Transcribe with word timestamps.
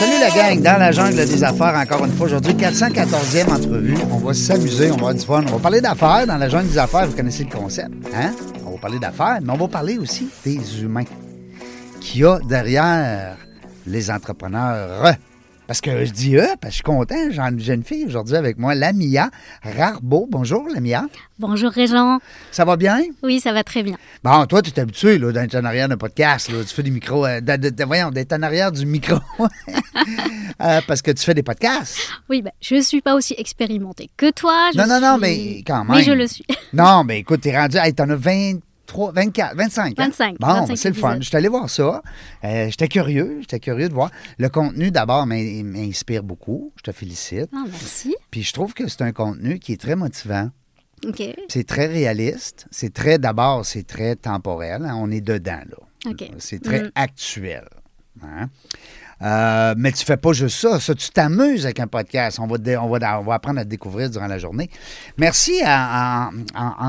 Salut 0.00 0.18
la 0.18 0.30
gang, 0.30 0.62
dans 0.62 0.78
la 0.78 0.92
jungle 0.92 1.14
des 1.26 1.44
affaires, 1.44 1.74
encore 1.76 2.06
une 2.06 2.12
fois, 2.12 2.24
aujourd'hui, 2.24 2.54
414e 2.54 3.52
entrevue. 3.52 3.98
On 4.10 4.16
va 4.16 4.32
s'amuser, 4.32 4.90
on 4.90 4.96
va 4.96 5.10
avoir 5.10 5.14
du 5.14 5.20
fun. 5.26 5.44
On 5.46 5.56
va 5.56 5.58
parler 5.58 5.82
d'affaires 5.82 6.26
dans 6.26 6.38
la 6.38 6.48
jungle 6.48 6.68
des 6.68 6.78
affaires, 6.78 7.06
vous 7.06 7.14
connaissez 7.14 7.44
le 7.44 7.50
concept, 7.54 7.90
hein? 8.14 8.32
On 8.64 8.70
va 8.70 8.78
parler 8.78 8.98
d'affaires, 8.98 9.40
mais 9.42 9.52
on 9.52 9.58
va 9.58 9.68
parler 9.68 9.98
aussi 9.98 10.30
des 10.42 10.80
humains 10.80 11.04
qu'il 12.00 12.22
y 12.22 12.24
a 12.24 12.38
derrière 12.48 13.36
les 13.86 14.10
entrepreneurs? 14.10 15.16
Parce 15.70 15.80
que 15.80 16.04
je 16.04 16.10
dis 16.10 16.34
eux, 16.34 16.48
parce 16.60 16.62
que 16.62 16.68
je 16.70 16.74
suis 16.74 16.82
content, 16.82 17.14
j'ai 17.30 17.38
une 17.40 17.60
jeune 17.60 17.84
fille 17.84 18.04
aujourd'hui 18.04 18.34
avec 18.34 18.58
moi, 18.58 18.74
Lamia 18.74 19.30
Rarbeau. 19.62 20.26
Bonjour, 20.28 20.66
Lamia. 20.68 21.04
Bonjour 21.38 21.70
Régent. 21.70 22.18
Ça 22.50 22.64
va 22.64 22.76
bien? 22.76 23.00
Oui, 23.22 23.38
ça 23.38 23.52
va 23.52 23.62
très 23.62 23.84
bien. 23.84 23.94
Bon, 24.24 24.44
toi, 24.46 24.62
tu 24.62 24.70
es 24.70 24.80
habitué 24.80 25.16
là, 25.18 25.30
d'être 25.30 25.54
en 25.54 25.64
arrière 25.64 25.88
d'un 25.88 25.96
podcast. 25.96 26.50
Là. 26.50 26.64
Tu 26.64 26.74
fais 26.74 26.82
des 26.82 26.90
micros. 26.90 27.24
euh, 27.24 27.40
de- 27.40 27.54
de- 27.54 27.70
de- 27.70 27.84
voyons, 27.84 28.10
d'être 28.10 28.32
en 28.32 28.42
arrière 28.42 28.72
du 28.72 28.84
micro. 28.84 29.20
Euh, 30.62 30.80
parce 30.86 31.00
que 31.00 31.10
tu 31.10 31.24
fais 31.24 31.32
des 31.32 31.42
podcasts. 31.42 31.96
Oui, 32.28 32.42
ben, 32.42 32.50
je 32.60 32.74
ne 32.74 32.80
suis 32.82 33.00
pas 33.00 33.14
aussi 33.14 33.34
expérimentée 33.38 34.10
que 34.18 34.30
toi. 34.30 34.68
je 34.74 34.78
Non, 34.78 34.86
non, 34.86 35.00
non, 35.00 35.12
suis- 35.14 35.20
mais 35.22 35.62
quand 35.66 35.84
même. 35.84 35.96
Mais 35.96 36.02
je 36.02 36.12
le 36.12 36.26
suis. 36.26 36.44
Non, 36.74 37.02
mais 37.02 37.20
écoute, 37.20 37.40
t'es 37.40 37.56
rendu. 37.56 37.78
Hey, 37.78 37.94
t'en 37.94 38.10
as 38.10 38.16
23, 38.90 39.12
24, 39.12 39.56
25. 39.56 39.86
hein? 39.98 40.04
25, 40.04 40.36
Bon, 40.40 40.46
25 40.46 40.66
ben, 40.68 40.76
c'est 40.76 40.88
le 40.88 40.94
fun. 40.94 41.16
Je 41.20 41.26
suis 41.28 41.36
allé 41.36 41.48
voir 41.48 41.70
ça. 41.70 42.02
Euh, 42.44 42.66
j'étais 42.70 42.88
curieux. 42.88 43.38
J'étais 43.40 43.60
curieux 43.60 43.88
de 43.88 43.94
voir. 43.94 44.10
Le 44.38 44.48
contenu, 44.48 44.90
d'abord, 44.90 45.26
m'in- 45.26 45.62
m'inspire 45.64 46.22
beaucoup. 46.22 46.72
Je 46.76 46.82
te 46.82 46.92
félicite. 46.92 47.48
Ah, 47.54 47.64
merci. 47.66 48.14
Puis 48.30 48.42
je 48.42 48.52
trouve 48.52 48.74
que 48.74 48.88
c'est 48.88 49.02
un 49.02 49.12
contenu 49.12 49.58
qui 49.58 49.72
est 49.72 49.80
très 49.80 49.96
motivant. 49.96 50.50
OK. 51.06 51.22
C'est 51.48 51.66
très 51.66 51.86
réaliste. 51.86 52.66
C'est 52.70 52.92
très, 52.92 53.18
d'abord, 53.18 53.64
c'est 53.64 53.86
très 53.86 54.16
temporel. 54.16 54.84
hein? 54.84 54.96
On 54.98 55.10
est 55.10 55.20
dedans, 55.22 55.62
là. 55.68 56.10
OK. 56.10 56.30
C'est 56.38 56.62
très 56.62 56.82
Mm. 56.84 56.90
actuel. 56.94 57.64
hein? 58.22 58.48
Euh, 59.22 59.74
mais 59.76 59.92
tu 59.92 60.04
fais 60.04 60.16
pas 60.16 60.32
juste 60.32 60.60
ça. 60.60 60.80
Ça, 60.80 60.94
tu 60.94 61.10
t'amuses 61.10 61.64
avec 61.64 61.80
un 61.80 61.86
podcast. 61.86 62.38
On 62.40 62.46
va, 62.46 62.56
on, 62.80 62.88
va, 62.88 63.20
on 63.20 63.24
va 63.24 63.34
apprendre 63.34 63.60
à 63.60 63.64
te 63.64 63.68
découvrir 63.68 64.08
durant 64.08 64.26
la 64.26 64.38
journée. 64.38 64.70
Merci 65.18 65.60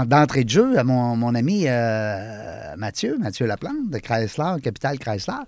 d'entrée 0.08 0.44
de 0.44 0.50
jeu 0.50 0.78
à 0.78 0.84
mon, 0.84 1.16
mon 1.16 1.36
ami 1.36 1.66
euh, 1.68 2.76
Mathieu, 2.78 3.18
Mathieu 3.20 3.46
Laplante 3.46 3.90
de 3.90 3.98
Chrysler, 3.98 4.62
Capital 4.64 4.98
Chrysler, 4.98 5.44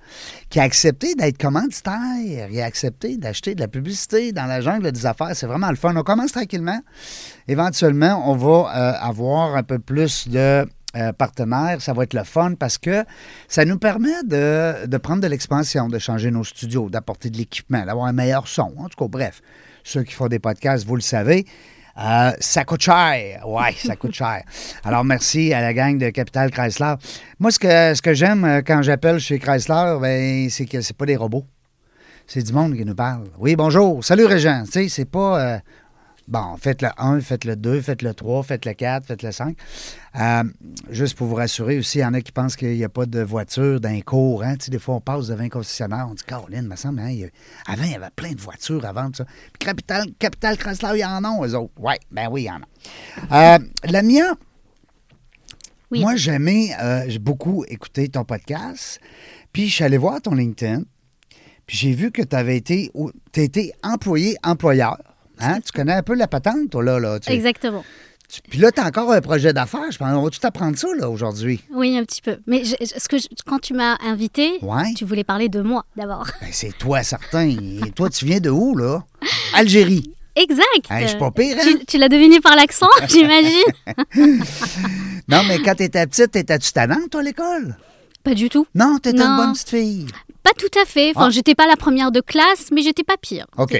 qui 0.49 0.59
a 0.59 0.63
accepté 0.63 1.15
d'être 1.15 1.37
commanditaire. 1.37 2.49
Il 2.51 2.59
a 2.59 2.65
accepté 2.65 3.17
d'acheter 3.17 3.55
de 3.55 3.61
la 3.61 3.67
publicité 3.67 4.31
dans 4.31 4.45
la 4.45 4.61
jungle 4.61 4.91
des 4.91 5.05
affaires. 5.05 5.35
C'est 5.35 5.47
vraiment 5.47 5.69
le 5.69 5.75
fun. 5.75 5.95
On 5.95 6.03
commence 6.03 6.33
tranquillement. 6.33 6.81
Éventuellement, 7.47 8.29
on 8.29 8.35
va 8.35 8.71
euh, 8.75 8.93
avoir 8.99 9.55
un 9.55 9.63
peu 9.63 9.79
plus 9.79 10.27
de 10.27 10.65
euh, 10.95 11.11
partenaires. 11.13 11.81
Ça 11.81 11.93
va 11.93 12.03
être 12.03 12.13
le 12.13 12.23
fun 12.23 12.53
parce 12.55 12.77
que 12.77 13.03
ça 13.47 13.65
nous 13.65 13.77
permet 13.79 14.23
de, 14.25 14.85
de 14.85 14.97
prendre 14.97 15.21
de 15.21 15.27
l'expansion, 15.27 15.87
de 15.89 15.99
changer 15.99 16.31
nos 16.31 16.43
studios, 16.43 16.89
d'apporter 16.89 17.29
de 17.29 17.37
l'équipement, 17.37 17.85
d'avoir 17.85 18.05
un 18.07 18.13
meilleur 18.13 18.47
son. 18.47 18.73
En 18.77 18.89
tout 18.89 18.97
cas, 18.97 19.07
bref, 19.09 19.41
ceux 19.83 20.03
qui 20.03 20.13
font 20.13 20.27
des 20.27 20.39
podcasts, 20.39 20.85
vous 20.85 20.95
le 20.95 21.01
savez. 21.01 21.45
euh, 21.99 22.31
ça 22.39 22.63
coûte 22.65 22.81
cher. 22.81 23.43
Oui, 23.45 23.73
ça 23.77 23.95
coûte 23.95 24.13
cher. 24.13 24.43
Alors, 24.83 25.03
merci 25.03 25.53
à 25.53 25.61
la 25.61 25.73
gang 25.73 25.97
de 25.97 26.09
Capital 26.09 26.49
Chrysler. 26.51 26.95
Moi, 27.39 27.51
ce 27.51 27.59
que, 27.59 27.93
ce 27.93 28.01
que 28.01 28.13
j'aime 28.13 28.45
euh, 28.45 28.61
quand 28.65 28.81
j'appelle 28.81 29.19
chez 29.19 29.39
Chrysler, 29.39 29.97
ben, 30.01 30.49
c'est 30.49 30.65
que 30.65 30.81
c'est 30.81 30.95
pas 30.97 31.05
des 31.05 31.15
robots. 31.15 31.45
C'est 32.25 32.41
du 32.41 32.53
monde 32.53 32.73
qui 32.75 32.85
nous 32.85 32.95
parle. 32.95 33.25
Oui, 33.37 33.55
bonjour. 33.57 34.03
Salut, 34.03 34.25
Régent. 34.25 34.63
Tu 34.65 34.71
sais, 34.71 34.87
c'est 34.89 35.05
pas. 35.05 35.39
euh, 35.41 35.59
Bon, 36.29 36.55
faites 36.57 36.81
le 36.81 36.87
1, 36.97 37.19
faites 37.19 37.43
le 37.43 37.57
2, 37.57 37.81
faites 37.81 38.01
le 38.01 38.13
3, 38.13 38.43
faites 38.43 38.65
le 38.65 38.73
4, 38.73 39.05
faites 39.05 39.23
le 39.23 39.31
5. 39.33 39.57
Euh, 40.19 40.43
juste 40.89 41.17
pour 41.17 41.27
vous 41.27 41.35
rassurer 41.35 41.77
aussi, 41.77 41.97
il 41.97 42.01
y 42.01 42.05
en 42.05 42.13
a 42.13 42.21
qui 42.21 42.31
pensent 42.31 42.55
qu'il 42.55 42.73
n'y 42.77 42.83
a 42.85 42.89
pas 42.89 43.05
de 43.05 43.19
voiture 43.21 43.81
dans 43.81 43.89
les 43.89 44.01
cours. 44.03 44.41
Hein? 44.41 44.55
Tu 44.55 44.65
sais, 44.65 44.71
des 44.71 44.79
fois, 44.79 44.95
on 44.95 45.01
passe 45.01 45.27
devant 45.27 45.43
un 45.43 45.49
concessionnaire, 45.49 46.07
on 46.09 46.13
dit 46.13 46.23
Caroline, 46.25 46.65
me 46.65 46.77
semble, 46.77 47.01
hein, 47.01 47.09
il 47.09 47.17
y 47.19 47.23
a- 47.25 47.29
avant, 47.67 47.83
il 47.83 47.91
y 47.91 47.95
avait 47.95 48.07
plein 48.15 48.31
de 48.31 48.39
voitures 48.39 48.85
à 48.85 48.93
vendre. 48.93 49.17
Ça. 49.17 49.25
Puis 49.25 49.59
Capital, 49.67 50.05
Capital 50.17 50.57
Chrysler, 50.57 50.91
il 50.93 50.99
y 50.99 51.05
en 51.05 51.23
a, 51.25 51.45
eux 51.47 51.55
autres. 51.55 51.73
Oui, 51.77 51.93
ben 52.09 52.29
oui, 52.31 52.43
il 52.43 52.45
y 52.45 52.51
en 52.51 52.61
a. 53.31 53.55
Euh, 53.55 53.59
la 53.83 54.01
mienne, 54.01 54.33
Oui. 55.91 55.99
moi, 56.01 56.15
j'aimais 56.15 56.69
euh, 56.81 57.03
j'ai 57.09 57.19
beaucoup 57.19 57.65
écouté 57.67 58.07
ton 58.07 58.23
podcast. 58.23 59.01
Puis 59.51 59.67
je 59.67 59.75
suis 59.75 59.83
allé 59.83 59.97
voir 59.97 60.21
ton 60.21 60.35
LinkedIn. 60.35 60.83
Puis 61.67 61.77
j'ai 61.77 61.93
vu 61.93 62.11
que 62.11 62.21
tu 62.21 62.35
avais 62.35 62.55
été 62.57 62.91
employé-employeur. 63.83 64.97
Hein? 65.43 65.59
Tu 65.65 65.71
connais 65.71 65.93
un 65.93 66.03
peu 66.03 66.15
la 66.15 66.27
patente, 66.27 66.69
toi, 66.71 66.83
là. 66.83 66.99
là 66.99 67.19
tu- 67.19 67.31
Exactement. 67.31 67.83
Puis 68.49 68.57
là, 68.57 68.71
tu 68.71 68.79
as 68.81 68.85
encore 68.85 69.11
un 69.11 69.21
projet 69.21 69.53
d'affaires. 69.53 69.91
Je 69.91 69.97
pense 69.99 70.07
on 70.11 70.23
va 70.23 70.29
tout 70.31 70.39
apprendre 70.43 70.75
ça, 70.77 70.87
là, 70.97 71.07
aujourd'hui? 71.09 71.61
Oui, 71.71 71.95
un 71.97 72.03
petit 72.03 72.21
peu. 72.21 72.37
Mais 72.47 72.63
je- 72.63 72.75
ce 72.79 73.07
que 73.07 73.17
je- 73.19 73.27
quand 73.45 73.59
tu 73.59 73.73
m'as 73.73 73.97
invité, 74.03 74.57
Ouais. 74.63 74.91
tu 74.95 75.05
voulais 75.05 75.23
parler 75.23 75.49
de 75.49 75.61
moi 75.61 75.85
d'abord. 75.95 76.25
Ben, 76.41 76.49
c'est 76.51 76.75
toi, 76.77 77.03
certain. 77.03 77.47
Et 77.47 77.91
toi, 77.95 78.09
tu 78.09 78.25
viens 78.25 78.39
de 78.39 78.49
où, 78.49 78.75
là? 78.75 79.03
Algérie. 79.53 80.11
Exact. 80.35 80.65
Je 81.01 81.07
suis 81.07 81.17
pas 81.19 81.29
pire, 81.29 81.57
hein? 81.59 81.63
Tu, 81.63 81.85
tu 81.85 81.97
l'as 81.99 82.09
deviné 82.09 82.39
par 82.39 82.55
l'accent, 82.55 82.89
j'imagine. 83.07 83.61
Non, 85.27 85.41
mais 85.47 85.59
quand 85.59 85.75
tu 85.75 85.83
étais 85.83 86.05
petite, 86.07 86.35
étais-tu 86.35 86.71
tannante, 86.73 87.09
toi, 87.11 87.21
à 87.21 87.23
l'école? 87.23 87.77
Pas 88.23 88.33
du 88.33 88.49
tout. 88.49 88.65
Non, 88.75 88.97
tu 89.01 89.09
étais 89.09 89.21
une 89.21 89.35
bonne 89.37 89.53
petite 89.53 89.69
fille. 89.69 90.07
Pas 90.41 90.51
tout 90.57 90.79
à 90.81 90.85
fait. 90.85 91.11
Enfin, 91.15 91.27
Ah. 91.27 91.29
j'étais 91.29 91.55
pas 91.55 91.67
la 91.67 91.75
première 91.77 92.11
de 92.11 92.19
classe, 92.19 92.69
mais 92.73 92.81
j'étais 92.81 93.03
pas 93.03 93.15
pire. 93.17 93.45
OK. 93.57 93.77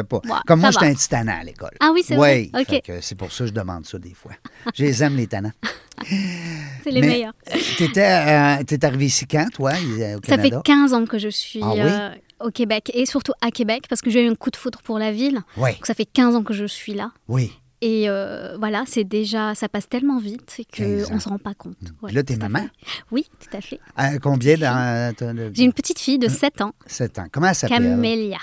Tu 0.00 0.04
pas. 0.04 0.16
Ouais, 0.24 0.30
Comme 0.46 0.60
moi, 0.60 0.70
j'étais 0.70 0.86
un 0.86 0.94
petit 0.94 1.08
tannant 1.08 1.38
à 1.40 1.44
l'école. 1.44 1.70
Ah 1.80 1.90
oui, 1.92 2.02
c'est 2.04 2.16
vrai? 2.16 2.50
OK. 2.54 2.66
fait 2.66 2.80
que 2.80 3.00
c'est 3.00 3.14
pour 3.14 3.32
ça 3.32 3.44
que 3.44 3.46
je 3.48 3.54
demande 3.54 3.86
ça 3.86 3.98
des 3.98 4.14
fois. 4.14 4.32
Je 4.74 4.82
les 4.84 5.02
aime, 5.02 5.16
les 5.16 5.26
tannants. 5.26 5.52
C'est 6.84 6.90
les 6.90 7.00
Mais 7.00 7.06
meilleurs. 7.08 7.32
T'étais 7.78 8.02
euh, 8.60 8.62
t'es 8.64 8.84
arrivé 8.84 9.06
ici 9.06 9.26
quand, 9.26 9.46
toi, 9.52 9.72
au 9.72 10.26
Ça 10.26 10.36
fait 10.36 10.50
Canada? 10.50 10.62
15 10.64 10.92
ans 10.92 11.06
que 11.06 11.18
je 11.18 11.28
suis 11.28 11.60
Ah 11.62 11.70
oui? 11.72 11.80
euh, 11.80 12.10
au 12.40 12.50
Québec 12.50 12.90
et 12.94 13.06
surtout 13.06 13.32
à 13.40 13.50
Québec 13.50 13.84
parce 13.88 14.02
que 14.02 14.10
j'ai 14.10 14.24
eu 14.24 14.28
un 14.30 14.34
coup 14.34 14.50
de 14.50 14.56
foudre 14.56 14.82
pour 14.82 14.98
la 14.98 15.10
ville. 15.10 15.40
Donc 15.56 15.86
ça 15.86 15.94
fait 15.94 16.04
15 16.04 16.36
ans 16.36 16.42
que 16.42 16.52
je 16.54 16.66
suis 16.66 16.94
là. 16.94 17.12
oui. 17.28 17.52
Et 17.82 18.08
euh, 18.08 18.56
voilà, 18.58 18.84
c'est 18.86 19.04
déjà, 19.04 19.54
ça 19.54 19.68
passe 19.68 19.86
tellement 19.86 20.18
vite 20.18 20.62
15 20.72 21.04
ans. 21.04 21.08
qu'on 21.08 21.14
ne 21.16 21.20
s'en 21.20 21.30
rend 21.30 21.38
pas 21.38 21.52
compte. 21.52 21.76
Ouais, 22.02 22.10
là, 22.10 22.22
t'es 22.22 22.36
maman? 22.36 22.66
Oui, 23.10 23.26
tout 23.38 23.54
à 23.54 23.60
fait. 23.60 23.78
Combien 24.22 24.56
dans... 24.56 25.14
J'ai 25.54 25.64
une 25.64 25.74
petite 25.74 25.98
fille 25.98 26.18
de 26.18 26.26
7 26.28 26.62
ans, 26.62 26.72
7 26.86 27.18
ans. 27.18 27.26
Comment 27.30 27.48
elle 27.48 27.54
s'appelle? 27.54 27.82
Camélia. 27.82 28.38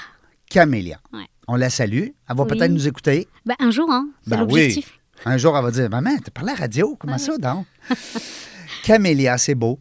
Camélia. 0.48 1.00
Ouais. 1.12 1.26
On 1.48 1.56
la 1.56 1.70
salue. 1.70 2.08
Elle 2.30 2.36
va 2.36 2.44
Oui. 2.44 2.50
peut-être 2.50 2.72
nous 2.72 2.88
écouter. 2.88 3.28
Ben, 3.46 3.56
un 3.60 3.72
jour, 3.72 3.92
hein, 3.92 4.08
c'est 4.24 4.30
Ben 4.32 4.40
l'objectif. 4.40 5.00
Un 5.26 5.38
jour, 5.38 5.56
elle 5.58 5.64
va 5.64 5.72
dire 5.72 5.90
Maman, 5.90 6.12
t'as 6.24 6.32
parlé 6.32 6.52
à 6.52 6.56
la 6.56 6.60
radio. 6.62 6.96
Comment 7.00 7.18
ça, 7.18 7.38
donc? 7.38 7.66
Camélia, 8.84 9.38
c'est 9.38 9.56
beau. 9.56 9.80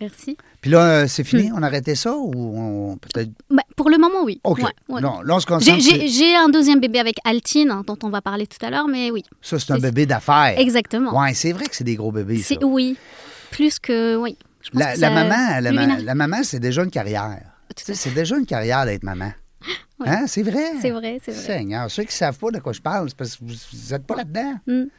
Merci. 0.00 0.36
Puis 0.60 0.70
là, 0.70 0.80
euh, 1.02 1.06
c'est 1.06 1.24
fini? 1.24 1.50
On 1.52 1.62
a 1.62 1.66
arrêté 1.66 1.94
ça 1.94 2.14
ou 2.16 2.32
on 2.34 2.96
peut-être. 2.96 3.30
Ben, 3.50 3.62
pour 3.76 3.90
le 3.90 3.98
moment, 3.98 4.22
oui. 4.24 4.40
OK. 4.44 4.58
Ouais, 4.58 4.64
ouais. 4.88 5.00
Non, 5.00 5.20
là, 5.22 5.36
on 5.36 5.40
se 5.40 5.46
J'ai- 5.60 5.72
concentre. 5.72 6.44
Un 6.44 6.48
deuxième 6.48 6.80
bébé 6.80 6.98
avec 6.98 7.16
Altine, 7.24 7.70
hein, 7.70 7.82
dont 7.86 7.98
on 8.02 8.08
va 8.10 8.20
parler 8.20 8.46
tout 8.46 8.64
à 8.64 8.70
l'heure, 8.70 8.88
mais 8.88 9.10
oui. 9.10 9.22
Ça, 9.40 9.58
c'est 9.58 9.72
un 9.72 9.78
bébé 9.78 10.04
d'affaires. 10.06 10.54
Exactement. 10.58 11.18
Ouais, 11.18 11.32
c'est 11.34 11.52
vrai 11.52 11.66
que 11.66 11.76
c'est 11.76 11.84
des 11.84 11.96
gros 11.96 12.12
bébés, 12.12 12.42
ça. 12.42 12.54
Oui. 12.62 12.96
Plus 13.50 13.78
que 13.78 14.16
oui. 14.16 14.36
Je 14.62 14.70
pense 14.70 14.80
La, 14.80 14.94
que 14.94 15.00
la 15.00 15.08
ça- 15.08 15.14
maman, 15.14 15.60
la, 15.60 15.72
ma- 16.02 16.14
maman, 16.14 16.42
c'est 16.42 16.60
déjà 16.60 16.82
une 16.82 16.90
carrière. 16.90 17.40
C'est 17.76 18.14
déjà 18.14 18.36
une 18.36 18.46
carrière 18.46 18.84
d'être 18.86 19.02
maman. 19.04 19.32
Hein? 20.00 20.26
C'est 20.26 20.42
vrai? 20.42 20.72
C'est 20.80 20.90
vrai, 20.90 21.18
c'est 21.24 21.32
vrai. 21.32 21.40
Seigneur, 21.40 21.90
ceux 21.90 22.02
qui 22.02 22.08
ne 22.08 22.12
savent 22.12 22.38
pas 22.38 22.50
de 22.50 22.58
quoi 22.58 22.72
je 22.72 22.80
parle, 22.80 23.08
c'est 23.08 23.16
parce 23.16 23.36
que 23.36 23.44
vous 23.44 23.54
n'êtes 23.90 24.06
pas 24.06 24.16
là-dedans. 24.16 24.54
Mm. 24.66 24.84
Tu 24.84 24.90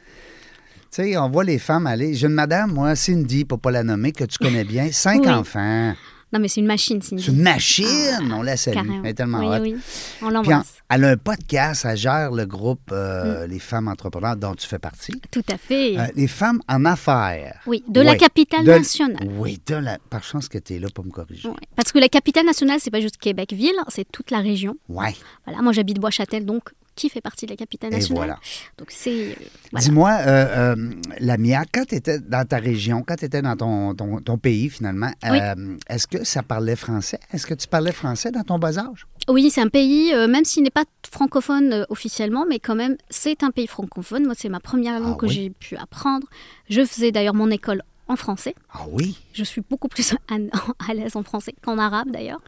sais, 0.90 1.16
on 1.18 1.28
voit 1.28 1.44
les 1.44 1.58
femmes 1.58 1.86
aller. 1.86 2.14
J'ai 2.14 2.26
une 2.28 2.32
madame, 2.32 2.72
moi, 2.72 2.94
Cindy, 2.96 3.44
pour 3.44 3.60
pas 3.60 3.70
la 3.70 3.82
nommer, 3.82 4.12
que 4.12 4.24
tu 4.24 4.38
connais 4.38 4.64
bien, 4.64 4.90
cinq 4.92 5.20
Oui. 5.22 5.30
enfants. 5.30 5.94
Non, 6.32 6.40
mais 6.40 6.48
c'est 6.48 6.60
une 6.60 6.66
machine, 6.66 7.00
Cindy. 7.00 7.22
C'est 7.22 7.30
une 7.30 7.40
machine, 7.42 8.32
on 8.32 8.42
la 8.42 8.56
salue. 8.56 8.74
Carrément. 8.74 9.00
Elle 9.04 9.10
est 9.10 9.14
tellement 9.14 9.38
oui, 9.38 9.46
hot. 9.46 9.62
oui. 9.62 9.76
On 10.22 10.28
l'embrasse. 10.30 10.74
elle 10.90 11.04
a 11.04 11.08
un 11.10 11.16
podcast, 11.16 11.84
elle 11.88 11.96
gère 11.96 12.32
le 12.32 12.44
groupe 12.46 12.90
Mm. 12.90 12.94
euh, 12.94 13.46
Les 13.46 13.58
femmes 13.60 13.86
entrepreneurs 13.88 14.36
dont 14.36 14.54
tu 14.54 14.66
fais 14.66 14.78
partie. 14.80 15.20
Tout 15.30 15.44
à 15.50 15.56
fait. 15.56 15.96
Euh, 15.98 16.06
les 16.16 16.26
femmes 16.26 16.60
en 16.68 16.84
affaires. 16.84 17.60
oui, 17.66 17.84
de 17.88 18.00
la 18.00 18.12
Oui. 18.12 18.18
capitale 18.18 18.64
De- 18.64 18.72
nationale. 18.72 19.28
Oui, 19.38 19.60
de 19.66 19.76
la... 19.76 19.98
par 20.10 20.24
chance 20.24 20.48
que 20.48 20.58
tu 20.58 20.74
es 20.74 20.78
là 20.80 20.88
pour 20.92 21.04
me 21.04 21.10
corriger. 21.10 21.48
Parce 21.76 21.92
que 21.92 21.98
la 21.98 22.08
capitale 22.08 22.44
nationale, 22.44 22.78
c'est 22.80 22.90
pas 22.90 23.00
juste 23.00 23.18
Québec-Ville, 23.18 23.76
c'est 23.88 24.10
toute 24.10 24.30
la 24.32 24.40
région. 24.40 24.76
Ouais. 24.88 25.14
Voilà, 25.46 25.62
moi 25.62 25.72
j'habite 25.72 25.98
Bois-Châtel, 26.00 26.44
donc 26.44 26.64
qui 26.96 27.08
fait 27.08 27.20
partie 27.20 27.46
de 27.46 27.50
la 27.52 27.56
capitale 27.56 27.92
Et 27.92 27.96
nationale. 27.96 28.16
voilà. 28.18 28.38
Donc 28.78 28.90
c'est. 28.90 29.10
euh, 29.30 29.34
voilà. 29.70 29.84
Dis-moi, 29.84 30.10
euh, 30.26 30.74
euh, 30.74 30.90
Lamia, 31.20 31.64
quand 31.72 31.84
tu 31.84 31.94
étais 31.94 32.18
dans 32.18 32.44
ta 32.46 32.56
région, 32.58 33.04
quand 33.06 33.16
tu 33.16 33.26
étais 33.26 33.42
dans 33.42 33.54
ton, 33.56 33.94
ton, 33.94 34.20
ton 34.20 34.38
pays 34.38 34.68
finalement, 34.70 35.10
Oui. 35.30 35.38
euh, 35.40 35.76
est-ce 35.88 36.06
que 36.08 36.24
ça 36.24 36.42
parlait 36.42 36.74
français? 36.76 37.20
Est-ce 37.32 37.46
que 37.46 37.54
tu 37.54 37.68
parlais 37.68 37.92
français 37.92 38.30
dans 38.32 38.42
ton 38.42 38.58
bas 38.58 38.78
âge? 38.78 39.06
Oui, 39.28 39.50
c'est 39.50 39.60
un 39.60 39.68
pays, 39.68 40.12
euh, 40.14 40.26
même 40.28 40.44
s'il 40.44 40.62
n'est 40.62 40.70
pas 40.70 40.84
francophone 41.10 41.84
officiellement, 41.90 42.44
mais 42.48 42.58
quand 42.60 42.74
même, 42.76 42.96
c'est 43.10 43.42
un 43.42 43.50
pays 43.50 43.66
francophone. 43.66 44.24
Moi, 44.24 44.34
c'est 44.36 44.48
ma 44.48 44.60
première 44.60 44.98
langue 45.00 45.14
Ah 45.16 45.20
que 45.20 45.26
oui? 45.26 45.32
j'ai 45.34 45.50
pu 45.50 45.76
apprendre. 45.76 46.26
Je 46.70 46.84
faisais 46.84 47.12
d'ailleurs 47.12 47.34
mon 47.34 47.50
école 47.50 47.82
en 48.08 48.16
français. 48.16 48.54
Ah 48.72 48.84
oui? 48.90 49.16
Je 49.32 49.44
suis 49.44 49.62
beaucoup 49.68 49.88
plus 49.88 50.14
à, 50.28 50.94
l'aise 50.94 51.16
en 51.16 51.22
français 51.22 51.54
qu'en 51.62 51.78
arabe 51.78 52.10
d'ailleurs. 52.10 52.40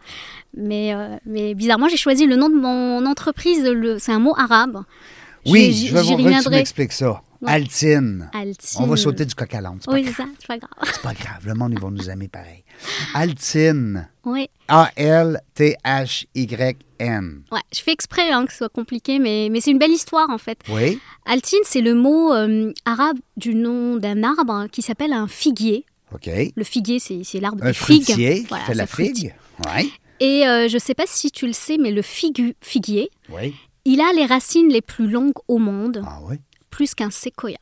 Mais, 0.56 0.94
euh, 0.94 1.16
mais 1.26 1.55
bizarrement, 1.55 1.88
j'ai 1.88 1.96
choisi 1.96 2.26
le 2.26 2.37
nom 2.37 2.49
de 2.49 2.56
mon 2.56 3.06
entreprise. 3.06 3.69
C'est 3.99 4.12
un 4.12 4.19
mot 4.19 4.34
arabe. 4.37 4.82
Oui, 5.46 5.72
je 5.72 5.78
j'y 5.87 5.90
voir 5.90 6.05
que 6.05 6.43
tu 6.44 6.50
m'expliques 6.50 6.93
ça? 6.93 7.22
Ouais. 7.40 7.52
Altine. 7.52 8.28
Altine. 8.32 8.82
On 8.82 8.87
va 8.88 8.96
sauter 8.96 9.25
du 9.25 9.32
coq 9.34 9.55
à 9.55 9.60
l'âne. 9.60 9.78
Oui, 9.87 10.05
c'est 10.06 10.12
ça, 10.12 10.25
c'est 10.38 10.49
pas 10.49 10.58
grave. 10.58 10.72
C'est 10.84 11.02
pas 11.02 11.14
grave. 11.14 11.46
Le 11.46 11.55
monde, 11.55 11.72
ils 11.72 11.78
vont 11.78 11.93
nous 11.93 12.11
aimer 12.11 12.26
pareil. 12.26 12.64
Altine. 13.14 14.08
Oui, 14.25 14.50
A-L-T-H-Y-N. 14.66 15.69
Ouais, 17.00 17.61
je 17.75 17.81
fais 17.81 17.93
exprès 17.93 18.31
hein, 18.31 18.45
que 18.47 18.53
ce 18.53 18.59
soit 18.59 18.69
compliqué, 18.69 19.19
mais, 19.19 19.49
mais 19.50 19.61
c'est 19.61 19.71
une 19.71 19.79
belle 19.79 19.91
histoire 19.93 20.31
en 20.31 20.39
fait. 20.39 20.59
Oui? 20.69 20.99
Altine, 21.27 21.61
c'est 21.65 21.81
le 21.81 21.95
mot 21.95 22.33
euh, 22.33 22.73
arabe 22.85 23.19
du 23.37 23.55
nom 23.55 23.97
d'un 23.97 24.23
arbre 24.25 24.53
hein, 24.53 24.69
qui 24.69 24.83
s'appelle 24.83 25.12
un 25.12 25.29
figuier. 25.29 25.85
OK. 26.15 26.29
Le 26.56 26.65
figuier, 26.65 26.99
c'est 26.99 27.23
c'est 27.25 27.41
l'arbre 27.41 27.62
Un 27.62 27.69
des 27.69 27.73
figues. 27.75 28.03
fruitier 28.05 28.41
qui 28.43 28.47
Voilà, 28.49 28.65
fait 28.65 28.75
la 28.75 28.87
figue. 28.87 29.35
Oui. 29.77 29.93
Et 30.21 30.47
euh, 30.49 30.67
je 30.69 30.75
ne 30.75 30.79
sais 30.81 30.95
pas 30.95 31.05
si 31.06 31.31
tu 31.31 31.47
le 31.47 31.53
sais, 31.53 31.77
mais 31.79 31.91
le 31.93 32.03
figu- 32.03 32.55
figuier, 32.61 33.11
Oui. 33.31 33.55
il 33.85 34.00
a 34.00 34.12
les 34.15 34.27
racines 34.27 34.69
les 34.69 34.81
plus 34.83 35.09
longues 35.09 35.39
au 35.47 35.59
monde, 35.59 36.03
Ah 36.06 36.19
oui. 36.29 36.37
plus 36.71 36.95
qu'un 36.95 37.11
séquoia. 37.11 37.59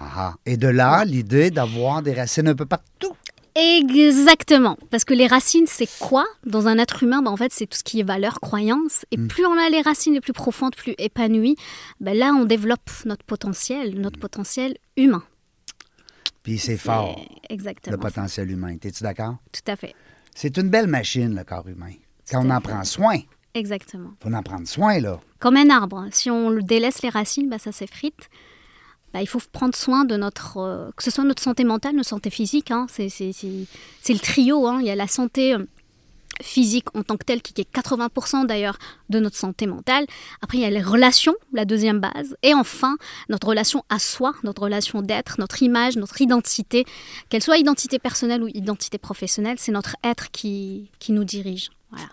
Ah, 0.00 0.10
ah. 0.16 0.34
Et 0.46 0.56
de 0.56 0.68
là, 0.68 1.04
l'idée 1.04 1.50
d'avoir 1.50 2.02
des 2.02 2.12
racines 2.12 2.48
un 2.48 2.54
peu 2.54 2.66
partout. 2.66 3.12
Exactement, 3.54 4.78
parce 4.90 5.04
que 5.04 5.12
les 5.12 5.26
racines, 5.26 5.66
c'est 5.66 5.88
quoi 5.98 6.24
Dans 6.46 6.68
un 6.68 6.78
être 6.78 7.02
humain, 7.02 7.20
ben, 7.22 7.30
en 7.30 7.36
fait, 7.36 7.52
c'est 7.52 7.66
tout 7.66 7.76
ce 7.76 7.84
qui 7.84 8.00
est 8.00 8.04
valeur, 8.04 8.40
croyance. 8.40 9.04
Et 9.10 9.18
plus 9.18 9.44
on 9.44 9.58
a 9.58 9.68
les 9.68 9.82
racines 9.82 10.14
les 10.14 10.20
plus 10.22 10.32
profondes, 10.32 10.74
plus 10.74 10.94
épanouies, 10.98 11.56
ben, 12.00 12.16
là, 12.16 12.32
on 12.32 12.44
développe 12.44 12.90
notre 13.04 13.24
potentiel, 13.24 14.00
notre 14.00 14.18
potentiel 14.18 14.76
humain. 14.96 15.22
Puis 16.42 16.58
c'est 16.58 16.78
fort, 16.78 17.20
Exactement. 17.50 17.96
le 17.96 18.00
potentiel 18.00 18.50
humain. 18.50 18.76
Es-tu 18.82 19.02
d'accord? 19.02 19.36
Tout 19.52 19.70
à 19.70 19.76
fait. 19.76 19.94
C'est 20.34 20.56
une 20.56 20.70
belle 20.70 20.86
machine, 20.88 21.36
le 21.36 21.44
corps 21.44 21.68
humain. 21.68 21.92
Quand 22.30 22.44
on 22.44 22.50
en 22.50 22.60
fait. 22.60 22.68
prend 22.68 22.84
soin, 22.84 23.18
Exactement. 23.54 24.12
faut 24.22 24.32
en 24.32 24.42
prendre 24.42 24.66
soin, 24.66 24.98
là. 24.98 25.20
Comme 25.38 25.56
un 25.56 25.68
arbre, 25.68 26.06
si 26.10 26.30
on 26.30 26.50
délaisse 26.52 27.02
les 27.02 27.10
racines, 27.10 27.48
ben, 27.50 27.58
ça 27.58 27.70
s'effrite. 27.70 28.30
Ben, 29.12 29.20
il 29.20 29.26
faut 29.26 29.40
prendre 29.52 29.74
soin 29.74 30.04
de 30.04 30.16
notre, 30.16 30.58
euh, 30.58 30.90
que 30.96 31.02
ce 31.02 31.10
soit 31.10 31.24
notre 31.24 31.42
santé 31.42 31.64
mentale, 31.64 31.94
notre 31.96 32.08
santé 32.08 32.30
physique. 32.30 32.70
hein. 32.70 32.86
C'est 32.88 33.08
le 33.10 34.18
trio. 34.18 34.66
hein. 34.66 34.78
Il 34.80 34.86
y 34.86 34.90
a 34.90 34.96
la 34.96 35.06
santé 35.06 35.54
euh, 35.54 35.64
physique 36.40 36.86
en 36.94 37.02
tant 37.02 37.16
que 37.16 37.24
telle, 37.24 37.42
qui 37.42 37.52
est 37.60 37.70
80% 37.70 38.46
d'ailleurs 38.46 38.78
de 39.10 39.20
notre 39.20 39.36
santé 39.36 39.66
mentale. 39.66 40.06
Après, 40.40 40.58
il 40.58 40.62
y 40.62 40.64
a 40.64 40.70
les 40.70 40.82
relations, 40.82 41.34
la 41.52 41.64
deuxième 41.64 42.00
base. 42.00 42.36
Et 42.42 42.54
enfin, 42.54 42.96
notre 43.28 43.48
relation 43.48 43.84
à 43.90 43.98
soi, 43.98 44.34
notre 44.42 44.62
relation 44.62 45.02
d'être, 45.02 45.38
notre 45.38 45.62
image, 45.62 45.96
notre 45.96 46.20
identité. 46.22 46.84
Qu'elle 47.28 47.42
soit 47.42 47.58
identité 47.58 47.98
personnelle 47.98 48.42
ou 48.42 48.48
identité 48.48 48.98
professionnelle, 48.98 49.56
c'est 49.58 49.72
notre 49.72 49.96
être 50.02 50.30
qui, 50.30 50.90
qui 50.98 51.12
nous 51.12 51.24
dirige. 51.24 51.70
Voilà. 51.90 52.08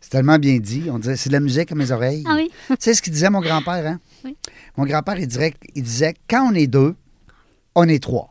C'est 0.00 0.10
tellement 0.10 0.38
bien 0.38 0.58
dit. 0.58 0.84
On 0.90 0.98
dirait, 0.98 1.16
c'est 1.16 1.28
de 1.28 1.34
la 1.34 1.40
musique 1.40 1.72
à 1.72 1.74
mes 1.74 1.90
oreilles. 1.90 2.24
Ah 2.26 2.34
oui? 2.36 2.50
Tu 2.68 2.76
sais 2.78 2.94
ce 2.94 3.02
qu'il 3.02 3.12
disait 3.12 3.30
mon 3.30 3.40
grand-père, 3.40 3.86
hein? 3.86 4.00
Oui. 4.24 4.36
Mon 4.76 4.84
grand-père, 4.84 5.18
il, 5.18 5.26
dirait- 5.26 5.54
il 5.74 5.82
disait, 5.82 6.14
quand 6.28 6.50
on 6.50 6.54
est 6.54 6.66
deux, 6.68 6.94
on 7.74 7.84
est 7.88 8.02
trois. 8.02 8.30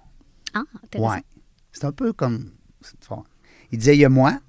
Ah, 0.54 0.64
intéressant. 0.84 1.12
Ouais. 1.12 1.24
C'est 1.72 1.86
un 1.86 1.92
peu 1.92 2.14
comme... 2.14 2.52
Il 3.72 3.80
disait, 3.80 3.96
il 3.96 4.00
y 4.00 4.06
a 4.06 4.10
moi, 4.10 4.40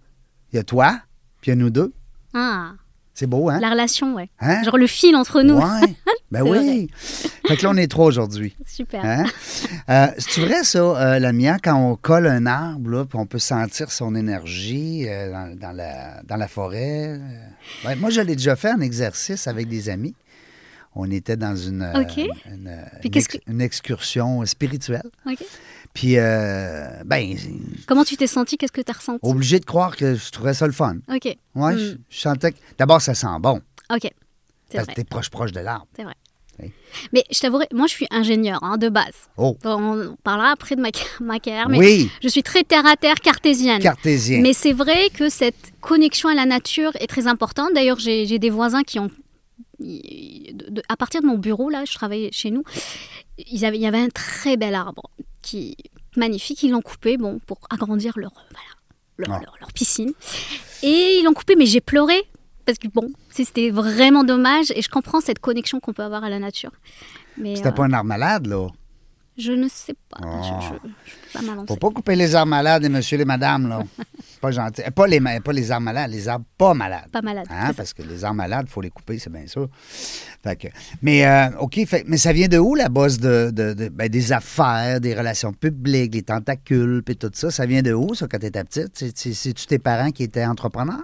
il 0.52 0.56
y 0.56 0.58
a 0.58 0.62
toi, 0.64 1.00
puis 1.40 1.50
il 1.50 1.50
y 1.50 1.52
a 1.52 1.56
nous 1.56 1.70
deux. 1.70 1.92
Ah, 2.34 2.72
C'est 3.18 3.26
beau, 3.26 3.48
hein? 3.50 3.58
la 3.58 3.70
relation, 3.70 4.14
ouais. 4.14 4.28
Hein? 4.38 4.62
Genre 4.62 4.76
le 4.78 4.86
fil 4.86 5.16
entre 5.16 5.42
nous. 5.42 5.56
Ouais. 5.56 5.96
Ben 6.30 6.44
C'est 6.44 6.50
oui. 6.50 6.90
Fait 7.48 7.56
que 7.56 7.64
là, 7.64 7.70
on 7.70 7.76
est 7.76 7.90
trois 7.90 8.04
aujourd'hui. 8.06 8.54
Super. 8.64 9.04
Hein? 9.04 9.24
Euh, 9.88 10.06
C'est-tu 10.18 10.40
vrai, 10.42 10.62
ça, 10.62 10.78
euh, 10.78 11.18
la 11.18 11.32
mienne, 11.32 11.56
quand 11.60 11.74
on 11.74 11.96
colle 11.96 12.28
un 12.28 12.46
arbre, 12.46 12.90
là, 12.90 13.04
puis 13.06 13.18
on 13.18 13.26
peut 13.26 13.40
sentir 13.40 13.90
son 13.90 14.14
énergie 14.14 15.06
euh, 15.08 15.32
dans, 15.32 15.58
dans 15.58 15.72
la, 15.72 16.22
dans 16.22 16.36
la 16.36 16.46
forêt? 16.46 17.18
Ouais, 17.84 17.96
moi, 17.96 18.10
je 18.10 18.20
l'ai 18.20 18.36
déjà 18.36 18.54
fait 18.54 18.70
en 18.70 18.80
exercice 18.80 19.48
avec 19.48 19.66
des 19.66 19.88
amis. 19.88 20.14
On 20.94 21.10
était 21.10 21.36
dans 21.36 21.56
une, 21.56 21.90
une, 22.46 22.84
une 23.48 23.60
excursion 23.60 24.44
spirituelle. 24.46 25.10
Ok. 25.26 25.38
Puis, 25.98 26.16
euh, 26.16 27.02
ben, 27.04 27.36
Comment 27.88 28.04
tu 28.04 28.16
t'es 28.16 28.28
senti? 28.28 28.56
Qu'est-ce 28.56 28.70
que 28.70 28.80
tu 28.82 28.90
as 28.92 28.94
ressenti? 28.96 29.18
Obligé 29.22 29.58
de 29.58 29.64
croire 29.64 29.96
que 29.96 30.14
je 30.14 30.30
trouvais 30.30 30.54
ça 30.54 30.66
le 30.66 30.72
fun. 30.72 30.98
Ok. 31.12 31.24
Ouais, 31.56 31.74
Hmm. 31.74 31.76
je, 31.76 31.94
je 32.08 32.20
sentais 32.20 32.52
que. 32.52 32.58
D'abord, 32.78 33.00
ça 33.02 33.14
sent 33.14 33.26
bon. 33.40 33.60
Ok. 33.92 34.08
Parce 34.72 34.86
que 34.86 34.94
t'es 34.94 35.02
proche, 35.02 35.28
proche 35.28 35.50
de 35.50 35.58
l'arbre. 35.58 35.88
C'est 35.96 36.04
vrai. 36.04 36.14
Oui. 36.60 36.70
Mais 37.12 37.24
je 37.32 37.40
t'avouerai, 37.40 37.66
moi 37.72 37.86
je 37.88 37.92
suis 37.94 38.06
ingénieur 38.12 38.60
hein, 38.62 38.76
de 38.78 38.88
base. 38.88 39.28
Oh, 39.38 39.56
On 39.64 40.16
parlera 40.22 40.50
après 40.52 40.76
de 40.76 40.80
ma, 40.82 40.90
ma 41.20 41.40
carrière, 41.40 41.68
mais 41.68 41.78
oui, 41.78 42.10
je 42.22 42.28
suis 42.28 42.42
très 42.44 42.62
terre 42.62 42.86
à 42.86 42.94
terre 42.96 43.16
cartésienne. 43.20 43.80
cartésien. 43.82 44.40
Mais 44.40 44.52
c'est 44.52 44.72
vrai 44.72 45.08
que 45.12 45.28
cette 45.28 45.72
connexion 45.80 46.28
à 46.28 46.34
la 46.34 46.46
nature 46.46 46.92
est 47.00 47.06
très 47.08 47.26
importante. 47.26 47.70
D'ailleurs, 47.74 47.98
j'ai 47.98 48.38
des 48.38 48.50
voisins 48.50 48.82
qui 48.82 48.98
ont. 49.00 49.10
À 50.88 50.96
partir 50.96 51.20
de 51.22 51.26
mon 51.26 51.38
bureau, 51.38 51.70
là, 51.70 51.84
je 51.84 51.94
travaillais 51.94 52.30
chez 52.32 52.50
nous, 52.50 52.62
il 53.38 53.58
y 53.58 53.64
avait 53.86 53.98
un 54.00 54.08
très 54.08 54.56
bel 54.56 54.74
arbre 54.74 55.10
qui 55.42 55.76
magnifique. 56.16 56.62
Ils 56.62 56.70
l'ont 56.72 56.82
coupé 56.82 57.16
bon, 57.16 57.38
pour 57.46 57.58
agrandir 57.70 58.14
leur, 58.18 58.32
voilà, 58.50 58.68
leur, 59.18 59.36
Ah. 59.36 59.40
leur- 59.44 59.56
leur 59.60 59.72
piscine. 59.72 60.12
Et 60.82 61.18
ils 61.20 61.24
l'ont 61.24 61.34
coupé, 61.34 61.54
mais 61.56 61.66
j'ai 61.66 61.80
pleuré. 61.80 62.20
Parce 62.64 62.78
que 62.78 62.88
bon, 62.88 63.10
c'était 63.30 63.70
vraiment 63.70 64.24
dommage. 64.24 64.72
Et 64.74 64.82
je 64.82 64.88
comprends 64.90 65.20
cette 65.20 65.38
connexion 65.38 65.80
qu'on 65.80 65.92
peut 65.94 66.02
avoir 66.02 66.22
à 66.24 66.28
la 66.28 66.38
nature. 66.38 66.72
C'était 67.36 67.68
euh, 67.68 67.72
pas 67.72 67.84
un 67.84 67.92
arbre 67.92 68.08
malade, 68.08 68.46
là. 68.46 68.66
Je 69.38 69.52
ne 69.52 69.68
sais 69.68 69.94
pas. 70.10 70.18
Ah. 70.22 70.42
Je, 70.42 70.66
je, 70.66 71.40
je. 71.40 71.66
Faut 71.66 71.76
pas 71.76 71.90
couper 71.90 72.16
les 72.16 72.34
arbres 72.34 72.50
malades, 72.50 72.82
les 72.82 72.88
messieurs, 72.88 73.18
les 73.18 73.24
madames, 73.24 73.68
là. 73.68 73.82
pas 74.40 74.50
gentil. 74.50 74.82
Eh, 74.86 74.90
Pas 74.90 75.06
les, 75.06 75.20
pas 75.20 75.52
les 75.52 75.70
arbres 75.70 75.84
malades, 75.84 76.10
les 76.10 76.28
arbres 76.28 76.44
pas 76.56 76.74
malades. 76.74 77.08
Pas 77.12 77.22
malade. 77.22 77.46
Hein, 77.50 77.72
parce 77.76 77.92
que 77.92 78.02
les 78.02 78.24
arbres 78.24 78.36
malades, 78.36 78.66
il 78.68 78.70
faut 78.72 78.80
les 78.80 78.90
couper, 78.90 79.18
c'est 79.18 79.30
bien 79.32 79.46
sûr. 79.46 79.68
Fait 80.42 80.56
que- 80.56 80.68
mais, 81.02 81.26
euh, 81.26 81.48
OK, 81.58 81.84
fait- 81.86 82.04
mais 82.06 82.16
ça 82.18 82.32
vient 82.32 82.46
de 82.48 82.58
où, 82.58 82.74
la 82.74 82.88
bosse 82.88 83.18
de, 83.18 83.50
de- 83.52 83.74
de- 83.74 83.88
ben, 83.88 84.08
des 84.08 84.32
affaires, 84.32 85.00
des 85.00 85.14
relations 85.14 85.52
publiques, 85.52 86.10
des 86.12 86.22
tentacules, 86.22 87.02
puis 87.04 87.16
tout 87.16 87.30
ça? 87.34 87.50
Ça 87.50 87.66
vient 87.66 87.82
de 87.82 87.92
où, 87.92 88.14
ça, 88.14 88.26
quand 88.28 88.38
tu 88.38 88.46
étais 88.46 88.62
petite? 88.64 88.90
C'est- 88.94 89.16
c'est- 89.16 89.34
C'est-tu 89.34 89.66
tes 89.66 89.78
parents 89.78 90.10
qui 90.10 90.22
étaient 90.24 90.44
entrepreneurs? 90.46 91.02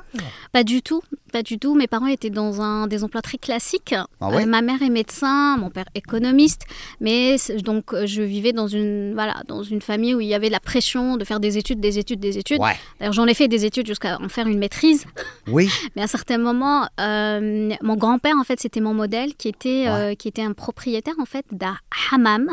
Pas 0.53 0.65
du 0.65 0.83
tout, 0.83 1.03
pas 1.33 1.43
du 1.43 1.59
tout. 1.59 1.75
Mes 1.75 1.87
parents 1.89 2.07
étaient 2.07 2.31
dans 2.31 2.61
un, 2.61 2.87
des 2.87 3.03
emplois 3.05 3.23
très 3.23 3.39
classiques. 3.39 3.95
Ah 4.21 4.29
ouais? 4.31 4.43
Euh, 4.45 4.47
ma 4.47 4.63
mère 4.63 4.83
est 4.83 4.91
médecin, 4.91 5.57
mon 5.59 5.71
père 5.71 5.85
économiste, 5.95 6.63
mais 7.01 7.37
donc 7.65 7.93
euh, 7.93 8.07
je 8.07 8.23
vivais 8.25 8.53
dans 8.53 8.67
une 8.67 9.13
voilà 9.15 9.43
dans 9.49 9.63
une 9.63 9.81
famille 9.81 10.15
où 10.15 10.21
il 10.21 10.27
y 10.27 10.35
avait 10.35 10.49
la 10.51 10.61
pression 10.61 11.17
de 11.17 11.25
faire 11.25 11.41
des 11.41 11.59
études, 11.59 11.81
des 11.81 11.99
études, 11.99 12.21
des 12.21 12.39
études. 12.39 12.61
Ouais. 12.61 12.77
D'ailleurs, 12.99 13.13
j'en 13.15 13.27
ai 13.27 13.35
fait 13.35 13.49
des 13.49 13.65
études 13.65 13.87
jusqu'à 13.87 14.19
en 14.21 14.29
faire 14.29 14.47
une 14.47 14.59
maîtrise. 14.59 15.05
Oui. 15.49 15.69
Mais 15.97 16.03
à 16.03 16.05
un 16.05 16.09
certain 16.09 16.39
moment, 16.39 16.87
euh, 17.01 17.71
mon 17.83 17.97
grand-père 17.97 18.35
en 18.39 18.45
fait 18.45 18.61
c'était 18.61 18.81
mon 18.81 18.95
modèle 18.95 19.35
qui 19.35 19.49
était 19.49 19.85
euh, 19.89 20.15
qui 20.15 20.29
était 20.29 20.43
un 20.43 20.53
propriétaire 20.53 21.15
en 21.21 21.25
fait 21.27 21.45
d'un 21.53 21.77
hammam. 22.13 22.49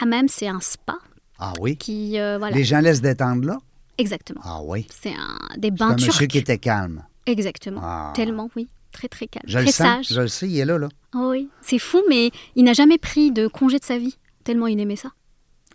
Hammam 0.00 0.26
c'est 0.28 0.48
un 0.48 0.60
spa 0.60 0.96
Ah 1.38 1.52
oui? 1.60 1.76
qui 1.76 2.18
euh, 2.18 2.38
voilà 2.38 2.54
Les 2.56 2.64
gens 2.64 2.80
laissent 2.80 3.02
détendre 3.02 3.46
là? 3.46 3.58
exactement. 3.98 4.40
Ah 4.44 4.60
oui. 4.64 4.86
C'est 4.90 5.10
un 5.12 5.38
des 5.58 5.70
bains 5.70 5.90
un 5.90 5.94
monsieur 5.94 6.12
turcs. 6.12 6.28
qui 6.28 6.38
était 6.38 6.58
calme. 6.58 7.02
Exactement. 7.26 7.80
Ah. 7.84 8.12
Tellement 8.16 8.48
oui, 8.56 8.66
très 8.92 9.08
très 9.08 9.26
calme, 9.26 9.44
Je 9.46 9.58
le 9.58 9.64
très 9.64 9.72
sens, 9.72 10.06
sage. 10.06 10.06
je 10.10 10.20
le 10.22 10.28
sais, 10.28 10.48
il 10.48 10.58
est 10.58 10.64
là, 10.64 10.78
là. 10.78 10.88
Oh 11.14 11.28
oui, 11.32 11.48
c'est 11.60 11.78
fou, 11.78 11.98
mais 12.08 12.30
il 12.56 12.64
n'a 12.64 12.72
jamais 12.72 12.96
pris 12.98 13.30
de 13.30 13.46
congé 13.46 13.78
de 13.78 13.84
sa 13.84 13.98
vie, 13.98 14.16
tellement 14.44 14.66
il 14.66 14.78
aimait 14.80 14.96
ça. 14.96 15.10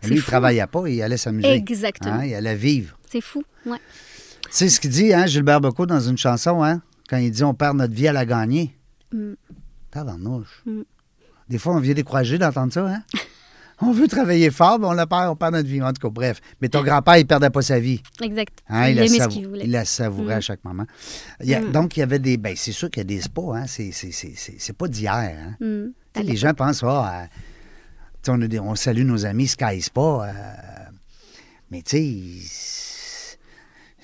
C'est 0.01 0.09
Lui, 0.09 0.15
il 0.17 0.21
fou. 0.21 0.27
travaillait 0.27 0.67
pas, 0.67 0.87
il 0.87 1.01
allait 1.01 1.17
s'amuser. 1.17 1.51
Exactement. 1.53 2.15
Hein, 2.15 2.25
Il 2.25 2.35
allait 2.35 2.55
vivre. 2.55 2.97
C'est 3.09 3.21
fou, 3.21 3.43
ouais. 3.65 3.77
Tu 4.43 4.49
sais 4.51 4.69
ce 4.69 4.79
qu'il 4.79 4.89
dit, 4.91 5.13
hein, 5.13 5.25
Gilbert 5.25 5.61
Bocaux, 5.61 5.85
dans 5.85 5.99
une 6.01 6.17
chanson, 6.17 6.63
hein, 6.63 6.81
quand 7.09 7.17
il 7.17 7.31
dit 7.31 7.43
on 7.43 7.53
perd 7.53 7.77
notre 7.77 7.93
vie 7.93 8.07
à 8.07 8.13
la 8.13 8.25
gagner. 8.25 8.75
Mm. 9.13 9.33
Tabarnouche. 9.91 10.63
Mm. 10.65 10.81
Des 11.49 11.57
fois, 11.57 11.75
on 11.75 11.79
vient 11.79 11.93
décourager 11.93 12.37
d'entendre 12.37 12.73
ça, 12.73 12.87
hein? 12.87 13.03
On 13.81 13.91
veut 13.91 14.07
travailler 14.07 14.51
fort, 14.51 14.79
mais 14.79 14.87
on 14.87 14.93
la 14.93 15.05
perd, 15.05 15.29
on 15.29 15.35
perd 15.35 15.53
notre 15.53 15.67
vie. 15.67 15.81
En 15.81 15.91
tout 15.91 16.01
cas, 16.01 16.09
bref. 16.09 16.39
Mais 16.61 16.69
ton 16.69 16.81
grand-père, 16.81 17.17
il 17.17 17.27
perdait 17.27 17.49
pas 17.49 17.61
sa 17.61 17.77
vie. 17.77 18.01
Exact. 18.21 18.59
Hein, 18.69 18.87
il 18.89 18.95
la 18.95 19.05
aimait 19.05 19.19
ce 19.19 19.27
qu'il 19.27 19.47
voulait. 19.47 19.65
il 19.65 19.71
la 19.71 19.83
savourait 19.83 20.35
Mm. 20.35 20.37
à 20.37 20.41
chaque 20.41 20.63
moment. 20.63 20.85
Il 21.41 21.49
y 21.49 21.55
a- 21.55 21.59
Mm. 21.61 21.71
Donc, 21.71 21.97
il 21.97 21.99
y 21.99 22.03
avait 22.03 22.19
des. 22.19 22.37
Ben, 22.37 22.55
c'est 22.55 22.71
sûr 22.71 22.89
qu'il 22.89 23.01
y 23.01 23.01
a 23.01 23.03
des 23.03 23.19
spas, 23.21 23.53
hein? 23.55 23.65
C'est, 23.67 23.91
c'est, 23.91 24.11
c'est, 24.11 24.31
c'est- 24.35 24.55
c'est 24.59 24.73
pas 24.77 24.87
d'hier, 24.87 25.11
hein? 25.13 25.55
Mm. 25.59 26.21
Les 26.23 26.35
gens 26.37 26.53
pensent, 26.53 26.83
ah, 26.83 27.25
sais, 27.25 27.29
on, 28.31 28.41
a 28.41 28.47
des- 28.47 28.59
on 28.59 28.75
salue 28.75 29.03
nos 29.05 29.25
amis 29.25 29.47
Sky 29.47 29.81
Spa. 29.81 30.01
euh, 30.01 30.91
mais 31.71 31.81
tu 31.81 31.97
sais, 31.97 33.37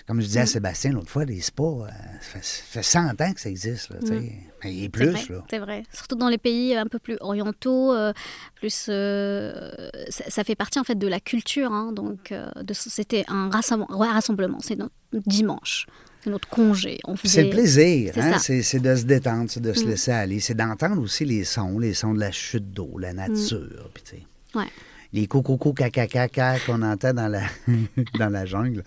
Comme 0.08 0.20
je 0.20 0.26
disais 0.26 0.40
Mm. 0.40 0.44
à 0.44 0.46
Sébastien 0.48 0.92
l'autre 0.92 1.10
fois, 1.10 1.24
les 1.24 1.40
spas, 1.40 1.64
euh, 1.64 1.88
ça 1.88 2.40
fait, 2.40 2.44
ça 2.44 2.64
fait 2.68 2.84
100 2.84 3.22
ans 3.22 3.34
que 3.34 3.40
ça 3.40 3.50
existe. 3.50 3.92
Là, 3.92 3.98
sais. 4.02 4.32
Mais 4.64 4.74
il 4.74 4.84
est 4.84 4.88
Mm. 4.88 4.92
C'est 5.06 5.14
plus. 5.14 5.34
vrai, 5.36 5.44
c'est 5.50 5.60
vrai. 5.60 5.84
Surtout 5.94 6.16
dans 6.16 6.28
les 6.28 6.38
pays 6.40 6.76
un 6.76 6.88
peu 6.88 7.00
plus 7.00 7.18
orientaux, 7.22 7.94
euh, 7.94 8.12
plus 8.56 8.88
euh, 8.90 9.72
ça, 10.10 10.26
ça 10.30 10.44
fait 10.44 10.56
partie 10.56 10.80
en 10.80 10.84
fait 10.84 10.96
de 10.96 11.08
la 11.08 11.20
culture. 11.22 11.72
hein, 11.72 11.94
donc, 11.94 12.32
euh, 12.34 12.50
c'était 12.74 13.24
un 13.30 13.50
rassemblement. 13.52 13.98
rassemblement. 14.00 14.58
C'est 14.60 14.76
notre 14.76 14.92
dimanche, 15.14 15.86
notre 16.30 16.48
congé. 16.50 17.00
C'est 17.24 17.44
le 17.44 17.50
plaisir, 17.50 18.12
C'est 18.14 18.22
hein? 18.22 18.38
c'est 18.64 18.80
de 18.80 18.96
se 18.96 19.04
détendre, 19.04 19.50
c'est 19.50 19.60
de 19.62 19.74
se 19.74 19.84
Mm. 19.86 19.88
laisser 19.90 20.12
aller, 20.12 20.40
c'est 20.40 20.54
d'entendre 20.54 21.02
aussi 21.02 21.26
les 21.26 21.44
sons, 21.44 21.80
les 21.80 21.94
sons 21.94 22.14
de 22.14 22.20
la 22.20 22.32
chute 22.32 22.72
d'eau, 22.72 22.98
la 23.00 23.14
nature, 23.14 23.90
puis 23.94 24.04
tu 24.04 24.10
sais, 24.18 24.24
Ouais. 24.56 24.68
les 25.14 25.28
coucou 25.28 25.74
caca 25.74 26.60
qu'on 26.60 26.82
entend 26.84 27.14
dans 27.14 27.28
la, 27.28 27.42
dans 28.20 28.30
la 28.30 28.46
jungle. 28.46 28.84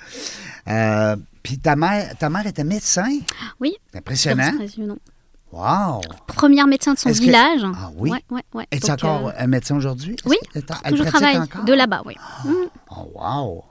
Euh, 0.69 1.17
puis 1.43 1.59
ta 1.59 1.77
mère, 1.77 2.17
ta 2.19 2.31
mère 2.31 2.47
était 2.47 2.65
médecin? 2.65 3.19
Oui. 3.61 3.75
C'est 3.93 3.99
impressionnant. 3.99 4.45
Impressionnant. 4.55 4.99
Wow! 5.53 6.01
Première 6.27 6.67
médecin 6.67 6.95
de 6.95 6.99
son 6.99 7.11
que- 7.11 7.15
village. 7.19 7.61
Ah 7.77 7.91
oui? 7.97 8.11
Ouais, 8.11 8.25
ouais, 8.31 8.43
ouais. 8.55 8.67
Es-tu 8.73 8.91
encore 8.91 9.29
euh, 9.29 9.33
un 9.39 9.47
médecin 9.47 9.77
aujourd'hui? 9.77 10.17
Oui, 10.27 10.37
elle 10.55 10.65
toujours 10.91 11.07
travaille 11.07 11.39
encore? 11.39 11.65
de 11.65 11.73
là-bas, 11.73 12.03
oui. 12.07 12.15
Mm, 12.45 12.53
Oh, 12.91 13.13
wow! 13.15 13.65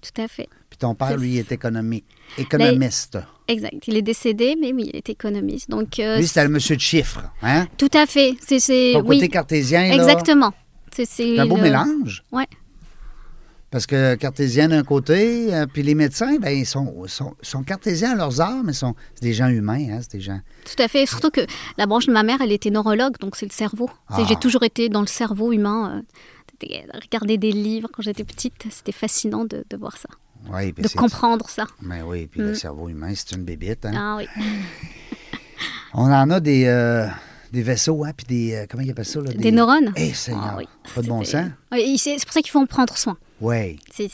tout 0.00 0.20
à 0.22 0.28
fait. 0.28 0.48
Ton 0.82 0.94
père, 0.96 1.16
lui, 1.16 1.38
est 1.38 1.52
économique, 1.52 2.04
économiste. 2.36 3.18
Exact. 3.46 3.86
Il 3.86 3.96
est 3.96 4.02
décédé, 4.02 4.56
mais 4.60 4.72
oui, 4.72 4.90
il 4.92 4.96
est 4.96 5.08
économiste. 5.08 5.70
Donc, 5.70 5.98
euh, 6.00 6.18
Lui, 6.18 6.26
c'était 6.26 6.42
le 6.42 6.48
monsieur 6.50 6.74
de 6.76 6.80
chiffres, 6.80 7.22
hein? 7.42 7.66
tout 7.78 7.90
à 7.94 8.04
fait. 8.06 8.34
C'est, 8.40 8.96
oui, 8.96 9.02
côté 9.18 9.28
cartésien, 9.28 9.84
exactement. 9.92 10.52
C'est, 10.92 11.38
un 11.38 11.46
beau 11.46 11.56
le- 11.56 11.62
mélange. 11.62 12.24
Ouais. 12.32 12.46
Parce 13.70 13.86
que 13.86 14.16
cartésien 14.16 14.68
d'un 14.68 14.82
côté, 14.82 15.54
euh, 15.54 15.66
puis 15.72 15.82
les 15.82 15.94
médecins, 15.94 16.36
ben, 16.38 16.50
ils 16.50 16.66
sont, 16.66 16.92
sont, 17.06 17.34
sont 17.40 17.62
cartésiens 17.62 18.12
à 18.12 18.14
leurs 18.16 18.40
arts, 18.40 18.62
mais 18.64 18.74
sont, 18.74 18.94
c'est 19.14 19.22
des 19.22 19.32
gens 19.32 19.48
humains, 19.48 19.86
hein, 19.90 19.98
c'est 20.02 20.12
des 20.18 20.20
gens. 20.20 20.40
Tout 20.66 20.82
à 20.82 20.88
fait. 20.88 21.06
Surtout 21.06 21.30
que 21.30 21.40
la 21.78 21.86
branche 21.86 22.06
de 22.06 22.12
ma 22.12 22.22
mère, 22.22 22.38
elle 22.42 22.52
était 22.52 22.70
neurologue, 22.70 23.16
donc 23.20 23.34
c'est 23.36 23.46
le 23.46 23.52
cerveau. 23.52 23.88
C'est- 24.10 24.22
Ah. 24.22 24.26
J'ai 24.28 24.36
toujours 24.36 24.64
été 24.64 24.88
dans 24.90 25.00
le 25.00 25.06
cerveau 25.06 25.52
humain. 25.52 26.02
euh, 26.02 26.02
regarder 27.02 27.38
des 27.38 27.50
livres 27.50 27.88
quand 27.92 28.02
j'étais 28.02 28.22
petite, 28.22 28.54
c'était 28.70 28.92
fascinant 28.92 29.44
de, 29.44 29.64
de 29.68 29.76
voir 29.76 29.96
ça, 29.96 30.08
Oui, 30.50 30.72
de 30.72 30.88
comprendre 30.88 31.48
ça. 31.48 31.66
Ben 31.80 32.02
oui, 32.04 32.26
puis 32.26 32.40
le 32.40 32.52
Mm. 32.52 32.54
cerveau 32.54 32.88
humain, 32.88 33.12
c'est 33.14 33.32
une 33.36 33.44
bébite. 33.44 33.84
hein. 33.86 33.92
Ah 33.94 34.16
oui. 34.18 34.26
On 35.94 36.04
en 36.10 36.30
a 36.30 36.40
des, 36.40 36.64
euh, 36.66 37.06
des 37.52 37.62
vaisseaux, 37.62 38.04
hein, 38.04 38.12
puis 38.16 38.26
des. 38.26 38.54
euh, 38.54 38.66
comment 38.68 38.82
ils 38.82 38.90
appellent 38.90 39.04
ça? 39.04 39.20
Là, 39.20 39.32
Des 39.32 39.52
neurones. 39.52 39.92
Eh, 39.96 40.12
Seigneur, 40.14 40.52
Ah 40.54 40.56
oui. 40.58 40.64
pas 40.94 41.02
de 41.02 41.08
bon 41.08 41.22
sens? 41.24 41.46
Oui, 41.70 41.98
c'est 41.98 42.16
pour 42.24 42.32
ça 42.32 42.40
qu'il 42.40 42.50
faut 42.50 42.60
en 42.60 42.66
prendre 42.66 42.96
soin. 42.96 43.16
Oui. 43.40 43.78
C'est, 43.92 44.08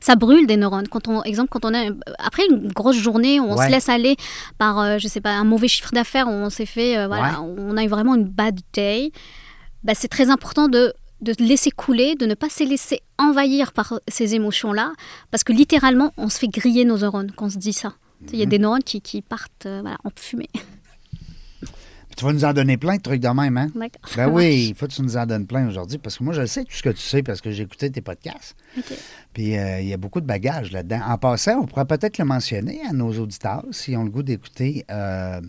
Ça 0.00 0.16
brûle 0.16 0.46
des 0.46 0.56
neurones. 0.56 0.88
Quand 0.88 1.08
on, 1.08 1.22
exemple, 1.22 1.48
quand 1.50 1.64
on 1.64 1.72
a 1.72 1.90
après 2.18 2.42
une 2.50 2.68
grosse 2.72 2.96
journée, 2.96 3.40
on 3.40 3.56
Ouais. 3.56 3.66
se 3.66 3.70
laisse 3.70 3.88
aller 3.88 4.16
par, 4.58 4.78
euh, 4.80 4.98
je 4.98 5.06
sais 5.08 5.20
pas, 5.20 5.30
un 5.30 5.44
mauvais 5.44 5.68
chiffre 5.68 5.92
d'affaires, 5.92 6.28
on 6.28 6.50
s'est 6.50 6.66
fait, 6.66 6.98
euh, 6.98 7.06
voilà, 7.06 7.40
on 7.42 7.76
a 7.76 7.84
eu 7.84 7.88
vraiment 7.88 8.14
une 8.14 8.24
bad 8.28 8.60
day. 8.72 9.12
Bah, 9.84 9.94
c'est 9.94 10.08
très 10.08 10.28
important 10.30 10.68
de 10.68 10.92
de 11.20 11.32
laisser 11.38 11.70
couler, 11.70 12.14
de 12.14 12.26
ne 12.26 12.34
pas 12.34 12.48
se 12.48 12.64
laisser 12.64 13.00
envahir 13.18 13.72
par 13.72 14.00
ces 14.08 14.34
émotions-là, 14.34 14.92
parce 15.30 15.44
que 15.44 15.52
littéralement, 15.52 16.12
on 16.16 16.28
se 16.28 16.38
fait 16.38 16.48
griller 16.48 16.84
nos 16.84 16.98
neurones 16.98 17.32
quand 17.34 17.46
on 17.46 17.50
se 17.50 17.58
dit 17.58 17.72
ça. 17.72 17.94
Il 18.32 18.38
y 18.38 18.42
a 18.42 18.44
Mhm. 18.46 18.50
des 18.50 18.58
neurones 18.58 18.82
qui, 18.82 19.00
qui 19.00 19.22
partent 19.22 19.66
euh, 19.66 19.80
voilà, 19.82 19.98
en 20.04 20.10
fumée. 20.16 20.48
Tu 22.16 22.24
vas 22.24 22.32
nous 22.32 22.44
en 22.46 22.52
donner 22.54 22.78
plein 22.78 22.96
de 22.96 23.02
trucs 23.02 23.20
de 23.20 23.28
même, 23.28 23.58
hein? 23.58 23.68
D'accord. 23.74 24.10
Ben 24.16 24.28
oui, 24.28 24.68
il 24.70 24.74
faut 24.74 24.86
que 24.86 24.92
tu 24.92 25.02
nous 25.02 25.18
en 25.18 25.26
donnes 25.26 25.46
plein 25.46 25.68
aujourd'hui, 25.68 25.98
parce 25.98 26.16
que 26.16 26.24
moi, 26.24 26.32
je 26.32 26.46
sais, 26.46 26.64
tout 26.64 26.72
ce 26.72 26.82
que 26.82 26.88
tu 26.88 27.02
sais, 27.02 27.22
parce 27.22 27.42
que 27.42 27.50
j'ai 27.50 27.64
écouté 27.64 27.90
tes 27.90 28.00
podcasts. 28.00 28.56
Ok. 28.78 28.96
Puis 29.34 29.58
euh, 29.58 29.80
il 29.82 29.88
y 29.88 29.92
a 29.92 29.98
beaucoup 29.98 30.22
de 30.22 30.26
bagages 30.26 30.72
là-dedans. 30.72 31.00
En 31.06 31.18
passant, 31.18 31.60
on 31.60 31.66
pourrait 31.66 31.84
peut-être 31.84 32.16
le 32.16 32.24
mentionner 32.24 32.80
à 32.88 32.94
nos 32.94 33.12
auditeurs, 33.18 33.64
s'ils 33.70 33.98
ont 33.98 34.04
le 34.04 34.10
goût 34.10 34.22
d'écouter. 34.22 34.86
euh, 34.90 35.40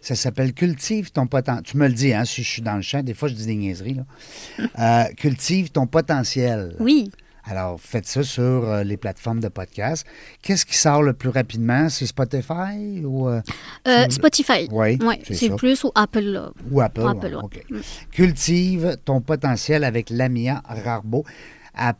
ça 0.00 0.16
s'appelle 0.16 0.52
Cultive 0.52 1.12
ton 1.12 1.28
potentiel. 1.28 1.62
Tu 1.62 1.76
me 1.76 1.86
le 1.86 1.94
dis, 1.94 2.12
hein, 2.12 2.24
si 2.24 2.42
je 2.42 2.48
suis 2.48 2.62
dans 2.62 2.74
le 2.74 2.82
champ. 2.82 3.04
Des 3.04 3.14
fois, 3.14 3.28
je 3.28 3.34
dis 3.34 3.46
des 3.46 3.54
niaiseries. 3.54 3.94
Là. 3.94 4.66
Euh, 4.80 5.14
Cultive 5.14 5.70
ton 5.70 5.86
potentiel. 5.86 6.74
Oui, 6.80 7.10
Alors, 7.48 7.80
faites 7.80 8.06
ça 8.06 8.22
sur 8.24 8.42
euh, 8.42 8.82
les 8.82 8.96
plateformes 8.96 9.38
de 9.40 9.48
podcast. 9.48 10.04
Qu'est-ce 10.42 10.66
qui 10.66 10.76
sort 10.76 11.02
le 11.02 11.12
plus 11.12 11.28
rapidement? 11.28 11.88
C'est 11.88 12.06
Spotify 12.06 13.02
ou, 13.04 13.28
euh, 13.28 13.40
Euh, 13.86 14.08
Spotify. 14.10 14.68
Oui, 14.72 14.98
Ouais, 15.00 15.20
c'est 15.30 15.54
plus 15.56 15.84
ou 15.84 15.92
Apple. 15.94 16.50
ou 16.70 16.80
Apple? 16.80 17.00
Ou 17.02 17.08
Apple, 17.08 17.36
ouais. 17.36 17.62
Mm. 17.70 17.80
Cultive 18.10 18.96
ton 19.04 19.20
potentiel 19.20 19.84
avec 19.84 20.10
Lamia 20.10 20.60
Rarbo. 20.66 21.24
À- 21.74 21.94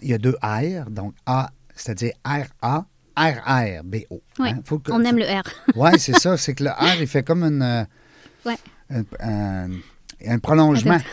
Il 0.00 0.10
y 0.10 0.14
a 0.14 0.18
deux 0.18 0.36
R, 0.42 0.88
donc 0.90 1.14
A, 1.26 1.50
c'est-à-dire 1.74 2.12
R-A, 2.24 2.86
R-R-B-O. 3.16 4.22
Hein? 4.38 4.58
Que- 4.64 4.92
on 4.92 5.02
aime 5.04 5.18
le 5.18 5.24
R. 5.24 5.42
Oui, 5.74 5.90
c'est 5.98 6.16
ça. 6.20 6.36
C'est 6.36 6.54
que 6.54 6.62
le 6.62 6.70
R, 6.70 7.00
il 7.00 7.08
fait 7.08 7.24
comme 7.24 7.42
une, 7.42 7.86
Ouais. 8.46 8.54
Un 10.26 10.38
prolongement. 10.38 10.98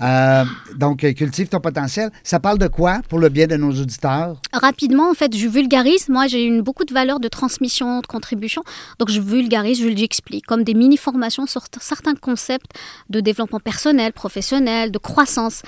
Euh, 0.00 0.44
donc, 0.76 1.02
euh, 1.02 1.12
cultive 1.14 1.48
ton 1.48 1.58
potentiel. 1.58 2.10
Ça 2.22 2.38
parle 2.38 2.58
de 2.58 2.68
quoi 2.68 3.00
pour 3.08 3.18
le 3.18 3.28
bien 3.28 3.48
de 3.48 3.56
nos 3.56 3.72
auditeurs? 3.72 4.40
Rapidement, 4.52 5.10
en 5.10 5.14
fait, 5.14 5.36
je 5.36 5.48
vulgarise. 5.48 6.08
Moi, 6.08 6.28
j'ai 6.28 6.44
une, 6.44 6.62
beaucoup 6.62 6.84
de 6.84 6.94
valeurs 6.94 7.18
de 7.18 7.26
transmission, 7.26 8.00
de 8.00 8.06
contribution. 8.06 8.62
Donc, 9.00 9.10
je 9.10 9.20
vulgarise, 9.20 9.80
je 9.80 9.88
l'explique, 9.88 10.46
comme 10.46 10.62
des 10.62 10.74
mini-formations 10.74 11.46
sur 11.46 11.64
certains 11.80 12.14
concepts 12.14 12.70
de 13.10 13.18
développement 13.18 13.58
personnel, 13.58 14.12
professionnel, 14.12 14.92
de 14.92 14.98
croissance. 14.98 15.62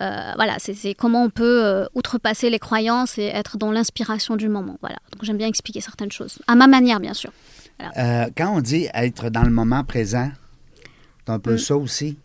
Euh, 0.00 0.32
voilà, 0.34 0.56
c'est 0.58 0.94
comment 0.94 1.22
on 1.22 1.30
peut 1.30 1.64
euh, 1.64 1.86
outrepasser 1.94 2.50
les 2.50 2.58
croyances 2.58 3.18
et 3.18 3.26
être 3.26 3.56
dans 3.56 3.70
l'inspiration 3.70 4.34
du 4.34 4.48
moment. 4.48 4.78
Voilà. 4.80 4.96
Donc, 5.12 5.22
j'aime 5.22 5.38
bien 5.38 5.48
expliquer 5.48 5.80
certaines 5.80 6.10
choses. 6.10 6.40
À 6.48 6.56
ma 6.56 6.66
manière, 6.66 6.98
bien 6.98 7.14
sûr. 7.14 7.30
Quand 8.36 8.52
on 8.52 8.60
dit 8.60 8.88
être 8.94 9.30
dans 9.30 9.42
le 9.42 9.50
moment 9.50 9.84
présent, 9.84 10.30
c'est 11.24 11.32
un 11.32 11.38
peu 11.38 11.54
Mm. 11.54 11.58
ça 11.58 11.76
aussi? 11.76 12.16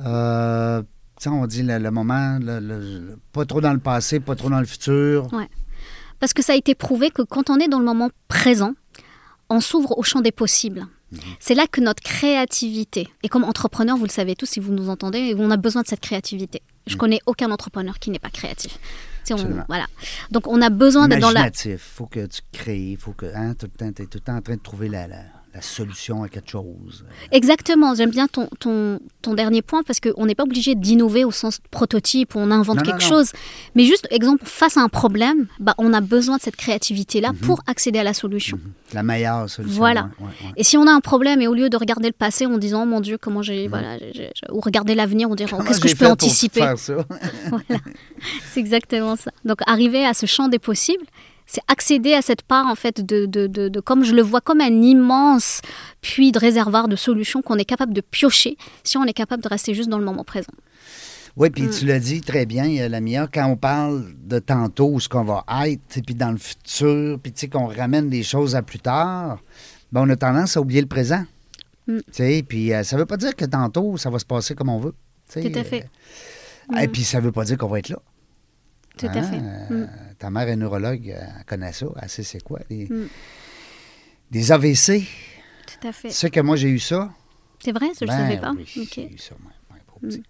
Euh, 0.00 0.82
on 1.26 1.46
dit 1.46 1.62
le, 1.62 1.78
le 1.78 1.90
moment, 1.90 2.38
le- 2.40 2.60
le- 2.60 2.78
le- 2.80 3.18
pas 3.32 3.44
trop 3.46 3.60
dans 3.60 3.72
le 3.72 3.78
passé, 3.78 4.20
pas 4.20 4.34
trop 4.36 4.50
dans 4.50 4.60
le 4.60 4.66
futur. 4.66 5.28
Parce 6.20 6.32
que 6.32 6.42
ça 6.42 6.52
a 6.52 6.56
été 6.56 6.74
prouvé 6.74 7.10
que 7.10 7.22
quand 7.22 7.50
on 7.50 7.58
est 7.58 7.68
dans 7.68 7.78
le 7.78 7.84
moment 7.84 8.10
présent, 8.28 8.72
on 9.50 9.60
s'ouvre 9.60 9.96
au 9.98 10.02
champ 10.02 10.20
des 10.20 10.32
possibles. 10.32 10.86
Mhm. 11.12 11.20
C'est 11.38 11.54
là 11.54 11.66
que 11.70 11.80
notre 11.80 12.02
créativité, 12.02 13.08
et 13.22 13.28
comme 13.28 13.44
entrepreneur, 13.44 13.96
vous 13.96 14.04
le 14.04 14.10
savez 14.10 14.34
tous 14.34 14.46
si 14.46 14.60
vous 14.60 14.72
nous 14.72 14.88
entendez, 14.88 15.34
on 15.38 15.50
a 15.50 15.56
besoin 15.56 15.82
de 15.82 15.86
cette 15.86 16.00
créativité. 16.00 16.62
Je 16.86 16.96
connais 16.96 17.20
aucun 17.26 17.50
entrepreneur 17.50 17.98
qui 17.98 18.10
n'est 18.10 18.18
pas 18.18 18.30
créatif. 18.30 18.78
On- 19.30 19.36
Mhm. 19.36 19.64
Voilà. 19.68 19.86
Donc 20.30 20.46
on 20.48 20.60
a 20.60 20.68
besoin 20.70 21.08
d'être 21.08 21.20
dans 21.20 21.30
la... 21.30 21.44
Faut 21.78 22.06
que 22.06 22.26
tu 22.26 22.40
crées, 22.52 22.96
faut 23.00 23.12
que 23.12 23.26
hein, 23.34 23.54
tout 23.54 23.66
le 23.66 23.78
temps, 23.78 23.92
tu 23.92 24.02
es 24.02 24.06
tout 24.06 24.18
le 24.18 24.20
temps 24.20 24.36
en 24.36 24.42
train 24.42 24.56
de 24.56 24.60
trouver 24.60 24.88
la, 24.88 25.06
la- 25.06 25.16
la 25.54 25.62
solution 25.62 26.24
à 26.24 26.28
quelque 26.28 26.50
chose. 26.50 27.04
Exactement, 27.30 27.94
j'aime 27.94 28.10
bien 28.10 28.26
ton, 28.26 28.48
ton, 28.58 28.98
ton 29.22 29.34
dernier 29.34 29.62
point 29.62 29.84
parce 29.84 30.00
qu'on 30.00 30.26
n'est 30.26 30.34
pas 30.34 30.42
obligé 30.42 30.74
d'innover 30.74 31.24
au 31.24 31.30
sens 31.30 31.60
prototype 31.70 32.34
où 32.34 32.40
on 32.40 32.50
invente 32.50 32.78
Non, 32.78 32.82
quelque 32.82 33.02
non. 33.04 33.08
chose. 33.08 33.30
Mais 33.76 33.84
juste, 33.84 34.08
exemple, 34.10 34.42
face 34.44 34.76
à 34.76 34.80
un 34.80 34.88
problème, 34.88 35.46
bah, 35.60 35.74
on 35.78 35.92
a 35.92 36.00
besoin 36.00 36.38
de 36.38 36.42
cette 36.42 36.56
créativité-là 36.56 37.30
Mhm. 37.32 37.38
pour 37.38 37.60
accéder 37.68 38.00
à 38.00 38.02
la 38.02 38.14
solution. 38.14 38.58
La 38.92 39.04
meilleure 39.04 39.48
solution. 39.48 39.76
Voilà. 39.76 40.10
ouais, 40.18 40.26
ouais, 40.26 40.32
ouais. 40.46 40.52
Et 40.56 40.64
si 40.64 40.76
on 40.76 40.88
a 40.88 40.92
un 40.92 41.00
problème 41.00 41.40
et 41.40 41.46
au 41.46 41.54
lieu 41.54 41.70
de 41.70 41.76
regarder 41.76 42.08
le 42.08 42.12
passé 42.14 42.46
en 42.46 42.58
disant, 42.58 42.82
oh 42.82 42.86
mon 42.86 43.00
Dieu, 43.00 43.16
comment 43.16 43.42
j'ai. 43.42 43.68
Voilà, 43.68 43.96
j'ai- 43.98 44.12
j'ai- 44.12 44.30
ou 44.50 44.60
regarder 44.60 44.96
l'avenir 44.96 45.30
en 45.30 45.36
disant, 45.36 45.58
qu'est-ce 45.64 45.80
que 45.80 45.88
je 45.88 45.94
peux 45.96 46.06
anticiper? 46.08 46.60
Voilà. 47.48 47.80
C'est 48.52 48.58
exactement 48.60 49.14
ça. 49.16 49.30
Donc, 49.44 49.58
arriver 49.66 50.04
à 50.04 50.14
ce 50.14 50.26
champ 50.26 50.48
des 50.48 50.58
possibles, 50.58 51.04
c'est 51.46 51.62
accéder 51.68 52.14
à 52.14 52.22
cette 52.22 52.42
part, 52.42 52.66
en 52.66 52.74
fait, 52.74 53.00
de, 53.04 53.26
de, 53.26 53.46
de, 53.46 53.68
de- 53.68 53.80
comme 53.80 54.02
je 54.04 54.14
le 54.14 54.22
vois, 54.22 54.40
comme 54.40 54.60
un 54.60 54.82
immense 54.82 55.60
puits 56.00 56.32
de 56.32 56.38
réservoir 56.38 56.88
de 56.88 56.96
solutions 56.96 57.42
qu'on 57.42 57.56
est 57.58 57.64
capable 57.64 57.92
de 57.92 58.00
piocher 58.00 58.56
si 58.82 58.96
on 58.96 59.04
est 59.04 59.12
capable 59.12 59.42
de 59.42 59.48
rester 59.48 59.74
juste 59.74 59.88
dans 59.88 59.98
le 59.98 60.04
moment 60.04 60.24
présent. 60.24 60.52
Oui, 61.36 61.50
puis 61.50 61.64
Mm. 61.64 61.70
tu 61.70 61.84
l'as 61.86 61.98
dit 61.98 62.20
très 62.20 62.46
bien, 62.46 62.64
euh, 62.78 62.88
Lamia, 62.88 63.26
quand 63.32 63.46
on 63.46 63.56
parle 63.56 64.04
de 64.24 64.38
tantôt, 64.38 65.00
ce 65.00 65.08
qu'on 65.08 65.24
va 65.24 65.44
être, 65.66 66.00
puis 66.06 66.14
dans 66.14 66.30
le 66.30 66.38
futur, 66.38 67.18
puis 67.20 67.32
tu 67.32 67.40
sais, 67.40 67.48
qu'on 67.48 67.66
ramène 67.66 68.08
des 68.08 68.22
choses 68.22 68.54
à 68.54 68.62
plus 68.62 68.78
tard, 68.78 69.38
ben, 69.90 70.02
on 70.06 70.10
a 70.10 70.16
tendance 70.16 70.56
à 70.56 70.60
oublier 70.60 70.80
le 70.80 70.86
présent. 70.86 71.24
Mm. 71.88 71.98
Tu 71.98 72.02
sais, 72.12 72.44
puis 72.48 72.72
euh, 72.72 72.84
ça 72.84 72.96
veut 72.96 73.04
pas 73.06 73.16
dire 73.16 73.34
que 73.34 73.44
tantôt, 73.44 73.96
ça 73.96 74.10
va 74.10 74.18
se 74.20 74.24
passer 74.24 74.54
comme 74.54 74.68
on 74.68 74.78
veut. 74.78 74.94
Tout 75.32 75.40
à 75.40 75.64
fait. 75.64 75.86
euh, 76.72 76.78
Et 76.80 76.86
Mm. 76.86 76.92
puis 76.92 77.02
ça 77.04 77.18
veut 77.20 77.32
pas 77.32 77.44
dire 77.44 77.58
qu'on 77.58 77.66
va 77.68 77.80
être 77.80 77.88
là. 77.88 77.98
Tout 78.96 79.06
Hein? 79.06 79.12
à 79.16 79.22
fait. 79.22 79.42
Mm. 80.14 80.18
Ta 80.18 80.30
mère 80.30 80.48
est 80.48 80.56
neurologue, 80.56 81.06
elle 81.08 81.44
connaît 81.46 81.72
ça, 81.72 81.86
elle 82.00 82.08
sait 82.08 82.22
c'est 82.22 82.42
quoi. 82.42 82.60
Des, 82.70 82.86
Mm. 82.86 83.08
des 84.30 84.52
AVC. 84.52 85.06
Tout 85.66 85.88
à 85.88 85.92
fait. 85.92 86.08
Tu 86.08 86.14
sais 86.14 86.30
que 86.30 86.40
moi, 86.40 86.56
j'ai 86.56 86.68
eu 86.68 86.78
ça. 86.78 87.10
C'est 87.62 87.72
vrai, 87.72 87.86
ça, 87.94 88.00
je 88.00 88.04
ne 88.04 88.08
Ben 88.08 88.16
savais 88.18 88.38
pas? 88.40 88.52
oui, 88.56 88.64
j'ai 88.66 89.12
eu 89.12 89.18
ça, 89.18 89.34
petit. 90.02 90.22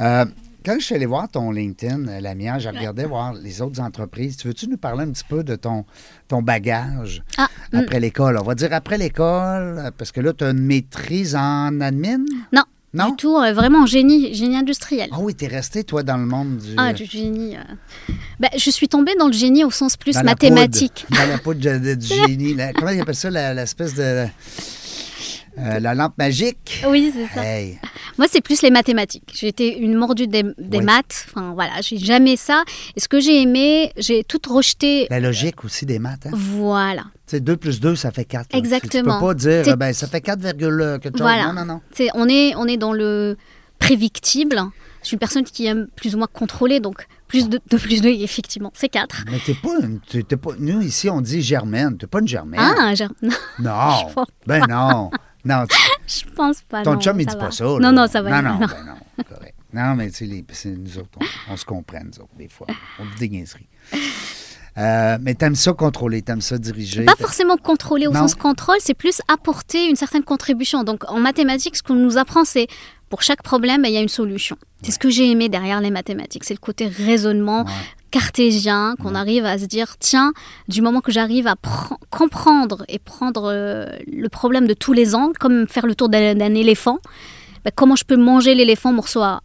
Euh, 0.00 0.24
quand 0.64 0.74
je 0.80 0.84
suis 0.84 0.94
allé 0.94 1.06
voir 1.06 1.28
ton 1.28 1.50
LinkedIn, 1.52 2.08
euh, 2.08 2.20
la 2.20 2.34
mienne, 2.34 2.58
je 2.58 2.68
regardais 2.68 3.04
voir 3.04 3.34
les 3.34 3.60
autres 3.62 3.80
entreprises. 3.80 4.36
Tu 4.38 4.48
veux-tu 4.48 4.66
nous 4.66 4.78
parler 4.78 5.04
un 5.04 5.10
petit 5.12 5.22
peu 5.28 5.44
de 5.44 5.54
ton, 5.56 5.84
ton 6.26 6.42
bagage 6.42 7.22
Ah, 7.36 7.48
après 7.72 8.00
l'école? 8.00 8.38
On 8.38 8.42
va 8.42 8.54
dire 8.56 8.72
après 8.72 8.98
l'école, 8.98 9.92
parce 9.96 10.10
que 10.10 10.20
là, 10.20 10.32
tu 10.32 10.42
as 10.42 10.50
une 10.50 10.64
maîtrise 10.64 11.36
en 11.36 11.80
admin? 11.80 12.24
Non, 12.52 12.64
Non? 12.94 13.10
du 13.10 13.16
tout. 13.16 13.36
euh, 13.36 13.52
vraiment 13.52 13.84
génie, 13.86 14.32
génie 14.34 14.56
industriel. 14.56 15.08
Ah 15.12 15.16
oui, 15.20 15.34
t'es 15.34 15.46
resté, 15.48 15.84
toi, 15.84 16.02
dans 16.02 16.16
le 16.16 16.24
monde 16.26 16.56
du... 16.58 16.74
Ah, 16.76 16.92
du 16.92 17.04
génie. 17.04 17.56
euh. 17.56 18.14
Ben, 18.40 18.48
je 18.56 18.70
suis 18.70 18.88
tombée 18.88 19.14
dans 19.18 19.26
le 19.26 19.32
génie 19.32 19.64
au 19.64 19.70
sens 19.70 19.96
plus 19.96 20.12
dans 20.14 20.20
la 20.20 20.24
mathématique. 20.26 21.04
poudre, 21.08 21.20
dans 21.20 21.28
la 21.28 21.38
poudre 21.38 21.94
du 21.96 22.06
génie. 22.28 22.54
la- 22.54 22.72
comment 22.72 22.90
ils 22.92 23.00
appellent 23.00 23.14
ça, 23.14 23.30
l'espèce 23.52 23.94
de... 23.94 24.26
euh, 25.58 25.78
la 25.80 25.94
lampe 25.94 26.16
magique? 26.18 26.82
Oui, 26.88 27.12
c'est 27.14 27.26
ça. 27.34 27.44
Hey, 27.44 27.78
Moi, 28.18 28.26
c'est 28.30 28.40
plus 28.40 28.62
les 28.62 28.70
mathématiques. 28.70 29.30
J'ai 29.34 29.48
été 29.48 29.76
une 29.78 29.94
mordue 29.94 30.26
des, 30.26 30.42
des 30.58 30.78
Oui. 30.78 30.84
maths. 30.84 31.26
Enfin, 31.28 31.52
voilà, 31.54 31.80
j'ai 31.80 31.98
jamais 31.98 32.36
ça. 32.36 32.64
Et 32.96 33.00
ce 33.00 33.08
que 33.08 33.20
j'ai 33.20 33.40
aimé, 33.42 33.92
j'ai 33.96 34.24
tout 34.24 34.40
rejeté. 34.48 35.06
la 35.10 35.20
logique 35.20 35.64
aussi 35.64 35.86
des 35.86 35.98
maths. 35.98 36.26
Hein? 36.26 36.30
Voilà. 36.32 37.02
Tu 37.26 37.36
sais, 37.36 37.40
2 37.40 37.56
plus 37.56 37.80
2, 37.80 37.94
ça 37.96 38.10
fait 38.10 38.24
4. 38.24 38.54
Exactement. 38.54 39.14
Tu 39.14 39.20
peux 39.20 39.26
pas 39.26 39.34
dire, 39.34 39.68
euh, 39.68 39.76
ben, 39.76 39.92
ça 39.92 40.06
fait 40.06 40.20
4, 40.20 40.40
quelque 40.42 40.60
chose. 41.18 41.20
Voilà. 41.20 41.46
Non, 41.46 41.52
non, 41.52 41.64
non. 41.64 41.80
C'est, 41.92 42.08
on, 42.14 42.28
est, 42.28 42.54
on 42.56 42.66
est 42.66 42.76
dans 42.76 42.92
le 42.92 43.36
prédictible. 43.78 44.60
Je 45.02 45.08
suis 45.08 45.14
une 45.16 45.18
personne 45.20 45.44
qui 45.44 45.66
aime 45.66 45.86
plus 45.96 46.14
ou 46.14 46.18
moins 46.18 46.28
contrôler, 46.32 46.80
donc 46.80 47.06
plus 47.28 47.48
de, 47.50 47.60
de 47.70 47.76
plus 47.76 48.00
de, 48.00 48.08
effectivement, 48.22 48.72
c'est 48.74 48.88
4. 48.88 49.24
Mais 49.30 49.38
t'es 49.44 49.54
pas, 49.54 49.78
une- 49.82 50.00
pas... 50.24 50.50
Nous, 50.58 50.80
ici, 50.80 51.10
on 51.10 51.20
dit 51.20 51.42
germaine. 51.42 51.98
T'es 51.98 52.06
pas 52.06 52.20
une 52.20 52.28
germaine. 52.28 52.60
Ah, 52.60 52.94
j'ai- 52.94 53.04
non, 53.22 53.30
Non. 53.58 54.24
Ben 54.46 54.64
non. 54.68 55.10
Non, 55.44 55.66
tu- 55.68 55.76
je 56.06 56.30
pense 56.34 56.62
pas. 56.62 56.82
ton 56.82 56.94
non, 56.94 57.00
chum, 57.00 57.20
il 57.20 57.26
dit 57.26 57.34
va. 57.34 57.40
pas 57.40 57.50
ça. 57.50 57.64
là. 57.64 57.78
Non, 57.80 57.92
non, 57.92 58.06
ça 58.06 58.22
va. 58.22 58.42
Non, 58.42 58.50
non, 58.50 58.58
non. 58.60 58.66
ben 58.66 58.84
non. 58.86 59.24
Correct. 59.28 59.54
Non, 59.72 59.94
mais 59.96 60.10
tu 60.10 60.44
sais, 60.52 60.70
nous 60.70 60.98
autres, 60.98 61.18
on, 61.48 61.52
on 61.52 61.56
se 61.56 61.64
comprend, 61.64 61.98
nous 62.04 62.20
autres, 62.20 62.34
des 62.38 62.48
fois. 62.48 62.66
On 63.00 63.04
dit 63.04 63.16
des 63.18 63.28
niaiseries. 63.28 63.66
Euh, 64.76 65.18
mais 65.20 65.34
t'aimes 65.34 65.54
ça 65.54 65.72
contrôler, 65.72 66.22
t'aimes 66.22 66.40
ça 66.40 66.58
diriger. 66.58 67.04
Pas 67.04 67.14
forcément 67.16 67.56
contrôler 67.56 68.08
au 68.08 68.12
Non. 68.12 68.20
sens 68.20 68.34
contrôle, 68.34 68.76
c'est 68.80 68.94
plus 68.94 69.20
apporter 69.28 69.88
une 69.88 69.94
certaine 69.94 70.24
contribution. 70.24 70.82
Donc 70.82 71.08
en 71.08 71.20
mathématiques, 71.20 71.76
ce 71.76 71.82
qu'on 71.82 71.94
nous 71.94 72.18
apprend, 72.18 72.44
c'est 72.44 72.66
pour 73.08 73.22
chaque 73.22 73.42
problème, 73.42 73.84
il 73.84 73.92
y 73.92 73.96
a 73.96 74.00
une 74.00 74.08
solution. 74.08 74.56
C'est 74.82 74.90
ce 74.90 74.98
que 74.98 75.10
j'ai 75.10 75.30
aimé 75.30 75.48
derrière 75.48 75.80
les 75.80 75.90
mathématiques, 75.92 76.42
c'est 76.42 76.54
le 76.54 76.58
côté 76.58 76.88
raisonnement 76.88 77.62
Ouais. 77.64 77.70
Cartésien, 78.18 78.94
qu'on 79.02 79.14
arrive 79.14 79.44
à 79.44 79.58
se 79.58 79.64
dire, 79.66 79.96
tiens, 79.98 80.32
du 80.68 80.80
moment 80.82 81.00
que 81.00 81.10
j'arrive 81.12 81.46
à 81.46 81.54
pr- 81.54 81.96
comprendre 82.10 82.84
et 82.88 82.98
prendre 82.98 83.50
euh, 83.52 83.86
le 84.06 84.28
problème 84.28 84.66
de 84.66 84.74
tous 84.74 84.92
les 84.92 85.14
angles, 85.14 85.36
comme 85.38 85.66
faire 85.68 85.86
le 85.86 85.94
tour 85.94 86.08
d'un 86.08 86.54
éléphant, 86.54 86.98
ben, 87.64 87.70
comment 87.74 87.96
je 87.96 88.04
peux 88.04 88.16
manger 88.16 88.54
l'éléphant 88.54 88.92
morceau 88.92 89.22
à- 89.22 89.42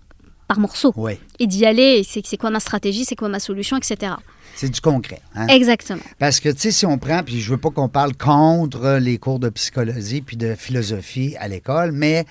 par 0.48 0.60
morceau? 0.60 0.94
Et 1.40 1.48
d'y 1.48 1.66
aller, 1.66 2.04
c'est 2.08 2.24
c'est 2.26 2.38
quoi 2.38 2.52
ma 2.52 2.60
stratégie, 2.60 3.06
c'est 3.06 3.16
quoi 3.16 3.30
ma 3.30 3.40
solution, 3.40 3.76
etc. 3.78 4.14
c'est 4.56 4.70
du 4.70 4.82
concret. 4.82 5.22
hein? 5.36 5.48
Exactement. 5.48 6.02
Parce 6.20 6.40
que, 6.40 6.50
tu 6.50 6.60
sais, 6.60 6.72
si 6.72 6.86
on 6.86 6.98
prend, 6.98 7.24
puis 7.24 7.40
je 7.42 7.50
veux 7.52 7.58
pas 7.66 7.70
qu'on 7.72 7.90
parle 7.90 8.14
contre 8.16 8.98
les 9.02 9.18
cours 9.18 9.40
de 9.40 9.50
psychologie 9.50 10.22
puis 10.22 10.38
de 10.38 10.54
philosophie 10.56 11.36
à 11.40 11.48
l'école, 11.48 11.92
mais 11.92 12.26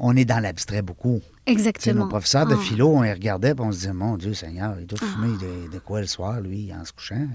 on 0.00 0.16
est 0.16 0.24
dans 0.24 0.40
l'abstrait 0.40 0.82
beaucoup. 0.82 1.20
Exactement. 1.46 2.04
nos 2.04 2.08
professeurs 2.08 2.46
de 2.46 2.54
Ah. 2.54 2.58
philo, 2.58 2.88
on 2.88 3.02
les 3.02 3.12
regardait, 3.12 3.54
puis 3.54 3.64
on 3.64 3.72
se 3.72 3.78
disait, 3.78 3.92
mon 3.92 4.16
Dieu 4.16 4.34
Seigneur, 4.34 4.76
il 4.80 4.86
doit 4.86 4.98
fumer 4.98 5.36
de, 5.38 5.72
de 5.72 5.78
quoi 5.78 6.00
le 6.00 6.06
soir, 6.06 6.40
lui, 6.40 6.72
en 6.72 6.84
se 6.84 6.92
couchant? 6.92 7.26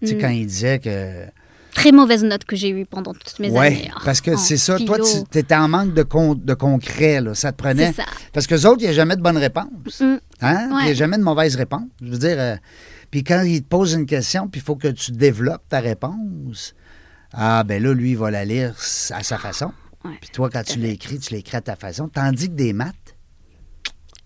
Tu 0.00 0.08
sais, 0.08 0.14
Mm. 0.14 0.20
quand 0.20 0.28
il 0.28 0.46
disait 0.46 0.78
que... 0.78 1.24
Très 1.74 1.92
mauvaise 1.92 2.24
note 2.24 2.44
que 2.44 2.56
j'ai 2.56 2.70
eue 2.70 2.84
pendant 2.84 3.12
toutes 3.14 3.38
mes 3.38 3.48
Oui, 3.50 3.58
années. 3.66 3.90
hein, 3.94 4.00
parce 4.04 4.20
que 4.20 4.36
c'est 4.36 4.56
ça. 4.56 4.76
Toi, 4.78 4.98
tu 5.30 5.38
étais 5.38 5.54
en 5.54 5.68
manque 5.68 5.94
de, 5.94 6.02
con- 6.02 6.34
de 6.34 6.54
concret, 6.54 7.20
là. 7.20 7.34
Ça 7.34 7.52
te 7.52 7.58
prenait... 7.62 7.88
C'est 7.92 8.02
ça. 8.02 8.08
Parce 8.32 8.46
que 8.48 8.54
autres, 8.66 8.80
il 8.80 8.84
n'y 8.84 8.88
a 8.88 8.92
jamais 8.92 9.14
de 9.16 9.22
bonne 9.22 9.36
réponse. 9.38 10.00
Mm. 10.00 10.16
Hein? 10.40 10.68
Il 10.80 10.84
n'y 10.86 10.90
a 10.90 10.94
jamais 10.94 11.16
de 11.18 11.22
mauvaise 11.22 11.54
réponse. 11.56 11.84
Je 12.02 12.10
veux 12.10 12.18
dire, 12.18 12.36
euh, 12.38 12.56
puis 13.12 13.22
quand 13.24 13.42
il 13.42 13.62
te 13.62 13.68
pose 13.68 13.92
une 13.92 14.06
question, 14.06 14.48
puis 14.48 14.60
il 14.60 14.64
faut 14.64 14.74
que 14.76 14.88
tu 14.88 15.12
développes 15.12 15.62
ta 15.68 15.78
réponse, 15.80 16.74
ah, 17.32 17.62
ben 17.64 17.80
là, 17.82 17.92
lui, 17.94 18.10
il 18.12 18.18
va 18.18 18.30
la 18.32 18.44
lire 18.44 18.74
à 19.10 19.22
sa 19.22 19.38
façon. 19.38 19.72
Ouais. 20.04 20.12
Puis 20.20 20.30
toi, 20.30 20.50
quand 20.50 20.64
tu 20.64 20.78
l'écris, 20.80 21.18
tu 21.20 21.34
l'écris 21.34 21.58
à 21.58 21.60
ta 21.60 21.76
façon. 21.76 22.08
Tandis 22.08 22.48
que 22.48 22.54
des 22.54 22.72
maths, 22.72 22.94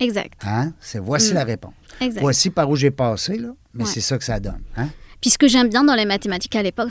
Exact. 0.00 0.40
hein, 0.44 0.72
c'est 0.80 0.98
voici 0.98 1.30
Mm. 1.32 1.34
la 1.34 1.44
réponse. 1.44 1.74
exact. 2.00 2.20
Voici 2.20 2.50
par 2.50 2.68
où 2.70 2.76
j'ai 2.76 2.90
passé, 2.90 3.38
là. 3.38 3.48
Mais 3.74 3.84
Ouais. 3.84 3.90
c'est 3.92 4.00
ça 4.00 4.18
que 4.18 4.24
ça 4.24 4.38
donne. 4.40 4.62
Hein? 4.76 4.88
Puis 5.20 5.30
ce 5.30 5.38
que 5.38 5.48
j'aime 5.48 5.68
bien 5.68 5.84
dans 5.84 5.94
les 5.94 6.04
mathématiques 6.04 6.54
à 6.56 6.62
l'époque, 6.62 6.90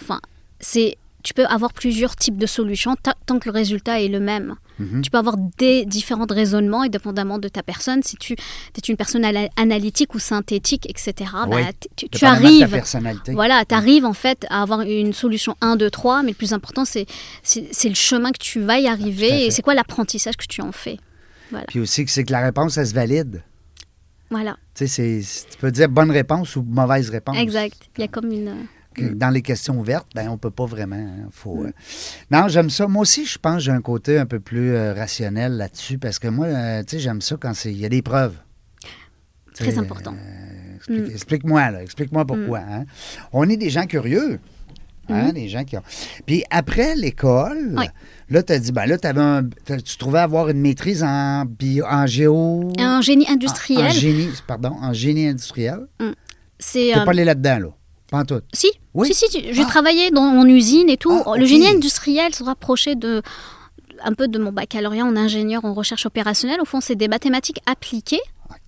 c'est 0.59 0.97
tu 1.23 1.33
peux 1.33 1.45
avoir 1.45 1.71
plusieurs 1.71 2.17
types 2.17 2.37
de 2.37 2.45
solutions 2.45 2.95
ta- 3.01 3.15
tant 3.25 3.39
que 3.39 3.47
le 3.47 3.53
résultat 3.53 4.01
est 4.01 4.09
le 4.09 4.19
même. 4.19 4.55
Mhm. 4.77 5.01
Tu 5.03 5.09
peux 5.09 5.17
avoir 5.17 5.37
des 5.57 5.85
différents 5.85 6.25
raisonnements 6.29 6.83
et 6.83 6.89
dépendamment 6.89 7.39
de 7.39 7.47
ta 7.47 7.63
personne. 7.63 8.03
Si 8.03 8.17
tu 8.17 8.33
es 8.33 8.79
une 8.89 8.97
personne 8.97 9.23
analytique 9.55 10.15
ou 10.15 10.19
synthétique, 10.19 10.85
etc., 10.89 11.13
bah, 11.33 11.45
Oui. 11.49 11.61
tu, 11.95 12.09
ta 12.09 12.31
arrives. 12.31 12.81
Voilà, 13.29 13.63
tu 13.63 13.73
arrives 13.73 14.03
en 14.05 14.11
fait 14.13 14.45
à 14.49 14.61
avoir 14.63 14.81
une 14.81 15.13
solution 15.13 15.55
1, 15.61 15.77
2, 15.77 15.89
3, 15.89 16.23
mais 16.23 16.31
le 16.31 16.35
plus 16.35 16.51
important, 16.51 16.83
c'est 16.83 17.05
le 17.85 17.93
chemin 17.95 18.31
que 18.33 18.39
tu 18.39 18.59
vas 18.59 18.79
y 18.79 18.87
arriver 18.87 19.45
et 19.45 19.51
c'est 19.51 19.61
quoi 19.61 19.75
l'apprentissage 19.75 20.35
que 20.35 20.45
tu 20.45 20.61
en 20.61 20.73
fais. 20.73 20.97
Puis 21.67 21.79
aussi, 21.79 22.05
c'est 22.07 22.23
que 22.23 22.31
la 22.31 22.41
réponse, 22.41 22.77
elle 22.77 22.87
se 22.87 22.93
valide. 22.93 23.43
Voilà, 24.31 24.57
Tu 24.73 24.87
sais, 24.87 25.21
peux 25.59 25.69
dire 25.71 25.89
bonne 25.89 26.09
réponse 26.09 26.55
ou 26.55 26.63
mauvaise 26.63 27.09
réponse. 27.11 27.37
exact. 27.37 27.77
Il 27.97 28.01
y 28.01 28.03
a 28.03 28.07
comme 28.07 28.31
une. 28.31 28.65
que 28.95 29.05
dans 29.13 29.29
les 29.29 29.41
questions 29.41 29.79
ouvertes, 29.79 30.07
ben, 30.15 30.29
on 30.29 30.37
peut 30.37 30.49
pas 30.51 30.65
vraiment. 30.65 30.95
hein, 30.95 31.27
faut, 31.31 31.63
euh. 31.65 31.71
Non, 32.31 32.47
j'aime 32.47 32.69
ça. 32.71 32.87
Moi 32.87 33.01
aussi, 33.03 33.25
je 33.25 33.37
pense 33.39 33.55
que 33.57 33.61
j'ai 33.63 33.71
un 33.71 33.81
côté 33.81 34.17
un 34.19 34.25
peu 34.25 34.39
plus 34.39 34.73
euh, 34.73 34.93
rationnel 34.93 35.53
là-dessus 35.57 35.97
parce 35.99 36.17
que 36.19 36.27
moi, 36.27 36.45
euh, 36.47 36.83
tu 36.83 36.95
sais, 36.97 36.99
j'aime 36.99 37.21
ça 37.21 37.35
quand 37.39 37.53
il 37.65 37.77
y 37.77 37.85
a 37.85 37.89
des 37.89 38.01
preuves. 38.01 38.35
Très 39.55 39.77
important. 39.77 40.13
euh, 40.15 40.75
explique- 40.77 40.99
Mm. 41.07 41.11
Explique-moi, 41.11 41.71
là. 41.71 41.83
Explique-moi 41.83 42.25
pourquoi. 42.25 42.59
hein. 42.59 42.85
On 43.33 43.47
est 43.49 43.57
des 43.57 43.69
gens 43.69 43.85
curieux. 43.85 44.39
Hein, 45.09 45.29
Mm. 45.29 45.31
Des 45.33 45.49
gens 45.49 45.63
qui 45.65 45.75
ont. 45.77 45.83
Puis 46.25 46.43
après 46.49 46.95
l'école, 46.95 47.75
Oui. 47.77 47.85
là, 48.29 48.41
tu 48.43 48.53
as 48.53 48.59
dit, 48.59 48.71
ben 48.71 48.85
là, 48.85 48.97
t'avais 48.97 49.19
un- 49.21 49.43
tu 49.83 49.97
trouvais 49.97 50.19
avoir 50.19 50.47
une 50.49 50.61
maîtrise 50.61 51.03
en, 51.03 51.43
bio, 51.45 51.85
en 51.89 52.07
géo. 52.07 52.69
Un 52.79 53.01
génie 53.01 53.25
en- 53.29 53.33
industriel, 53.33 53.85
En, 53.85 53.89
génie, 53.89 54.29
pardon, 54.47 54.71
en 54.81 54.93
génie 54.93 55.27
industriel. 55.27 55.87
c'est. 56.59 56.91
T'es 56.93 56.99
euh, 56.99 57.03
pas 57.05 57.11
allé 57.11 57.25
là-dedans, 57.25 57.59
là? 57.59 57.67
Pas 58.09 58.19
en 58.19 58.25
tout? 58.25 58.41
Si, 58.53 58.69
Oui? 58.93 59.13
si, 59.13 59.25
si, 59.29 59.45
j'ai 59.53 59.63
Ah. 59.63 59.65
travaillé 59.65 60.09
dans 60.11 60.21
mon 60.21 60.45
usine 60.45 60.89
et 60.89 60.97
tout. 60.97 61.21
Ah, 61.25 61.33
Le 61.37 61.45
génie 61.45 61.67
industriel 61.67 62.33
se 62.33 62.43
rapprochait 62.43 62.95
de 62.95 63.21
un 64.05 64.13
peu 64.13 64.27
de 64.27 64.37
mon 64.39 64.51
baccalauréat 64.51 65.05
en 65.05 65.15
ingénieur 65.15 65.63
en 65.65 65.73
recherche 65.73 66.05
opérationnelle. 66.05 66.59
Au 66.61 66.65
fond, 66.65 66.81
c'est 66.81 66.95
des 66.95 67.07
mathématiques 67.07 67.59
appliquées. 67.65 68.19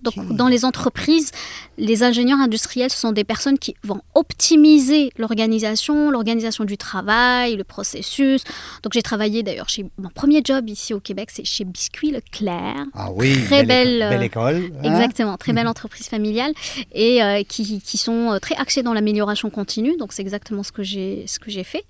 Donc, 0.02 0.14
dans 0.36 0.48
les 0.48 0.64
entreprises, 0.64 1.30
les 1.78 2.02
ingénieurs 2.02 2.38
industriels, 2.40 2.90
ce 2.90 2.98
sont 2.98 3.12
des 3.12 3.24
personnes 3.24 3.58
qui 3.58 3.74
vont 3.82 4.00
optimiser 4.14 5.10
l'organisation, 5.18 6.10
l'organisation 6.10 6.64
du 6.64 6.76
travail, 6.76 7.56
le 7.56 7.64
processus. 7.64 8.42
Donc, 8.82 8.92
j'ai 8.92 9.02
travaillé 9.02 9.42
d'ailleurs 9.42 9.68
chez 9.68 9.86
mon 9.98 10.08
premier 10.08 10.40
job 10.44 10.68
ici 10.68 10.94
au 10.94 11.00
Québec, 11.00 11.30
c'est 11.32 11.44
chez 11.44 11.64
Biscuit 11.64 12.10
Leclerc. 12.10 12.84
Ah 12.94 13.10
oui, 13.12 13.42
Très 13.46 13.64
belle, 13.64 13.98
belle, 13.98 14.22
école. 14.22 14.54
euh, 14.54 14.58
belle 14.60 14.62
école. 14.64 14.72
hein? 14.84 14.92
Exactement, 14.92 15.36
très 15.36 15.52
belle 15.52 15.66
entreprise 15.76 16.06
familiale 16.08 16.52
et 16.92 17.22
euh, 17.22 17.42
qui, 17.42 17.80
qui 17.80 17.98
sont 17.98 18.32
euh, 18.32 18.38
très 18.38 18.54
axées 18.56 18.82
dans 18.82 18.92
l'amélioration 18.92 19.50
continue. 19.50 19.96
Donc 19.98 20.12
c'est 20.12 20.22
exactement 20.22 20.62
ce 20.62 20.72
que 20.72 20.82
j'ai 20.82 21.24
ce 21.26 21.38
que 21.38 21.50
j'ai 21.50 21.64
fait. 21.64 21.84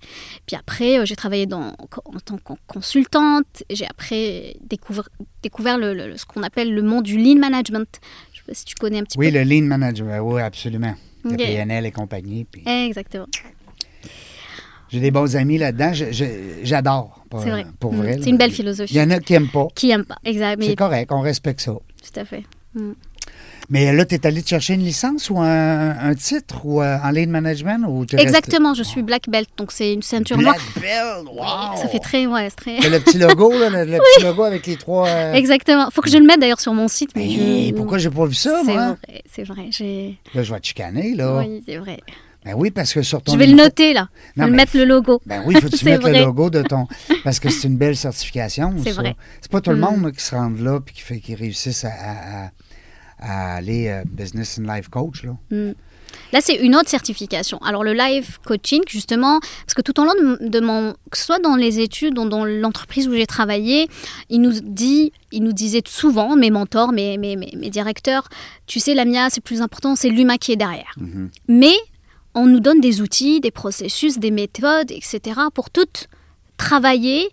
Puis 0.46 0.56
après, 0.56 1.04
j'ai 1.06 1.16
travaillé 1.16 1.46
dans, 1.46 1.74
en 2.04 2.20
tant 2.24 2.36
que 2.38 2.52
consultante. 2.66 3.62
J'ai 3.70 3.86
après 3.86 4.56
découvert, 4.62 5.08
découvert 5.42 5.78
le, 5.78 5.94
le- 5.94 6.16
ce 6.16 6.24
qu'on 6.24 6.42
appelle 6.42 6.72
le 6.72 6.82
monde 6.82 7.04
du 7.04 7.18
lean 7.18 7.38
management. 7.38 7.85
Je 8.32 8.38
sais 8.38 8.44
pas 8.46 8.54
si 8.54 8.64
tu 8.64 8.74
connais 8.74 8.98
un 8.98 9.04
petit 9.04 9.18
Oui, 9.18 9.30
peu. 9.30 9.38
le 9.38 9.44
lean 9.44 9.62
management, 9.66 10.20
oui, 10.20 10.40
absolument. 10.42 10.94
Le. 11.24 11.36
PNL 11.36 11.86
et 11.86 11.90
compagnie. 11.92 12.44
puis 12.44 12.62
Exactement. 12.66 13.26
J'ai 14.88 15.00
des 15.00 15.10
bons 15.10 15.34
amis 15.34 15.58
là-dedans. 15.58 15.92
J'adore. 16.62 17.24
pour- 17.28 17.40
C'est 17.42 17.50
vrai. 17.50 17.66
Pour 17.80 17.92
Mm. 17.92 17.96
vrai. 17.96 18.18
C'est 18.22 18.30
une 18.30 18.36
belle 18.38 18.50
Il 18.50 18.54
philosophie. 18.54 18.94
y 18.94 19.00
en 19.00 19.10
a 19.10 19.18
qui 19.18 19.32
n'aiment 19.32 19.48
pas. 19.48 19.66
Qui 19.74 19.90
aime 19.90 20.04
pas. 20.04 20.16
Exact. 20.24 20.58
Mais 20.60 20.66
C'est 20.68 20.76
correct, 20.76 21.10
on 21.10 21.20
respecte 21.20 21.60
ça. 21.60 21.72
tout 21.72 22.20
à 22.20 22.24
fait. 22.24 22.44
Mm. 22.74 22.92
Mais 23.68 23.92
là, 23.92 24.04
tu 24.04 24.14
es 24.14 24.24
allé 24.26 24.42
te 24.42 24.48
chercher 24.48 24.74
une 24.74 24.84
licence 24.84 25.28
ou 25.28 25.38
un, 25.40 25.90
un 25.98 26.14
titre 26.14 26.64
ou 26.64 26.80
euh, 26.80 26.98
en 27.02 27.10
lean 27.10 27.26
management 27.28 27.84
ou 27.88 28.02
resté- 28.02 28.20
Exactement. 28.20 28.74
Je 28.74 28.84
suis 28.84 29.02
black 29.02 29.28
belt, 29.28 29.48
donc 29.56 29.72
c'est 29.72 29.92
une 29.92 30.02
ceinture 30.02 30.38
noire. 30.38 30.54
Black 30.76 30.84
belt, 30.84 31.26
wow! 31.32 31.76
Ça 31.80 31.88
fait 31.88 31.98
très, 31.98 32.26
ouais, 32.26 32.48
c'est 32.50 32.56
très. 32.56 32.80
C'est 32.80 32.90
le 32.90 33.00
petit 33.00 33.18
logo, 33.18 33.50
là, 33.58 33.68
le, 33.70 33.90
le 33.90 33.98
petit 34.16 34.24
logo 34.24 34.44
avec 34.44 34.66
les 34.66 34.76
trois. 34.76 35.08
euh, 35.08 35.32
Exactement. 35.34 35.88
Faut 35.90 36.00
que 36.00 36.10
je 36.10 36.18
le 36.18 36.24
mette 36.26 36.38
d'ailleurs 36.40 36.60
sur 36.60 36.74
mon 36.74 36.86
site, 36.88 37.10
mais 37.16 37.28
je. 37.28 37.74
pourquoi 37.74 37.98
j'ai 37.98 38.10
pas 38.10 38.26
vu 38.26 38.34
ça, 38.34 38.60
C'est 38.64 38.72
moi? 38.72 38.96
vrai, 39.08 39.22
c'est 39.34 39.42
vrai. 39.42 39.68
Là, 40.34 40.42
je 40.44 40.52
vais 40.54 40.60
te 40.60 40.66
chicaner, 40.68 41.14
là. 41.14 41.38
Oui, 41.38 41.62
c'est 41.66 41.78
vrai. 41.78 41.98
Ben 42.44 42.54
oui, 42.56 42.70
parce 42.70 42.92
que 42.94 43.02
sur 43.02 43.20
ton. 43.20 43.32
Je 43.32 43.38
vais 43.38 43.48
le 43.48 43.56
noter 43.56 43.92
là. 43.92 44.08
Je 44.36 44.44
vais 44.44 44.50
mettre 44.50 44.76
le 44.76 44.84
logo. 44.84 45.20
Ben 45.26 45.42
oui, 45.44 45.54
il 45.56 45.60
faut 45.60 45.66
que 45.66 45.72
tu 45.72 45.78
C'est 45.84 45.98
mettes 45.98 46.04
le 46.04 46.24
logo 46.24 46.48
de 46.50 46.62
ton. 46.62 46.86
Parce 47.24 47.40
que 47.40 47.48
c'est 47.50 47.66
une 47.66 47.76
belle 47.76 47.96
certification. 47.96 48.72
C'est 48.84 48.92
vrai. 48.92 49.16
C'est 49.40 49.50
pas 49.50 49.60
tout 49.60 49.70
le 49.70 49.76
Mm. 49.76 49.80
monde 49.80 50.04
là, 50.04 50.12
qui 50.12 50.22
se 50.22 50.32
rend 50.36 50.52
là 50.56 50.78
et 50.86 50.92
qui, 50.92 51.00
fait, 51.02 51.18
qui 51.18 51.34
réussissent 51.34 51.84
à, 51.84 51.88
à- 51.88 52.50
à- 53.18 53.56
aller 53.56 53.88
euh, 53.88 54.04
business 54.06 54.58
and 54.58 54.62
life 54.72 54.88
coach. 54.88 55.22
Là. 55.24 55.36
Mm. 55.50 55.72
Là, 56.32 56.40
c'est 56.40 56.54
une 56.56 56.74
autre 56.74 56.88
certification. 56.88 57.58
Alors, 57.58 57.84
le 57.84 57.92
live 57.92 58.38
coaching, 58.44 58.82
justement, 58.88 59.38
parce 59.40 59.74
que 59.74 59.82
tout 59.82 59.98
au 60.00 60.04
long 60.04 60.14
de, 60.14 60.48
de 60.48 60.60
mon. 60.60 60.94
que 61.10 61.18
ce 61.18 61.24
soit 61.24 61.38
dans 61.38 61.56
les 61.56 61.80
études 61.80 62.18
ou 62.18 62.28
dans 62.28 62.44
l'entreprise 62.44 63.06
où 63.08 63.12
j'ai 63.12 63.26
travaillé, 63.26 63.88
il 64.30 64.40
nous, 64.40 64.52
dit, 64.60 65.12
il 65.30 65.42
nous 65.42 65.52
disait 65.52 65.82
souvent, 65.86 66.36
mes 66.36 66.50
mentors, 66.50 66.92
mes, 66.92 67.18
mes, 67.18 67.36
mes, 67.36 67.52
mes 67.56 67.70
directeurs, 67.70 68.28
tu 68.66 68.80
sais, 68.80 68.94
Lamia, 68.94 69.30
c'est 69.30 69.40
plus 69.42 69.60
important, 69.62 69.94
c'est 69.94 70.08
l'humain 70.08 70.36
qui 70.36 70.52
est 70.52 70.56
derrière. 70.56 70.94
Mhm. 70.96 71.30
Mais 71.48 71.74
on 72.34 72.46
nous 72.46 72.60
donne 72.60 72.80
des 72.80 73.00
outils, 73.00 73.40
des 73.40 73.50
processus, 73.50 74.18
des 74.18 74.30
méthodes, 74.30 74.90
etc., 74.90 75.40
pour 75.54 75.70
toutes 75.70 76.08
travailler 76.56 77.28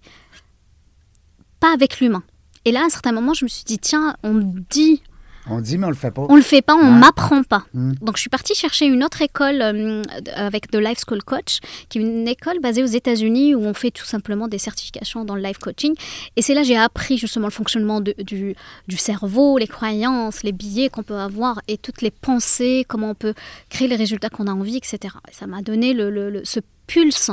pas 1.60 1.74
avec 1.74 2.00
l'humain. 2.00 2.24
Et 2.66 2.72
là, 2.72 2.82
à 2.82 2.86
un 2.86 2.90
certain 2.90 3.12
moment, 3.12 3.34
je 3.34 3.46
me 3.46 3.50
suis 3.50 3.64
dit, 3.64 3.80
tiens, 3.80 4.16
on 4.24 4.34
me 4.34 4.60
dit 4.70 5.02
On 5.50 5.60
dit, 5.60 5.78
mais 5.78 5.88
on 5.88 5.90
le 5.90 5.96
fait 5.96 6.12
pas. 6.12 6.26
on 6.30 6.36
le 6.38 6.42
fait 6.42 6.62
pas, 6.62 6.74
on 6.76 6.80
Ouais. 6.94 7.00
m'apprend 7.00 7.44
pas. 7.44 7.66
Mm. 7.74 7.94
Donc 8.02 8.16
je 8.16 8.22
suis 8.22 8.30
partie 8.30 8.56
chercher 8.56 8.86
une 8.86 9.04
autre 9.04 9.22
école 9.22 9.62
euh, 9.62 10.02
avec 10.36 10.72
The 10.72 10.78
Life 10.78 11.00
School 11.06 11.22
Coach, 11.22 11.60
qui 11.90 11.98
est 12.00 12.02
une 12.02 12.28
école 12.30 12.60
basée 12.62 12.82
aux 12.82 12.86
États-Unis 12.88 13.54
où 13.54 13.62
on 13.66 13.74
fait 13.74 13.92
tout 13.92 14.06
simplement 14.06 14.48
des 14.48 14.58
certifications 14.58 15.26
dans 15.26 15.36
le 15.36 15.42
life 15.42 15.58
coaching. 15.58 15.96
Et 16.38 16.42
c'est 16.42 16.54
là 16.54 16.62
que 16.62 16.68
j'ai 16.68 16.78
appris 16.78 17.18
justement 17.18 17.48
le 17.48 17.52
fonctionnement 17.52 18.00
de- 18.00 18.16
du, 18.20 18.56
du 18.88 18.96
cerveau, 18.98 19.58
les 19.58 19.68
croyances, 19.68 20.44
les 20.44 20.54
billets 20.54 20.88
qu'on 20.90 21.04
peut 21.04 21.18
avoir 21.18 21.62
et 21.68 21.78
toutes 21.78 22.02
les 22.02 22.12
pensées, 22.12 22.86
comment 22.88 23.10
on 23.10 23.16
peut 23.16 23.34
créer 23.70 23.90
les 23.90 23.98
résultats 23.98 24.30
qu'on 24.30 24.48
a 24.48 24.54
envie, 24.54 24.78
etc. 24.78 25.00
Et 25.30 25.34
ça 25.34 25.46
m'a 25.46 25.62
donné 25.62 25.94
le, 25.94 26.10
le- 26.10 26.30
le- 26.30 26.46
ce 26.46 26.62
pulse 26.88 27.32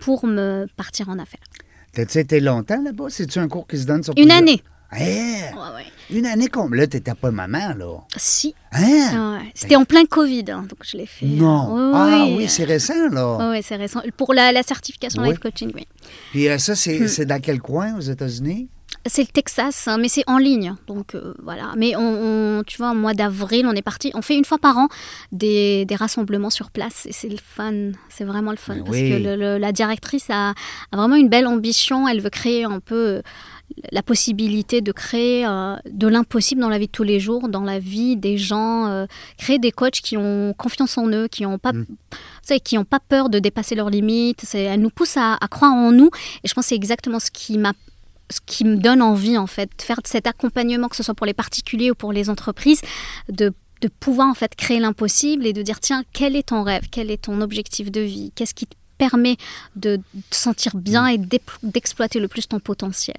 pour 0.00 0.26
me 0.26 0.66
partir 0.76 1.08
en 1.10 1.18
affaires. 1.18 1.40
T'as-tu 1.92 2.18
été 2.18 2.40
longtemps 2.40 2.82
là-bas? 2.82 3.04
C'est-tu 3.10 3.38
un 3.38 3.48
cours 3.48 3.66
qui 3.66 3.78
se 3.78 3.84
donne 3.86 4.02
sur 4.02 4.14
Une 4.16 4.22
plusieurs- 4.24 4.38
année. 4.38 4.62
Eh, 4.96 5.00
Ouais, 5.00 5.74
ouais. 5.76 5.86
Une 6.10 6.26
année 6.26 6.48
comme 6.48 6.74
là, 6.74 6.86
t'étais 6.86 7.14
pas 7.14 7.30
maman, 7.30 7.74
là. 7.76 8.00
Si. 8.16 8.54
Hein? 8.72 9.36
Ouais. 9.38 9.50
C'était 9.54 9.76
en 9.76 9.84
plein 9.84 10.04
Covid, 10.04 10.44
hein, 10.48 10.62
donc 10.68 10.78
je 10.82 10.96
l'ai 10.96 11.06
fait. 11.06 11.26
Non. 11.26 11.74
Oui, 11.74 11.92
ah 11.94 12.24
oui. 12.36 12.48
c'est 12.48 12.64
récent, 12.64 13.08
là. 13.10 13.50
Oui, 13.50 13.60
c'est 13.62 13.76
récent. 13.76 14.00
Pour 14.16 14.34
la, 14.34 14.52
la 14.52 14.62
certification 14.62 15.22
Oui. 15.22 15.30
life 15.30 15.38
coaching, 15.38 15.72
oui. 15.74 15.86
Puis 16.32 16.48
euh, 16.48 16.58
ça, 16.58 16.74
c'est 16.74 16.98
Hmm. 17.00 17.08
c'est 17.08 17.26
dans 17.26 17.40
quel 17.40 17.60
coin 17.60 17.96
aux 17.96 18.00
États-Unis? 18.00 18.68
C'est 19.06 19.22
le 19.22 19.28
Texas, 19.28 19.86
hein, 19.86 19.98
mais 19.98 20.08
c'est 20.08 20.24
en 20.26 20.38
ligne. 20.38 20.74
Donc 20.86 21.14
euh, 21.14 21.34
voilà. 21.42 21.72
Mais 21.76 21.94
on, 21.96 22.00
on- 22.00 22.62
tu 22.64 22.78
vois, 22.78 22.92
au 22.92 22.94
mois 22.94 23.12
d'avril, 23.12 23.66
on 23.66 23.72
est 23.72 23.82
parti. 23.82 24.10
On 24.14 24.22
fait 24.22 24.36
une 24.36 24.44
fois 24.46 24.56
par 24.56 24.78
an 24.78 24.88
des, 25.30 25.84
des 25.84 25.94
rassemblements 25.94 26.48
sur 26.48 26.70
place 26.70 27.04
et 27.06 27.12
c'est 27.12 27.28
le 27.28 27.36
fun. 27.36 27.90
C'est 28.08 28.24
vraiment 28.24 28.50
le 28.50 28.56
fun. 28.56 28.74
Mais 28.76 28.80
parce 28.82 28.96
oui. 28.96 29.10
que 29.10 29.16
le- 29.16 29.36
le- 29.36 29.58
la 29.58 29.72
directrice 29.72 30.26
a, 30.30 30.50
a 30.50 30.96
vraiment 30.96 31.16
une 31.16 31.28
belle 31.28 31.46
ambition. 31.46 32.08
Elle 32.08 32.20
veut 32.22 32.30
créer 32.30 32.64
un 32.64 32.80
peu 32.80 33.20
la 33.92 34.02
possibilité 34.02 34.80
de 34.80 34.92
créer 34.92 35.46
euh, 35.46 35.76
de 35.90 36.06
l'impossible 36.06 36.60
dans 36.60 36.68
la 36.68 36.78
vie 36.78 36.86
de 36.86 36.92
tous 36.92 37.02
les 37.02 37.20
jours, 37.20 37.48
dans 37.48 37.62
la 37.62 37.78
vie 37.78 38.16
des 38.16 38.38
gens, 38.38 38.86
euh, 38.86 39.06
créer 39.38 39.58
des 39.58 39.72
coachs 39.72 40.00
qui 40.00 40.16
ont 40.16 40.54
confiance 40.56 40.96
en 40.98 41.08
eux, 41.08 41.28
qui 41.28 41.42
n'ont 41.42 41.58
pas, 41.58 41.72
Mm. 41.72 41.86
qui 42.62 42.78
ont 42.78 42.84
pas 42.84 43.00
peur 43.00 43.28
de 43.30 43.38
dépasser 43.38 43.74
leurs 43.74 43.90
limites. 43.90 44.44
Elle 44.54 44.80
nous 44.80 44.90
pousse 44.90 45.16
à, 45.16 45.34
à 45.34 45.48
croire 45.48 45.72
en 45.72 45.92
nous. 45.92 46.10
Et 46.42 46.48
je 46.48 46.54
pense 46.54 46.64
que 46.64 46.68
c'est 46.70 46.74
exactement 46.76 47.18
ce 47.20 47.30
qui 47.30 47.58
m'a 47.58 47.72
ce 48.30 48.40
qui 48.46 48.64
me 48.64 48.76
donne 48.76 49.02
envie 49.02 49.36
en 49.36 49.46
fait 49.46 49.68
de 49.76 49.82
faire 49.82 50.00
cet 50.04 50.26
accompagnement 50.26 50.88
que 50.88 50.96
ce 50.96 51.02
soit 51.02 51.12
pour 51.14 51.26
les 51.26 51.34
particuliers 51.34 51.90
ou 51.90 51.94
pour 51.94 52.10
les 52.12 52.30
entreprises 52.30 52.80
de 53.28 53.52
de 53.82 53.88
pouvoir 53.88 54.28
en 54.28 54.34
fait 54.34 54.54
créer 54.54 54.80
l'impossible 54.80 55.46
et 55.46 55.52
de 55.52 55.60
dire 55.60 55.78
tiens 55.78 56.04
quel 56.14 56.34
est 56.36 56.48
ton 56.48 56.62
rêve? 56.62 56.84
Quel 56.90 57.10
est 57.10 57.20
ton 57.22 57.42
objectif 57.42 57.90
de 57.92 58.00
vie? 58.00 58.32
Qu'est-ce 58.34 58.54
qui 58.54 58.66
te 58.66 58.74
permet 58.96 59.36
de 59.76 59.96
te 60.30 60.36
sentir 60.36 60.74
bien 60.76 61.06
et 61.06 61.18
d'ép- 61.18 61.58
d'exploiter 61.62 62.18
le 62.18 62.28
plus 62.28 62.48
ton 62.48 62.60
potentiel? 62.60 63.16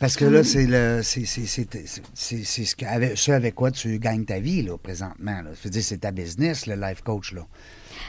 Parce 0.00 0.16
que 0.16 0.24
là, 0.26 0.44
c'est 0.44 0.66
le 0.66 1.00
c'est 1.02 1.24
ce, 1.24 2.76
qu'avec- 2.76 3.16
ce 3.16 3.32
avec 3.32 3.54
quoi 3.54 3.70
tu 3.70 3.98
gagnes 3.98 4.24
ta 4.24 4.38
vie, 4.40 4.62
là, 4.62 4.76
présentement. 4.76 5.42
Là. 5.42 5.50
Je 5.56 5.62
veux 5.64 5.70
dire, 5.70 5.82
c'est 5.82 5.98
ta 5.98 6.10
business, 6.10 6.66
le 6.66 6.74
life 6.74 7.00
coach, 7.02 7.32
là. 7.32 7.46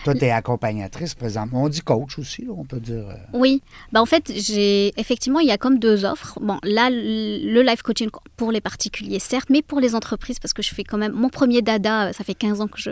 Toi, 0.04 0.14
tu 0.16 0.26
es 0.26 0.32
accompagnatrice 0.32 1.16
présentement. 1.16 1.64
On 1.64 1.70
dit 1.70 1.80
coach 1.82 2.20
aussi, 2.20 2.44
là, 2.44 2.52
on 2.56 2.66
peut 2.66 2.80
dire. 2.82 3.08
euh, 3.08 3.14
Oui, 3.34 3.62
bah 3.94 4.02
en 4.02 4.06
fait, 4.06 4.32
j'ai 4.36 4.92
effectivement, 5.00 5.40
il 5.40 5.48
y 5.48 5.52
a 5.52 5.58
comme 5.58 5.80
deux 5.80 6.04
offres. 6.04 6.38
Bon, 6.42 6.60
là, 6.64 6.90
le 6.90 7.54
le 7.54 7.62
life 7.62 7.82
coaching 7.84 8.10
pour 8.36 8.52
les 8.52 8.60
particuliers, 8.62 9.20
certes, 9.20 9.50
mais 9.50 9.62
pour 9.62 9.80
les 9.80 9.96
entreprises, 9.96 10.40
parce 10.40 10.54
que 10.54 10.62
je 10.62 10.74
fais 10.76 10.84
quand 10.84 10.98
même 10.98 11.14
mon 11.14 11.30
premier 11.30 11.62
dada, 11.62 12.12
ça 12.12 12.24
fait 12.26 12.34
15 12.36 12.60
ans 12.62 12.68
que 12.68 12.80
je, 12.80 12.92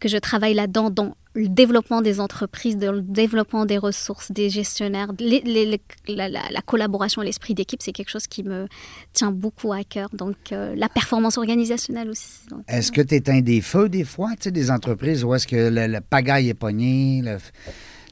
que 0.00 0.08
je 0.08 0.16
travaille 0.18 0.54
là-dedans, 0.54 0.90
dans 0.90 1.14
le 1.34 1.48
développement 1.48 2.00
des 2.00 2.20
entreprises, 2.20 2.76
dans 2.76 2.92
le 2.92 3.02
développement 3.02 3.66
des 3.66 3.76
ressources, 3.78 4.30
des 4.30 4.50
gestionnaires, 4.50 5.08
les- 5.18 5.40
les- 5.40 5.66
les- 5.66 5.80
la, 6.06 6.28
la- 6.28 6.48
la 6.50 6.60
collaboration 6.62 7.22
l'esprit 7.22 7.54
d'équipe, 7.54 7.82
c'est 7.82 7.92
quelque 7.92 8.08
chose 8.10 8.26
qui 8.28 8.44
me 8.44 8.66
tient 9.12 9.32
beaucoup 9.32 9.72
à 9.72 9.82
cœur. 9.82 10.08
Donc, 10.12 10.36
euh, 10.52 10.74
la 10.76 10.88
performance 10.88 11.36
organisationnelle 11.36 12.08
aussi. 12.10 12.28
Est-ce 12.68 12.92
que 12.92 13.00
tu 13.00 13.14
éteins 13.16 13.40
des 13.40 13.60
feux 13.60 13.88
des 13.88 14.04
fois, 14.04 14.30
tu 14.36 14.44
sais, 14.44 14.50
des 14.52 14.70
entreprises 14.70 15.24
où 15.24 15.34
est-ce 15.34 15.46
que 15.48 15.56
le, 15.70 15.86
le 15.88 16.00
pagaille 16.00 16.48
est 16.50 16.54
pogné, 16.54 17.20
le- 17.24 17.38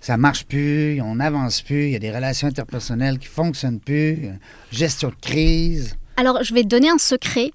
ça 0.00 0.16
marche 0.16 0.44
plus, 0.46 1.00
on 1.00 1.14
n'avance 1.14 1.62
plus, 1.62 1.84
il 1.86 1.90
y 1.92 1.96
a 1.96 2.00
des 2.00 2.10
relations 2.10 2.48
interpersonnelles 2.48 3.20
qui 3.20 3.28
fonctionnent 3.28 3.78
plus, 3.78 4.26
euh, 4.26 4.32
gestion 4.72 5.10
de 5.10 5.14
crise? 5.20 5.96
Alors, 6.16 6.42
je 6.42 6.52
vais 6.52 6.62
te 6.64 6.68
donner 6.68 6.90
un 6.90 6.98
secret. 6.98 7.52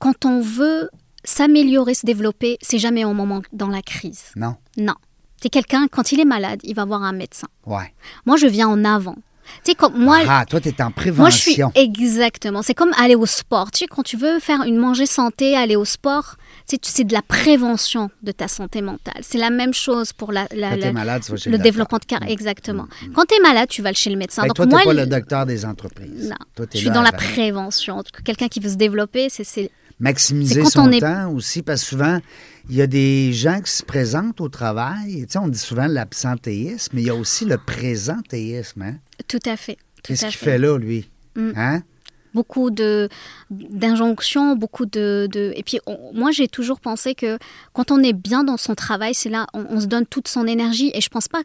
Quand 0.00 0.24
on 0.24 0.40
veut 0.40 0.90
s'améliorer, 1.26 1.94
se 1.94 2.06
développer, 2.06 2.56
c'est 2.62 2.78
jamais 2.78 3.04
au 3.04 3.12
moment 3.12 3.42
dans 3.52 3.68
la 3.68 3.82
crise. 3.82 4.24
Non? 4.36 4.56
Non. 4.78 4.94
C'est 5.42 5.50
quelqu'un, 5.50 5.86
quand 5.90 6.12
il 6.12 6.20
est 6.20 6.24
malade, 6.24 6.60
il 6.64 6.74
va 6.74 6.84
voir 6.86 7.02
un 7.02 7.12
médecin. 7.12 7.48
Ouais. 7.66 7.92
Moi, 8.24 8.36
je 8.38 8.46
viens 8.46 8.68
en 8.68 8.84
avant. 8.84 9.16
Tu 9.62 9.70
sais, 9.70 9.74
comme 9.76 9.96
moi, 9.96 10.18
ah, 10.26 10.44
toi, 10.44 10.60
tu 10.60 10.70
es 10.70 10.82
en 10.82 10.90
prévention. 10.90 11.22
moi, 11.22 11.30
je 11.30 11.36
suis 11.36 11.56
exactement. 11.76 12.62
C'est 12.62 12.74
comme 12.74 12.92
aller 12.98 13.14
au 13.14 13.26
sport. 13.26 13.70
Tu 13.70 13.78
sais, 13.80 13.86
quand 13.86 14.02
tu 14.02 14.16
veux 14.16 14.40
faire 14.40 14.62
une 14.62 14.76
manger 14.76 15.06
santé, 15.06 15.56
aller 15.56 15.76
au 15.76 15.84
sport, 15.84 16.34
tu 16.66 16.74
sais, 16.74 16.78
tu- 16.78 16.90
c'est 16.90 17.04
de 17.04 17.12
la 17.12 17.22
prévention 17.22 18.10
de 18.24 18.32
ta 18.32 18.48
santé 18.48 18.82
mentale. 18.82 19.20
C'est 19.22 19.38
la 19.38 19.50
même 19.50 19.72
chose 19.72 20.12
pour 20.12 20.32
la, 20.32 20.48
la- 20.52 20.70
Quand 20.70 20.76
la- 20.76 20.82
t'es 20.82 20.92
malade, 20.92 21.22
tu 21.24 21.30
vas 21.30 21.36
chez 21.36 21.50
le 21.50 21.58
le 21.58 21.62
développement 21.62 21.98
de 21.98 22.04
carrière. 22.06 22.28
Exactement. 22.30 22.86
Quand 23.14 23.24
tu 23.28 23.36
es 23.36 23.40
malade, 23.40 23.68
tu 23.68 23.82
vas 23.82 23.92
chez 23.92 24.10
le 24.10 24.16
médecin. 24.16 24.42
Que 24.42 24.48
Donc, 24.48 24.56
toi, 24.56 24.66
moi, 24.66 24.80
t'es 24.80 24.84
pas 24.86 24.92
le 24.94 25.00
le- 25.02 25.06
docteur 25.06 25.46
des 25.46 25.64
entreprises. 25.64 26.28
non. 26.28 26.36
Toi, 26.56 26.66
t'es 26.66 26.78
je 26.78 26.82
suis 26.84 26.90
dans 26.90 27.02
la 27.02 27.12
prévention. 27.12 28.02
Quelqu'un 28.24 28.48
qui 28.48 28.58
veut 28.58 28.70
se 28.70 28.74
développer, 28.76 29.28
c'est 29.28 29.70
Maximiser 29.98 30.64
son 30.66 30.90
est- 30.92 31.00
temps 31.00 31.30
aussi, 31.32 31.62
parce 31.62 31.82
que 31.82 31.88
souvent, 31.88 32.18
il 32.68 32.76
y 32.76 32.82
a 32.82 32.86
des 32.86 33.32
gens 33.32 33.60
qui 33.62 33.70
se 33.72 33.82
présentent 33.82 34.40
au 34.42 34.48
travail. 34.48 35.24
Tu 35.26 35.32
sais, 35.32 35.38
on 35.38 35.48
dit 35.48 35.58
souvent 35.58 35.86
l'absentéisme, 35.86 36.90
mais 36.94 37.02
il 37.02 37.06
y 37.06 37.10
a 37.10 37.14
aussi 37.14 37.44
le 37.46 37.56
présentéisme. 37.58 38.82
Hein? 38.82 38.94
tout 39.28 39.38
à 39.46 39.56
fait. 39.56 39.78
Qu'est-ce 40.02 40.26
qu'il 40.26 40.34
fait. 40.36 40.44
fait 40.52 40.58
là, 40.58 40.76
lui? 40.78 41.08
Mm. 41.36 41.50
Hein? 41.56 41.82
beaucoup 42.34 42.70
de 42.70 43.08
d'injonctions, 43.50 44.56
beaucoup 44.56 44.84
de, 44.86 45.26
de- 45.32 45.52
et 45.56 45.62
puis 45.62 45.80
on- 45.86 46.12
moi 46.12 46.30
j'ai 46.32 46.48
toujours 46.48 46.80
pensé 46.80 47.14
que 47.14 47.38
quand 47.72 47.90
on 47.90 48.02
est 48.02 48.12
bien 48.12 48.44
dans 48.44 48.58
son 48.58 48.74
travail, 48.74 49.14
c'est 49.14 49.30
là 49.30 49.46
on, 49.54 49.64
on 49.70 49.80
se 49.80 49.86
donne 49.86 50.04
toute 50.06 50.28
son 50.28 50.46
énergie 50.46 50.90
et 50.94 51.00
je 51.00 51.08
pense 51.08 51.28
pas 51.28 51.40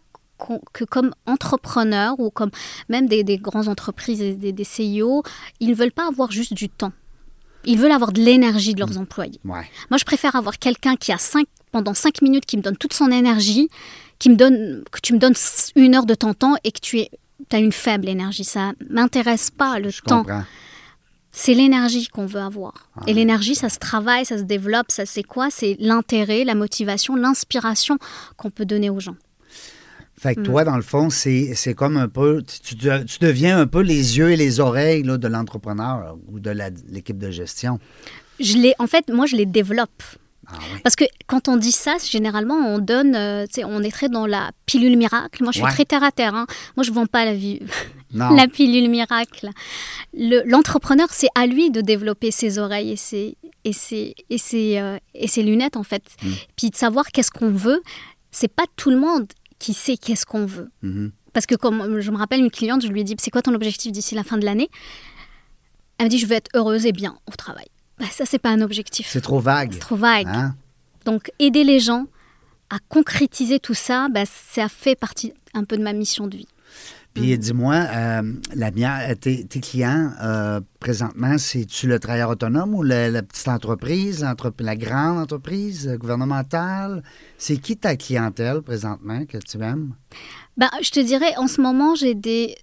que 0.74 0.84
comme 0.86 1.12
entrepreneur 1.28 2.20
ou 2.20 2.30
comme 2.32 2.50
même 2.90 3.08
des, 3.08 3.24
des 3.24 3.38
grandes 3.38 3.68
entreprises 3.70 4.22
et 4.22 4.34
des, 4.36 4.52
des 4.52 4.64
CIO, 4.64 5.24
ils 5.60 5.70
ne 5.70 5.76
veulent 5.76 5.92
pas 5.92 6.08
avoir 6.08 6.32
juste 6.32 6.54
du 6.56 6.68
temps. 6.68 6.92
Ils 7.66 7.78
veulent 7.78 7.92
avoir 7.92 8.12
de 8.12 8.22
l'énergie 8.22 8.74
de 8.74 8.80
leurs 8.80 8.98
employés. 8.98 9.40
Ouais. 9.46 9.70
Moi, 9.90 9.98
je 9.98 10.06
préfère 10.06 10.36
avoir 10.36 10.58
quelqu'un 10.60 10.96
qui 10.96 11.12
a 11.12 11.18
cinq, 11.18 11.46
pendant 11.72 11.94
cinq 11.94 12.22
minutes, 12.22 12.46
qui 12.46 12.58
me 12.58 12.62
donne 12.62 12.78
toute 12.78 12.94
son 12.94 13.12
énergie, 13.12 13.70
qui 14.20 14.30
me 14.30 14.36
donne, 14.36 14.84
que 14.92 15.00
tu 15.02 15.14
me 15.14 15.20
donnes 15.20 15.36
une 15.76 15.96
heure 15.96 16.06
de 16.06 16.16
ton 16.16 16.34
temps 16.34 16.56
et 16.64 16.72
que 16.72 16.80
tu 16.80 17.00
es, 17.00 17.10
as 17.52 17.60
une 17.60 17.72
faible 17.72 18.08
énergie. 18.10 18.44
Ça 18.44 18.74
m'intéresse 18.90 19.52
pas 19.52 19.80
le 19.80 19.90
Je 19.90 20.02
temps. 20.02 20.24
comprends. 20.24 20.44
C'est 21.34 21.54
l'énergie 21.54 22.08
qu'on 22.08 22.26
veut 22.26 22.42
avoir. 22.42 22.90
Ah 22.98 23.04
Et 23.08 23.14
l'énergie, 23.14 23.56
ça 23.56 23.70
se 23.70 23.80
travaille, 23.80 24.26
ça 24.26 24.38
se 24.38 24.44
développe. 24.44 24.92
Ça, 24.92 25.06
c'est 25.06 25.24
quoi? 25.24 25.50
C'est 25.50 25.78
l'intérêt, 25.80 26.44
la 26.44 26.56
motivation, 26.56 27.16
l'inspiration 27.16 27.98
qu'on 28.36 28.50
peut 28.50 28.66
donner 28.66 28.90
aux 28.90 29.00
gens. 29.00 29.16
Fait 30.22 30.34
Mm. 30.34 30.36
que 30.36 30.42
toi, 30.42 30.64
dans 30.64 30.76
le 30.76 30.84
fond, 30.84 31.10
c'est 31.10 31.74
comme 31.76 31.98
un 31.98 32.08
peu. 32.08 32.44
Tu, 32.64 32.76
deviens 32.76 33.60
un 33.60 33.66
peu 33.66 33.82
les 33.82 34.18
yeux 34.20 34.30
et 34.32 34.38
les 34.38 34.60
oreilles 34.60 35.02
là, 35.02 35.18
de 35.18 35.28
l'entrepreneur 35.28 36.16
ou 36.28 36.40
de 36.40 36.52
l'équipe 36.90 37.18
de 37.18 37.32
gestion. 37.32 37.80
Je 38.40 38.56
les, 38.58 38.74
en 38.78 38.86
fait, 38.86 39.10
moi, 39.12 39.26
je 39.26 39.36
les 39.36 39.48
développe. 39.48 40.04
Ah 40.48 40.54
oui. 40.60 40.80
Parce 40.84 40.96
que 40.96 41.06
quand 41.26 41.48
on 41.48 41.58
dit 41.58 41.72
ça, 41.72 41.96
généralement, 42.08 42.56
on 42.56 42.78
donne, 42.78 43.16
euh, 43.16 43.46
on 43.66 43.82
est 43.82 43.90
très 43.92 44.10
dans 44.10 44.28
la 44.28 44.52
pilule 44.68 44.96
miracle. 44.96 45.42
Moi, 45.44 45.52
je 45.54 45.58
suis 45.58 45.66
Ouais. 45.66 45.72
très 45.72 45.86
terre 45.86 46.04
à 46.04 46.12
terre. 46.12 46.36
hein. 46.36 46.46
Moi, 46.78 46.84
je 46.84 46.92
vends 46.92 47.06
pas 47.08 47.26
la 47.26 47.34
vie, 47.34 47.60
la 48.14 48.48
pilule 48.48 48.90
miracle. 48.92 49.50
Le- 50.14 50.44
L'entrepreneur, 50.46 51.08
c'est 51.12 51.30
à 51.36 51.48
lui 51.48 51.72
de 51.72 51.82
développer 51.82 52.30
ses 52.32 52.60
oreilles 52.60 52.92
et 52.92 52.96
ses, 52.96 53.38
et 53.64 53.74
ses, 53.74 54.14
et 54.30 54.38
ses, 54.38 54.78
euh, 54.78 54.98
et 55.16 55.28
ses 55.28 55.42
lunettes, 55.42 55.78
en 55.78 55.84
fait. 55.84 56.04
Mm. 56.24 56.30
Puis 56.58 56.70
de 56.70 56.76
savoir 56.76 57.08
qu'est-ce 57.08 57.32
qu'on 57.32 57.52
veut. 57.52 57.82
C'est 58.32 58.54
pas 58.54 58.66
tout 58.78 58.90
le 58.92 58.98
monde 58.98 59.28
qui 59.62 59.74
sait 59.76 59.96
qu'est-ce 59.96 60.26
qu'on 60.26 60.46
veut. 60.46 60.72
Mhm. 60.82 61.12
Parce 61.34 61.46
que 61.46 61.56
comme 61.56 62.00
je 62.00 62.12
me 62.12 62.18
rappelle 62.18 62.40
une 62.40 62.50
cliente, 62.50 62.82
je 62.82 62.88
lui 62.88 63.02
ai 63.02 63.04
dit, 63.04 63.16
c'est 63.20 63.30
quoi 63.30 63.44
ton 63.44 63.54
objectif 63.54 63.92
d'ici 63.92 64.16
la 64.16 64.24
fin 64.24 64.38
de 64.38 64.44
l'année? 64.44 64.70
Elle 65.98 66.06
me 66.06 66.10
dit, 66.10 66.18
je 66.18 66.26
veux 66.26 66.34
être 66.34 66.50
heureuse 66.56 66.88
et 66.88 66.92
bien 66.92 67.16
au 67.28 67.36
travail. 67.36 67.68
Bah, 68.00 68.08
ça, 68.12 68.26
c'est 68.26 68.40
pas 68.40 68.50
un 68.50 68.62
objectif. 68.62 69.08
C'est 69.08 69.22
trop 69.22 69.40
vague. 69.40 69.74
C'est 69.74 69.80
trop 69.80 69.96
vague. 69.96 70.28
Hein? 70.28 70.56
Donc, 71.06 71.32
aider 71.38 71.64
les 71.64 71.80
gens 71.80 72.08
à 72.72 72.80
concrétiser 72.90 73.60
tout 73.60 73.76
ça, 73.76 74.10
bah, 74.10 74.24
ça 74.26 74.68
fait 74.68 74.96
partie 74.96 75.32
un 75.54 75.64
peu 75.64 75.78
de 75.78 75.84
ma 75.84 75.94
mission 75.94 76.26
de 76.26 76.38
vie. 76.38 76.48
Puis 77.14 77.38
dis-moi, 77.38 77.76
euh, 77.76 78.34
la 78.56 78.72
mienne, 78.72 79.16
tes, 79.18 79.46
clients, 79.60 80.14
euh, 80.24 80.62
présentement, 80.80 81.38
c'est-tu 81.38 81.88
le 81.88 82.00
travailleur 82.00 82.30
autonome 82.30 82.74
ou 82.74 82.84
la, 82.84 83.22
petite 83.22 83.50
entreprise, 83.50 84.26
la 84.60 84.76
grande 84.76 85.18
entreprise 85.18 85.88
euh, 85.88 85.98
gouvernementale? 85.98 87.04
C'est 87.38 87.58
qui 87.58 87.76
ta 87.76 87.98
clientèle 87.98 88.62
présentement 88.62 89.26
que 89.26 89.38
tu 89.38 89.62
aimes? 89.62 89.94
Ben, 90.56 90.70
je 90.82 90.90
te 90.90 91.00
dirais, 91.02 91.36
en 91.38 91.48
ce 91.48 91.60
moment, 91.60 91.96
j'ai 91.96 92.16
des, 92.16 92.56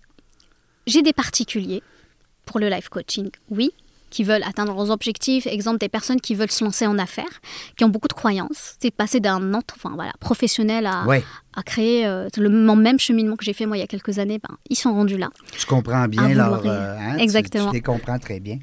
j'ai 0.87 1.03
des 1.03 1.13
particuliers 1.13 1.83
pour 2.47 2.59
le 2.59 2.69
life 2.69 2.89
coaching, 2.89 3.29
oui. 3.51 3.73
Qui 4.11 4.25
veulent 4.25 4.43
atteindre 4.45 4.75
leurs 4.75 4.91
objectifs, 4.91 5.47
exemple 5.47 5.79
des 5.79 5.89
personnes 5.89 6.21
qui 6.21 6.35
veulent 6.35 6.51
se 6.51 6.65
lancer 6.65 6.87
en 6.87 6.99
affaires, 6.99 7.41
qui 7.77 7.85
ont 7.85 7.89
beaucoup 7.89 8.09
de 8.09 8.13
croyances. 8.15 8.77
C'est 8.81 8.91
passer 8.91 9.21
d'un 9.21 9.53
enfin, 9.55 9.93
voilà, 9.95 10.13
professionnel 10.21 10.87
à, 10.87 11.05
Ouais. 11.07 11.23
à 11.57 11.63
créer 11.63 12.07
euh, 12.07 12.29
le 12.37 12.49
même 12.49 12.99
cheminement 12.99 13.37
que 13.37 13.45
j'ai 13.45 13.53
fait 13.53 13.67
moi 13.67 13.77
il 13.77 13.81
y 13.81 13.85
a 13.85 13.87
quelques 13.87 14.19
années. 14.19 14.39
Ben, 14.39 14.57
ils 14.71 14.77
sont 14.77 14.93
rendus 14.93 15.19
là. 15.19 15.31
Tu 15.59 15.67
comprends 15.67 16.07
bien 16.09 16.29
leur. 16.29 16.65
euh, 16.67 16.97
hein, 16.99 17.17
Exactement. 17.19 17.69
Tu, 17.71 17.75
les 17.77 17.83
comprends 17.83 18.19
très 18.19 18.41
bien. 18.41 18.59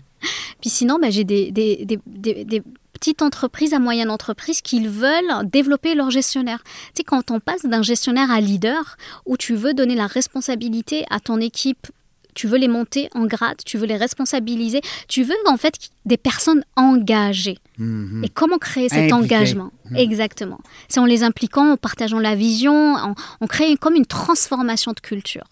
Puis 0.62 0.70
sinon, 0.70 0.98
ben, 1.00 1.12
j'ai 1.12 1.24
des, 1.24 1.52
des, 1.52 1.86
des- 1.86 2.00
des- 2.08 2.46
des 2.46 2.64
petites 2.94 3.22
entreprises 3.22 3.74
à 3.74 3.80
moyenne 3.80 4.10
entreprise 4.10 4.62
qui 4.62 4.88
veulent 4.88 5.48
développer 5.52 5.94
leur 5.96 6.10
gestionnaire. 6.10 6.64
Tu 6.64 6.72
sais, 6.98 7.04
quand 7.04 7.30
on 7.30 7.40
passe 7.40 7.64
d'un 7.66 7.82
gestionnaire 7.84 8.32
à 8.32 8.40
leader, 8.40 8.96
où 9.26 9.36
tu 9.38 9.54
veux 9.54 9.74
donner 9.74 9.96
la 9.96 10.08
responsabilité 10.08 11.06
à 11.12 11.20
ton 11.20 11.40
équipe, 11.42 11.88
tu 12.36 12.48
veux 12.48 12.58
les 12.58 12.68
monter 12.68 13.10
en 13.16 13.26
grade, 13.26 13.58
tu 13.66 13.78
veux 13.78 13.88
les 13.88 13.98
responsabiliser, 13.98 14.82
tu 15.08 15.24
veux 15.24 15.36
en 15.48 15.58
fait 15.58 15.74
des 16.06 16.18
personnes 16.18 16.64
engagées. 16.76 17.58
Mhm. 17.78 18.24
Et 18.24 18.30
comment 18.30 18.58
créer 18.58 18.90
cet 18.90 19.12
engagement 19.12 19.72
Exactement. 19.96 20.60
C'est 20.88 21.00
en 21.00 21.06
les 21.06 21.24
impliquant, 21.24 21.72
en 21.72 21.78
partageant 21.78 22.20
la 22.20 22.36
vision, 22.36 22.96
en, 22.96 23.16
on 23.42 23.48
crée 23.48 23.76
comme 23.78 23.96
une 23.96 24.06
transformation 24.06 24.92
de 24.92 25.00
culture. 25.00 25.46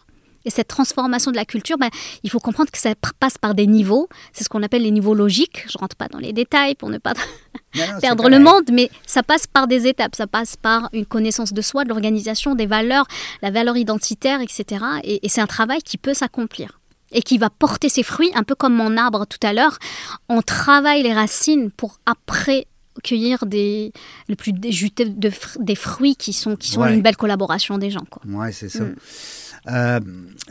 Et 0.45 0.49
cette 0.49 0.67
transformation 0.67 1.31
de 1.31 1.35
la 1.37 1.45
culture, 1.45 1.77
ben, 1.77 1.89
il 2.23 2.29
faut 2.29 2.39
comprendre 2.39 2.69
que 2.71 2.77
ça 2.77 2.93
passe 3.19 3.37
par 3.37 3.53
des 3.55 3.67
niveaux. 3.67 4.09
C'est 4.33 4.43
ce 4.43 4.49
qu'on 4.49 4.63
appelle 4.63 4.83
les 4.83 4.91
niveaux 4.91 5.13
logiques. 5.13 5.65
Je 5.71 5.77
rentre 5.77 5.95
pas 5.95 6.07
dans 6.07 6.19
les 6.19 6.33
détails 6.33 6.75
pour 6.75 6.89
ne 6.89 6.97
pas 6.97 7.13
Non, 7.75 7.81
non, 7.87 7.91
c'est 7.95 8.01
perdre 8.01 8.29
le 8.29 8.39
monde, 8.39 8.65
mais 8.71 8.91
ça 9.07 9.23
passe 9.23 9.47
par 9.47 9.67
des 9.67 9.87
étapes. 9.87 10.15
Ça 10.15 10.27
passe 10.27 10.55
par 10.57 10.89
une 10.93 11.05
connaissance 11.05 11.53
de 11.53 11.61
soi, 11.61 11.85
de 11.85 11.89
l'organisation, 11.89 12.53
des 12.55 12.65
valeurs, 12.67 13.05
la 13.41 13.49
valeur 13.51 13.77
identitaire, 13.77 14.41
etc. 14.41 14.83
Et, 15.03 15.25
et 15.25 15.29
c'est 15.29 15.41
un 15.41 15.47
travail 15.47 15.81
qui 15.81 15.97
peut 15.97 16.13
s'accomplir 16.13 16.79
et 17.11 17.21
qui 17.21 17.37
va 17.37 17.49
porter 17.49 17.89
ses 17.89 18.03
fruits, 18.03 18.31
un 18.35 18.43
peu 18.43 18.55
comme 18.55 18.73
mon 18.75 18.97
arbre 18.97 19.25
tout 19.25 19.39
à 19.45 19.53
l'heure. 19.53 19.77
On 20.29 20.41
travaille 20.41 21.03
les 21.03 21.13
racines 21.13 21.71
pour 21.71 21.99
après 22.05 22.67
cueillir 23.03 23.45
des, 23.45 23.91
le 24.27 24.35
plus 24.35 24.51
des, 24.53 24.71
des 25.59 25.75
fruits 25.75 26.15
qui 26.15 26.33
sont, 26.33 26.55
qui 26.55 26.69
sont 26.69 26.81
Ouais. 26.81 26.93
une 26.93 27.01
belle 27.01 27.17
collaboration 27.17 27.77
des 27.77 27.89
gens. 27.89 28.05
Quoi. 28.09 28.21
Oui, 28.27 28.53
c'est 28.53 28.69
ça. 28.69 28.83
Mm. 28.83 28.95
Euh, 29.67 29.99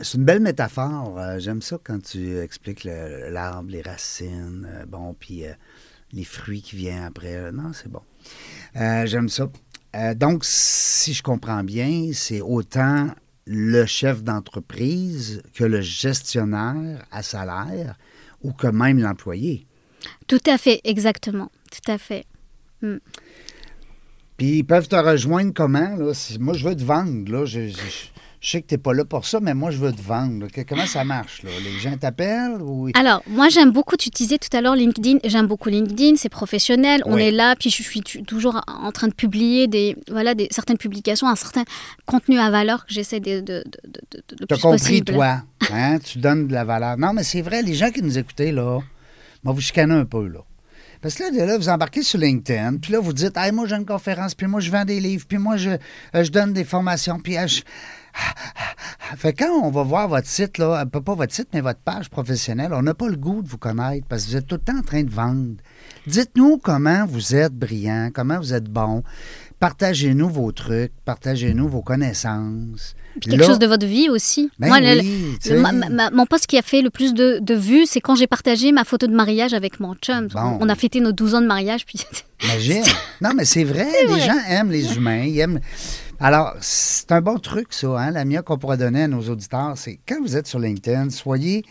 c'est 0.01 0.17
une 0.17 0.25
belle 0.25 0.39
métaphore. 0.41 1.19
Euh, 1.19 1.39
J'aime 1.39 1.61
ça 1.61 1.77
quand 1.83 2.01
tu 2.01 2.37
expliques 2.39 2.83
le- 2.83 3.29
l'arbre, 3.29 3.69
les 3.69 3.81
racines, 3.81 4.67
euh, 4.69 4.85
bon, 4.87 5.13
puis 5.19 5.43
les 6.11 6.23
fruits 6.23 6.61
qui 6.61 6.75
viennent 6.75 7.03
après. 7.03 7.51
Non, 7.51 7.71
c'est 7.73 7.89
bon. 7.91 8.01
J'aime 8.75 9.29
ça. 9.29 9.49
Donc, 10.15 10.43
si 10.45 11.13
je 11.13 11.21
comprends 11.21 11.63
bien, 11.63 12.09
c'est 12.13 12.41
autant 12.41 13.07
le 13.45 13.85
chef 13.85 14.23
d'entreprise 14.23 15.43
que 15.53 15.63
le 15.63 15.81
gestionnaire 15.81 17.05
à 17.11 17.21
salaire 17.21 17.97
ou 18.41 18.53
que 18.53 18.67
même 18.67 18.99
l'employé. 18.99 19.67
Tout 20.27 20.41
à 20.47 20.57
fait, 20.57 20.81
exactement. 20.83 21.51
Tout 21.71 21.91
à 21.91 21.97
fait. 21.97 22.25
Puis 24.37 24.57
ils 24.59 24.63
peuvent 24.63 24.87
te 24.87 24.95
rejoindre 24.95 25.53
comment? 25.53 25.95
Là? 25.95 26.13
Moi, 26.39 26.53
je 26.53 26.67
veux 26.67 26.75
te 26.75 26.83
vendre. 26.83 27.31
Là. 27.31 27.45
Je, 27.45 27.67
je- 27.67 28.09
je 28.45 28.49
sais 28.49 28.61
que 28.61 28.67
tu 28.67 28.73
n'es 28.73 28.77
pas 28.77 28.93
là 28.93 29.05
pour 29.05 29.25
ça, 29.25 29.39
mais 29.39 29.53
moi, 29.53 29.71
je 29.71 29.77
veux 29.77 29.93
te 29.93 30.01
vendre. 30.01 30.47
Que- 30.47 30.61
Comment 30.67 30.85
ça 30.85 31.05
marche? 31.05 31.43
Là? 31.43 31.49
Les 31.63 31.79
gens 31.79 31.95
t'appellent? 31.95 32.61
Ou... 32.61 32.89
Alors, 32.93 33.23
moi, 33.25 33.47
j'aime 33.47 33.71
beaucoup, 33.71 33.95
tu 33.95 34.09
disais 34.09 34.37
tout 34.37 34.49
à 34.55 34.59
l'heure 34.59 34.75
LinkedIn, 34.75 35.19
j'aime 35.23 35.47
beaucoup 35.47 35.69
LinkedIn, 35.69 36.17
c'est 36.17 36.27
professionnel, 36.27 37.01
on 37.05 37.13
Oui. 37.15 37.21
est 37.23 37.31
là, 37.31 37.55
puis 37.55 37.69
je 37.69 37.81
suis 37.81 38.01
toujours 38.27 38.59
en 38.67 38.91
train 38.91 39.07
de 39.07 39.13
publier 39.13 39.67
des, 39.67 39.95
voilà, 40.11 40.35
des, 40.35 40.49
certaines 40.51 40.77
publications, 40.77 41.27
un 41.29 41.37
certain 41.37 41.63
contenu 42.05 42.37
à 42.37 42.49
valeur 42.51 42.85
que 42.85 42.93
j'essaie 42.93 43.21
de, 43.21 43.39
de, 43.39 43.63
de, 43.63 43.63
de, 44.11 44.17
de- 44.27 44.35
le 44.41 44.45
Tu 44.45 44.53
as 44.53 44.57
compris, 44.57 44.77
possible. 44.79 45.13
toi. 45.13 45.41
Hein? 45.71 45.99
tu 45.99 46.17
donnes 46.19 46.47
de 46.47 46.53
la 46.53 46.65
valeur. 46.65 46.97
Non, 46.97 47.13
mais 47.13 47.23
c'est 47.23 47.41
vrai, 47.41 47.61
les 47.61 47.73
gens 47.75 47.91
qui 47.91 48.01
nous 48.01 48.17
écoutaient, 48.17 48.51
là, 48.51 48.79
moi, 49.45 49.53
vous 49.53 49.61
chicanez 49.61 49.93
un 49.93 50.03
peu, 50.05 50.27
là. 50.27 50.39
Parce 51.01 51.15
que 51.15 51.23
là, 51.33 51.45
là, 51.45 51.57
vous 51.57 51.69
embarquez 51.69 52.03
sur 52.03 52.19
LinkedIn, 52.19 52.77
puis 52.81 52.91
là, 52.91 52.99
vous 52.99 53.13
dites, 53.13 53.37
hey, 53.37 53.53
moi, 53.53 53.65
j'ai 53.67 53.75
une 53.75 53.85
conférence, 53.85 54.35
puis 54.35 54.47
moi, 54.47 54.59
je 54.59 54.69
vends 54.69 54.83
des 54.83 54.99
livres, 54.99 55.25
puis 55.27 55.37
moi, 55.37 55.55
je, 55.55 55.69
euh, 55.69 56.23
je 56.23 56.29
donne 56.29 56.51
des 56.51 56.65
formations, 56.65 57.19
puis 57.19 57.37
euh, 57.37 57.47
je... 57.47 57.61
Fait 59.17 59.33
que 59.33 59.43
quand 59.43 59.51
on 59.63 59.69
va 59.69 59.83
voir 59.83 60.07
votre 60.07 60.27
site, 60.27 60.57
là, 60.57 60.81
euh, 60.81 60.85
pas 60.85 61.13
votre 61.13 61.33
site, 61.33 61.49
mais 61.53 61.61
votre 61.61 61.79
page 61.79 62.09
professionnelle, 62.09 62.71
on 62.73 62.81
n'a 62.81 62.93
pas 62.93 63.07
le 63.07 63.15
goût 63.15 63.41
de 63.41 63.47
vous 63.47 63.57
connaître 63.57 64.05
parce 64.07 64.23
que 64.25 64.29
vous 64.31 64.37
êtes 64.37 64.47
tout 64.47 64.55
le 64.55 64.61
temps 64.61 64.77
en 64.77 64.81
train 64.81 65.03
de 65.03 65.11
vendre. 65.11 65.55
Dites-nous 66.07 66.57
comment 66.57 67.05
vous 67.05 67.35
êtes 67.35 67.53
brillant, 67.53 68.09
comment 68.13 68.39
vous 68.39 68.53
êtes 68.53 68.65
bon. 68.65 69.03
Partagez-nous 69.59 70.27
vos 70.29 70.51
trucs, 70.51 70.91
partagez-nous 71.05 71.69
vos 71.69 71.81
connaissances. 71.81 72.95
Puis 73.21 73.29
quelque 73.29 73.41
Là- 73.41 73.47
chose 73.47 73.59
de 73.59 73.67
votre 73.67 73.85
vie 73.85 74.09
aussi. 74.09 74.49
Ben 74.59 74.67
Moi, 74.67 74.79
le- 74.81 74.99
oui, 74.99 75.37
tu 75.41 75.49
le- 75.51 75.55
sais. 75.55 75.61
ma- 75.61 75.71
ma- 75.71 75.89
ma- 75.89 76.09
mon 76.09 76.25
poste 76.25 76.47
qui 76.47 76.57
a 76.57 76.61
fait 76.61 76.81
le 76.81 76.89
plus 76.89 77.13
de, 77.13 77.39
de 77.39 77.53
vues, 77.53 77.85
c'est 77.85 78.01
quand 78.01 78.15
j'ai 78.15 78.27
partagé 78.27 78.71
ma 78.71 78.83
photo 78.83 79.07
de 79.07 79.13
mariage 79.15 79.53
avec 79.53 79.79
mon 79.79 79.93
chum. 79.95 80.27
Bon. 80.27 80.57
On 80.59 80.67
a 80.67 80.75
fêté 80.75 80.99
nos 80.99 81.11
12 81.13 81.35
ans 81.35 81.41
de 81.41 81.47
mariage, 81.47 81.85
puis 81.85 82.01
Imagine. 82.43 82.83
Non, 83.21 83.29
mais 83.37 83.45
c'est 83.45 83.63
vrai, 83.63 83.87
les 84.09 84.19
gens 84.19 84.37
aiment 84.49 84.71
les 84.71 84.95
humains. 84.97 85.23
Ils 85.23 85.39
aiment... 85.39 85.59
Alors, 86.25 86.55
c'est 86.61 87.11
un 87.11 87.19
bon 87.19 87.37
truc, 87.37 87.73
ça, 87.73 87.99
hein, 87.99 88.11
la 88.11 88.23
mieux 88.23 88.41
qu'on 88.41 88.57
pourrait 88.57 88.77
donner 88.77 89.03
à 89.03 89.07
nos 89.09 89.27
auditeurs, 89.27 89.77
c'est 89.77 89.99
quand 90.07 90.21
vous 90.21 90.37
êtes 90.37 90.47
sur 90.47 90.57
LinkedIn, 90.57 91.09
soyez 91.09 91.65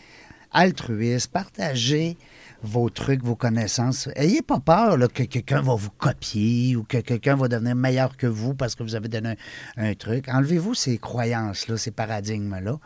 altruiste, 0.51 1.33
partagez 1.33 2.19
vos 2.63 2.91
trucs, 2.91 3.25
vos 3.25 3.35
connaissances. 3.35 4.11
Ayez 4.15 4.43
pas 4.43 4.61
peur 4.61 4.99
que 5.09 5.23
quelqu'un 5.23 5.63
va 5.63 5.75
vous 5.75 5.89
copier 5.89 6.77
ou 6.77 6.83
que 6.83 6.99
quelqu'un 6.99 7.35
va 7.35 7.49
devenir 7.49 7.75
meilleur 7.75 8.15
que 8.19 8.27
vous 8.27 8.53
parce 8.53 8.75
que 8.75 8.83
vous 8.83 8.95
avez 8.95 9.09
donné 9.09 9.37
un, 9.79 9.85
un 9.87 9.95
truc. 9.95 10.29
Enlevez-vous 10.29 10.75
ces 10.75 10.99
croyances-là, 10.99 11.79
ces 11.79 11.91
paradigmes-là. 11.91 12.79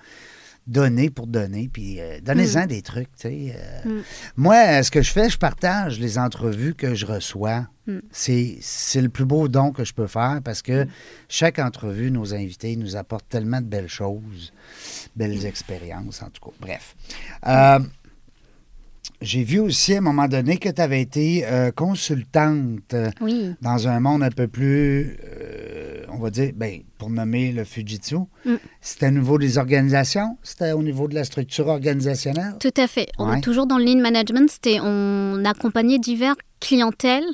Donnez 0.67 1.11
pour 1.11 1.29
donner, 1.29 1.69
puis 1.73 2.01
euh, 2.01 2.19
donnez-en 2.21 2.67
des 2.67 2.83
trucs. 2.83 3.15
tu 3.17 3.29
sais, 3.29 3.55
euh. 3.57 3.89
Mm. 3.89 4.03
Moi, 4.37 4.83
ce 4.83 4.91
que 4.91 5.01
je 5.01 5.13
fais, 5.13 5.31
je 5.31 5.39
partage 5.39 6.01
les 6.01 6.19
entrevues 6.19 6.75
que 6.75 6.95
je 6.95 7.07
reçois. 7.07 7.69
Mm. 7.87 7.99
C'est 8.11 9.01
le 9.01 9.09
plus 9.09 9.25
beau 9.25 9.47
don 9.47 9.71
que 9.71 9.85
je 9.85 9.95
peux 9.95 10.09
faire 10.09 10.41
parce 10.45 10.63
que 10.63 10.87
chaque 11.29 11.61
entrevue, 11.61 12.11
nos 12.11 12.35
invités 12.35 12.75
nous 12.75 12.97
apportent 12.97 13.29
tellement 13.29 13.61
de 13.61 13.67
belles 13.67 13.89
choses, 13.89 14.53
belles 15.15 15.47
expériences, 15.47 16.21
en 16.23 16.31
tout 16.31 16.51
cas. 16.51 16.57
Bref. 16.61 16.97
Euh, 17.47 17.79
J'ai 19.21 19.45
vu 19.45 19.61
aussi 19.61 19.95
à 19.95 19.99
un 19.99 20.01
moment 20.01 20.27
donné 20.27 20.57
que 20.57 20.69
tu 20.69 20.83
avais 20.83 21.01
été 21.01 21.47
consultante 21.77 22.95
oui. 23.21 23.55
dans 23.63 23.87
un 23.87 24.01
monde 24.01 24.25
un 24.25 24.31
peu 24.31 24.49
plus, 24.49 25.17
on 26.19 26.23
va 26.23 26.31
dire, 26.31 26.53
ben, 26.55 26.81
pour 26.99 27.11
nommer 27.11 27.53
le 27.53 27.65
Fujitsu. 27.65 28.17
Mm. 28.45 28.55
C'était 28.81 29.09
au 29.09 29.13
niveau 29.13 29.39
des 29.39 29.59
organisations? 29.59 30.39
C'était 30.43 30.73
au 30.73 30.83
niveau 30.83 31.09
de 31.09 31.15
la 31.15 31.25
structure 31.25 31.69
organisationnelle? 31.69 32.55
Tout 32.61 32.71
à 32.77 32.87
fait. 32.87 33.09
On 33.19 33.29
Ouais. 33.31 33.39
est 33.39 33.41
toujours 33.43 33.67
dans 33.67 33.79
le 33.79 33.85
lean 33.85 34.01
management, 34.01 34.51
c'était 34.51 34.79
on 34.83 35.45
accompagnait 35.45 35.99
divers 35.99 36.35
clientèles 36.61 37.27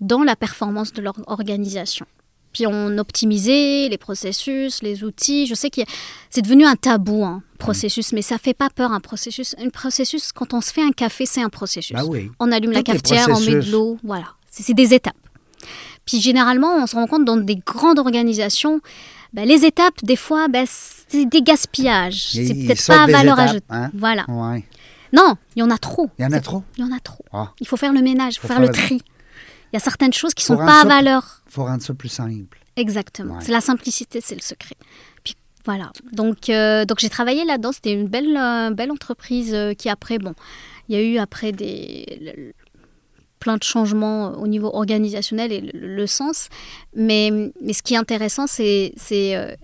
dans 0.00 0.22
la 0.22 0.36
performance 0.36 0.92
de 0.92 1.02
leur 1.02 1.14
organisation. 1.26 2.06
Puis 2.52 2.66
on 2.66 2.98
optimisait 2.98 3.88
les 3.88 3.98
processus, 3.98 4.82
les 4.82 5.04
outils. 5.04 5.46
Je 5.46 5.54
sais 5.54 5.70
que 5.70 5.82
c'est 6.30 6.42
devenu 6.42 6.64
un 6.64 6.74
tabou, 6.74 7.22
un 7.24 7.42
processus, 7.58 8.12
mais 8.12 8.22
ça 8.22 8.38
fait 8.38 8.54
pas 8.54 8.70
peur 8.70 8.90
un 8.92 8.98
processus. 9.00 9.54
Un 9.64 9.68
processus, 9.68 10.32
quand 10.32 10.52
on 10.52 10.60
se 10.60 10.72
fait 10.72 10.82
un 10.82 10.90
café, 10.90 11.26
c'est 11.26 11.42
un 11.42 11.48
processus. 11.48 11.94
Ben 11.96 12.04
oui. 12.08 12.30
On 12.40 12.50
allume 12.50 12.72
la 12.72 12.82
cafetière, 12.82 13.28
on 13.30 13.38
met 13.40 13.54
de 13.64 13.70
l'eau, 13.70 13.98
voilà. 14.02 14.34
C'est 14.50 14.74
des 14.74 14.94
étapes. 14.94 15.14
Puis 16.06 16.20
généralement, 16.20 16.74
on 16.76 16.86
se 16.86 16.96
rend 16.96 17.06
compte 17.06 17.24
dans 17.24 17.36
des 17.36 17.56
grandes 17.56 17.98
organisations, 17.98 18.80
ben, 19.32 19.46
les 19.46 19.64
étapes, 19.64 20.02
des 20.02 20.16
fois, 20.16 20.48
ben, 20.48 20.66
c'est 20.68 21.24
des 21.26 21.42
gaspillages. 21.42 22.34
Il- 22.34 22.46
C'est 22.48 22.54
peut-être 22.54 22.86
pas 22.86 23.02
à 23.04 23.06
valeur 23.06 23.38
ajoutée. 23.38 23.64
hein? 23.70 23.90
Voilà. 23.94 24.24
Non, 25.12 25.34
il 25.56 25.60
y 25.60 25.62
en 25.62 25.70
a 25.70 25.78
trop. 25.78 26.08
Il 26.18 26.22
y 26.22 26.26
en 26.26 26.32
a 26.32 26.40
trop? 26.40 26.62
Il 26.78 26.84
y 26.84 26.88
en 26.88 26.92
a 26.96 27.00
trop. 27.00 27.24
Ah. 27.32 27.52
Il 27.60 27.66
faut 27.66 27.76
faire 27.76 27.92
le 27.92 28.00
ménage, 28.00 28.34
il 28.34 28.38
faut, 28.40 28.48
Faut 28.48 28.54
faire 28.54 28.60
le 28.60 28.72
faire 28.72 28.82
le- 28.82 28.86
tri. 28.98 29.00
Il 29.72 29.74
y 29.74 29.76
a 29.76 29.80
certaines 29.80 30.12
choses 30.12 30.34
qui 30.34 30.44
Faut 30.44 30.54
sont 30.54 30.58
pas 30.66 30.80
à 30.80 30.84
valeur. 30.84 31.42
Il 31.48 31.52
faut 31.52 31.64
rendre 31.64 31.82
ça 31.82 31.94
plus 31.94 32.08
simple. 32.08 32.58
Exactement. 32.76 33.34
Ouais. 33.34 33.40
C'est 33.44 33.52
la 33.52 33.60
simplicité, 33.60 34.20
c'est 34.20 34.34
le 34.34 34.40
secret. 34.40 34.74
Puis 35.24 35.34
voilà. 35.64 35.92
Donc, 36.12 36.48
euh, 36.48 36.84
donc 36.84 36.98
j'ai 37.00 37.08
travaillé 37.10 37.44
là-dedans. 37.44 37.70
C'était 37.72 37.92
une 37.92 38.08
belle, 38.08 38.36
euh, 38.36 38.70
belle 38.70 38.90
entreprise 38.90 39.52
euh, 39.54 39.74
qui 39.74 39.88
après, 39.88 40.18
bon, 40.18 40.34
il 40.88 40.96
y 40.96 40.98
a 40.98 41.02
eu 41.02 41.18
après 41.18 41.52
des 41.52 42.54
plein 43.40 43.56
de 43.56 43.62
changements 43.64 44.32
au 44.40 44.46
niveau 44.46 44.68
organisationnel 44.72 45.52
et 45.52 45.70
le, 45.74 46.06
sens. 46.06 46.48
Mais, 46.94 47.30
mais 47.60 47.72
ce 47.72 47.82
qui 47.82 47.94
est 47.94 47.96
intéressant, 47.96 48.44
euh, 48.60 48.88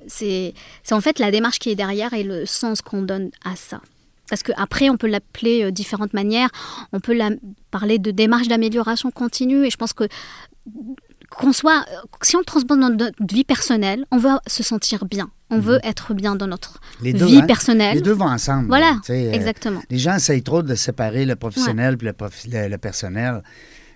c'est 0.09 0.55
en 0.91 1.01
fait 1.01 1.19
la 1.19 1.31
démarche 1.31 1.59
qui 1.61 1.71
est 1.71 1.77
derrière 1.77 2.13
et 2.13 2.25
le 2.25 2.47
sens 2.47 2.83
qu'on 2.83 3.03
donne 3.03 3.31
à 3.45 3.55
ça. 3.55 3.81
Parce 4.29 4.43
qu'après, 4.43 4.91
on 4.91 4.97
peut 4.97 5.07
l'appeler 5.07 5.65
de 5.65 5.71
différentes 5.71 6.13
manières. 6.13 6.51
On 6.93 6.99
peut 6.99 7.15
la- 7.15 7.31
parler 7.71 8.01
de 8.01 8.11
démarche 8.11 8.49
d'amélioration 8.49 9.13
continue. 9.13 9.65
Et 9.65 9.71
je 9.71 9.77
pense 9.77 9.93
que 9.93 10.05
qu'on 11.31 11.53
soit, 11.53 11.85
si 12.23 12.37
on 12.37 12.41
le 12.41 12.45
transpose 12.45 12.79
dans 12.79 12.91
notre 12.91 13.15
vie 13.21 13.45
personnelle, 13.45 14.05
on 14.11 14.19
veut 14.19 14.31
se 14.47 14.63
sentir 14.63 15.05
bien. 15.05 15.31
On 15.51 15.61
veut 15.61 15.79
être 15.85 16.13
bien 16.15 16.35
dans 16.35 16.47
notre 16.49 16.81
Mhm. 17.01 17.05
Les 17.05 17.13
deux, 17.13 17.27
vie 17.27 17.39
hein? 17.39 17.47
personnelle. 17.47 17.95
Les 17.97 18.03
deux 18.03 18.13
vont 18.13 18.27
ensemble. 18.29 18.67
Voilà, 18.67 18.99
euh, 19.11 19.33
exactement. 19.33 19.81
les 19.89 19.99
gens 19.99 20.17
essayent 20.17 20.43
trop 20.43 20.63
de 20.63 20.75
séparer 20.75 21.25
le 21.25 21.37
professionnel 21.37 21.97
puis 21.97 22.09
le, 22.09 22.15
le- 22.51 22.69
le 22.69 22.79
personnel. 22.79 23.43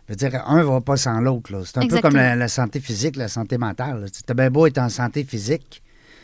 Je 0.08 0.12
veux 0.12 0.16
dire, 0.16 0.42
un 0.46 0.58
ne 0.58 0.62
va 0.64 0.80
pas 0.80 0.96
sans 0.96 1.20
l'autre. 1.20 1.62
C'est 1.66 1.78
un 1.78 1.86
peu 1.88 2.00
comme 2.00 2.14
la, 2.16 2.34
la 2.36 2.48
santé 2.48 2.80
physique, 2.80 3.16
la 3.16 3.28
santé 3.28 3.58
mentale. 3.58 4.06
Tu 4.12 4.22
as 4.28 4.34
bien 4.34 4.50
beau 4.50 4.66
être 4.66 4.78
en 4.78 4.88
santé 4.88 5.24
physique, 5.24 5.82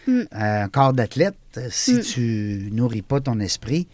Mm. 0.09 0.13
euh, 0.21 0.25
un 0.65 0.69
corps 0.69 0.93
d'athlète, 0.93 1.35
euh, 1.57 1.67
si 1.71 1.95
Mm. 1.95 2.01
tu 2.03 2.69
nourris 2.73 3.03
pas 3.03 3.21
ton 3.21 3.41
esprit, 3.41 3.89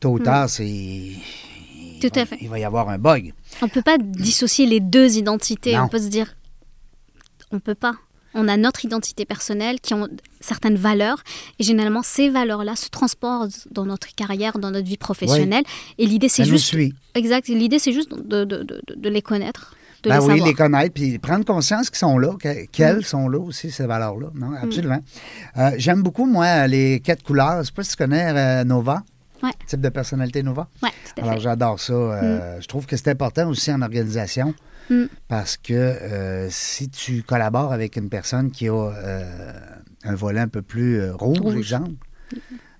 tôt 0.00 0.10
ou 0.12 0.18
tard, 0.18 0.50
c'est. 0.50 0.64
Mm. 0.64 2.00
Tout 2.02 2.10
il, 2.12 2.18
à 2.18 2.24
va, 2.24 2.26
fait. 2.26 2.38
il 2.42 2.48
va 2.50 2.58
y 2.58 2.64
avoir 2.64 2.90
un 2.90 2.98
bug. 2.98 3.32
On 3.62 3.68
peut 3.68 3.80
pas 3.80 3.96
dissocier 3.98 4.66
les 4.66 4.80
deux 4.80 5.16
identités. 5.16 5.74
Non. 5.74 5.84
On 5.84 5.88
peut 5.88 5.98
se 6.00 6.08
dire, 6.08 6.36
on 7.50 7.60
peut 7.60 7.74
pas. 7.74 7.94
On 8.34 8.48
a 8.48 8.56
notre 8.56 8.84
identité 8.84 9.24
personnelle 9.24 9.80
qui 9.80 9.94
ont 9.94 10.08
certaines 10.40 10.76
valeurs 10.76 11.22
et 11.58 11.62
généralement 11.64 12.02
ces 12.02 12.28
valeurs-là 12.30 12.76
se 12.76 12.88
transportent 12.88 13.68
dans 13.70 13.86
notre 13.86 14.14
carrière, 14.14 14.58
dans 14.58 14.70
notre 14.70 14.86
vie 14.86 14.96
professionnelle. 14.96 15.64
Et 15.98 16.06
l'idée 16.06 16.28
c'est 16.28 16.44
juste, 16.44 16.66
suit. 16.66 16.94
exact. 17.14 17.48
L'idée 17.48 17.78
c'est 17.78 17.92
juste 17.92 18.10
de, 18.12 18.44
de- 18.44 18.62
de- 18.62 18.82
de 18.96 19.08
les 19.08 19.22
connaître, 19.22 19.74
de 20.02 20.10
Ben 20.10 20.16
les 20.18 20.22
oui, 20.24 20.30
savoir. 20.32 20.46
les 20.48 20.54
connaître, 20.54 20.92
puis 20.94 21.18
prendre 21.18 21.44
conscience 21.44 21.90
qu'ils 21.90 21.98
sont 21.98 22.18
là, 22.18 22.34
que- 22.38 22.66
qu'elles 22.66 22.98
Mm. 22.98 23.02
sont 23.02 23.28
là 23.28 23.38
aussi, 23.38 23.70
ces 23.70 23.86
valeurs-là. 23.86 24.28
Non, 24.34 24.52
absolument. 24.60 25.00
Euh, 25.56 25.70
J'aime 25.78 26.02
beaucoup, 26.02 26.26
moi, 26.26 26.66
les 26.66 27.00
quatre 27.00 27.22
couleurs. 27.22 27.58
Je 27.62 27.66
sais 27.68 27.72
pas 27.72 27.84
si 27.84 27.90
tu 27.92 27.96
connais 27.96 28.32
euh, 28.34 28.64
Nova, 28.64 29.02
Ouais. 29.42 29.50
type 29.66 29.80
de 29.80 29.88
personnalité 29.90 30.42
Nova? 30.42 30.68
Ouais, 30.82 30.90
tout 31.14 31.20
à 31.22 31.24
Alors, 31.28 31.38
j'adore 31.40 31.78
ça. 31.78 31.92
Euh, 31.92 32.60
Je 32.60 32.66
trouve 32.66 32.86
que 32.86 32.96
c'est 32.96 33.08
important 33.10 33.48
aussi 33.48 33.70
en 33.72 33.80
organisation 33.82 34.54
Mm. 34.90 35.04
parce 35.28 35.56
que 35.56 35.72
euh, 35.72 36.48
si 36.50 36.88
tu 36.90 37.22
collabores 37.22 37.72
avec 37.72 37.96
une 37.96 38.08
personne 38.10 38.50
qui 38.50 38.68
a 38.68 38.72
euh, 38.74 39.60
un 40.04 40.14
volet 40.14 40.40
un 40.40 40.48
peu 40.48 40.60
plus 40.62 41.00
euh, 41.00 41.14
rouge, 41.14 41.38
Rouge. 41.40 41.56
exemple, 41.56 41.94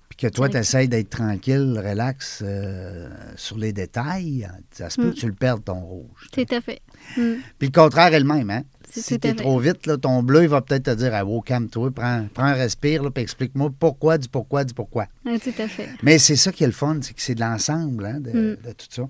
puis 0.09 0.17
que 0.17 0.27
toi, 0.27 0.47
tu 0.47 0.57
essayes 0.57 0.87
d'être 0.87 1.09
tranquille, 1.09 1.81
relax 1.83 2.43
sur 3.35 3.57
les 3.57 3.73
détails, 3.73 4.47
ça 4.71 4.89
se 4.89 5.01
peut 5.01 5.07
Mm. 5.07 5.13
que 5.13 5.19
tu 5.19 5.27
le 5.27 5.33
perdes, 5.33 5.63
ton 5.65 5.79
rouge. 5.79 6.27
Tout 6.31 6.45
à 6.51 6.61
fait. 6.61 6.81
Mm. 7.17 7.33
Puis 7.57 7.67
le 7.67 7.71
contraire 7.71 8.13
est 8.13 8.19
le 8.19 8.25
même, 8.25 8.49
hein? 8.51 8.63
Si 9.01 9.19
t'es 9.19 9.33
trop 9.33 9.59
vite, 9.59 9.85
là, 9.87 9.97
ton 9.97 10.23
bleu, 10.23 10.43
il 10.43 10.49
va 10.49 10.61
peut-être 10.61 10.83
te 10.83 10.95
dire 10.95 11.11
ah, 11.13 11.23
wow, 11.25 11.41
calme-toi, 11.41 11.91
prends, 11.91 12.27
prends 12.33 12.43
un 12.45 12.53
respire, 12.53 13.01
puis 13.13 13.23
explique-moi 13.23 13.71
pourquoi, 13.79 14.17
du 14.17 14.27
pourquoi, 14.29 14.63
du 14.63 14.73
pourquoi. 14.73 15.05
Tout 15.25 15.49
à 15.59 15.67
fait. 15.67 15.89
Mais 16.03 16.17
c'est 16.17 16.35
ça 16.35 16.51
qui 16.51 16.63
est 16.63 16.67
le 16.67 16.73
fun, 16.73 16.97
c'est 17.01 17.13
que 17.13 17.21
c'est 17.21 17.35
de 17.35 17.41
l'ensemble 17.41 18.05
hein, 18.05 18.19
de, 18.19 18.29
Mm. 18.31 18.57
de 18.67 18.71
tout 18.77 18.87
ça. 18.89 19.03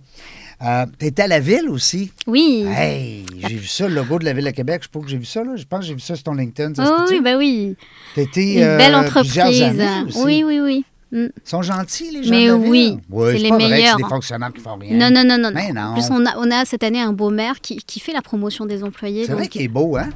Euh, 0.63 0.85
T'étais 0.97 1.23
à 1.23 1.27
la 1.27 1.39
ville 1.39 1.69
aussi? 1.69 2.11
Oui. 2.27 2.65
Hey, 2.67 3.25
j'ai 3.37 3.55
vu 3.55 3.67
ça, 3.67 3.87
le 3.87 3.95
logo 3.95 4.19
de 4.19 4.25
la 4.25 4.33
ville 4.33 4.45
de 4.45 4.51
Québec. 4.51 4.81
Je 4.81 4.87
sais 4.87 4.91
pas 4.91 4.99
que 5.01 5.07
j'ai 5.09 5.17
vu 5.17 5.25
ça, 5.25 5.43
là. 5.43 5.55
Je 5.55 5.65
pense 5.65 5.81
que 5.81 5.85
j'ai 5.87 5.93
vu 5.93 5.99
ça 5.99 6.15
sur 6.15 6.23
ton 6.23 6.33
LinkedIn. 6.35 6.73
Oh, 6.79 7.05
oui, 7.09 7.21
bah 7.21 7.37
oui. 7.37 7.75
T'étais, 8.15 8.55
Une 8.55 8.61
euh, 8.63 8.77
belle 8.77 8.93
plusieurs 9.09 9.47
entreprise. 9.47 9.61
années 9.81 10.07
aussi. 10.07 10.23
Oui, 10.23 10.43
oui, 10.45 10.59
oui. 10.61 10.85
Mm. 11.11 11.25
Ils 11.27 11.31
sont 11.49 11.61
gentils, 11.61 12.11
les 12.11 12.23
gens 12.23 12.29
Mais 12.31 12.47
de 12.47 12.51
la 12.51 12.57
ville. 12.57 12.99
oui, 13.09 13.25
c'est 13.33 13.37
les 13.39 13.49
pas 13.49 13.55
vrai 13.55 13.63
que 13.65 13.69
meilleurs. 13.71 13.95
C'est 13.97 14.03
des 14.03 14.09
fonctionnaires 14.09 14.53
qui 14.53 14.61
font 14.61 14.75
rien. 14.75 14.97
Non, 14.97 15.09
non, 15.15 15.23
non, 15.27 15.37
non. 15.41 15.51
Mais 15.53 15.71
non. 15.71 15.81
En 15.81 15.93
plus, 15.93 16.07
on 16.09 16.25
a, 16.25 16.35
on 16.37 16.49
a 16.51 16.65
cette 16.65 16.83
année 16.83 17.01
un 17.01 17.13
beau 17.13 17.29
maire 17.29 17.61
qui, 17.61 17.77
qui 17.77 17.99
fait 17.99 18.13
la 18.13 18.21
promotion 18.21 18.65
des 18.65 18.83
employés. 18.83 19.25
C'est 19.25 19.33
vrai 19.33 19.47
qu'il 19.47 19.61
est 19.61 19.67
beau, 19.67 19.95
hein? 19.97 20.09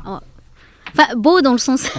Enfin, 0.92 1.14
beau 1.16 1.42
dans 1.42 1.52
le 1.52 1.60
sens. 1.60 1.84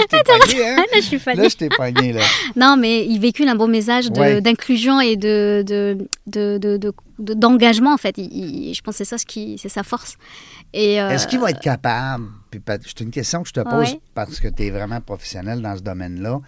Je 0.00 0.06
t'ai 0.06 0.22
pogné, 0.24 0.66
hein? 0.68 0.76
Là, 0.92 1.00
je 1.00 1.00
suis. 1.00 1.18
Là, 1.26 1.48
je 1.48 1.56
t'ai 1.56 1.68
pogné, 1.68 2.12
là. 2.14 2.22
Non, 2.56 2.76
mais 2.78 3.06
il 3.06 3.18
véhicule 3.20 3.48
un 3.48 3.54
beau 3.54 3.66
message 3.66 4.06
Ouais. 4.16 4.40
d'inclusion 4.40 5.00
et 5.00 5.16
de, 5.16 5.62
de, 5.66 5.98
de, 6.26 6.56
de- 6.58 6.76
de- 6.78 7.34
d'engagement, 7.34 7.92
en 7.92 7.96
fait. 7.98 8.14
Il- 8.16 8.32
il- 8.70 8.74
je 8.74 8.80
pense 8.80 8.94
que 8.94 8.98
c'est 8.98 9.04
ça 9.04 9.18
ce 9.18 9.26
qui, 9.26 9.58
c'est 9.58 9.68
sa 9.68 9.82
force. 9.82 10.16
Euh, 10.74 11.10
Est-ce 11.10 11.26
qu'il 11.26 11.40
va 11.40 11.50
être 11.50 11.60
capable, 11.60 12.26
puis 12.50 12.60
peut- 12.60 12.78
c'est 12.84 13.00
une 13.00 13.10
question 13.10 13.42
que 13.42 13.48
je 13.48 13.52
te 13.54 13.60
pose 13.60 13.90
Ouais. 13.92 14.00
parce 14.14 14.38
que 14.38 14.46
tu 14.48 14.66
es 14.66 14.70
vraiment 14.70 15.00
professionnel 15.00 15.60
dans 15.62 15.76
ce 15.76 15.82
domaine-là, 15.82 16.40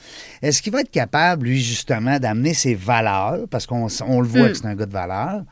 est-ce 0.42 0.62
qu'il 0.62 0.72
va 0.72 0.80
être 0.82 0.90
capable, 0.92 1.46
lui, 1.46 1.60
justement, 1.60 2.18
d'amener 2.20 2.54
ses 2.54 2.74
valeurs, 2.76 3.48
parce 3.50 3.66
qu'on 3.66 3.88
on 4.06 4.20
le 4.20 4.26
voit 4.28 4.42
Mm. 4.44 4.48
que 4.48 4.54
c'est 4.54 4.66
un 4.66 4.74
gars 4.76 4.86
de 4.86 4.92
valeurs, 4.92 5.42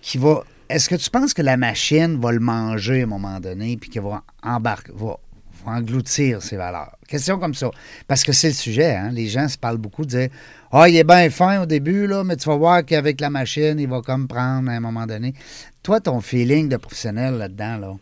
qui 0.00 0.18
va... 0.18 0.42
Est-ce 0.68 0.88
que 0.88 0.94
tu 0.94 1.10
penses 1.10 1.34
que 1.34 1.42
la 1.42 1.56
machine 1.56 2.18
va 2.20 2.32
le 2.32 2.40
manger 2.40 3.00
à 3.00 3.04
un 3.04 3.08
moment 3.08 3.40
donné, 3.40 3.76
puis 3.76 3.90
qu'elle 3.90 4.04
va 4.04 4.22
embarquer, 4.42 4.92
va, 4.94 5.18
va 5.66 5.72
engloutir 5.72 6.40
ses 6.42 6.56
valeurs? 6.56 6.96
Question 7.06 7.38
comme 7.38 7.52
ça. 7.52 7.68
Parce 8.08 8.24
que 8.24 8.32
c'est 8.32 8.48
le 8.48 8.54
sujet, 8.54 8.94
hein? 8.96 9.10
Les 9.12 9.28
gens 9.28 9.48
se 9.48 9.58
parlent 9.58 9.76
beaucoup 9.76 10.04
de 10.06 10.10
dire 10.10 10.28
Ah, 10.70 10.88
il 10.88 10.96
est 10.96 11.04
bien 11.04 11.28
fin 11.28 11.60
au 11.60 11.66
début, 11.66 12.06
là, 12.06 12.24
mais 12.24 12.36
tu 12.36 12.48
vas 12.48 12.56
voir 12.56 12.84
qu'avec 12.86 13.20
la 13.20 13.28
machine, 13.28 13.78
il 13.78 13.86
va 13.88 14.00
comme 14.00 14.26
prendre 14.26 14.70
à 14.70 14.72
un 14.72 14.80
moment 14.80 15.04
donné. 15.06 15.34
Toi, 15.82 16.00
ton 16.00 16.20
feeling 16.20 16.68
de 16.68 16.76
professionnel 16.76 17.34
là-dedans, 17.38 17.76
là, 17.78 17.94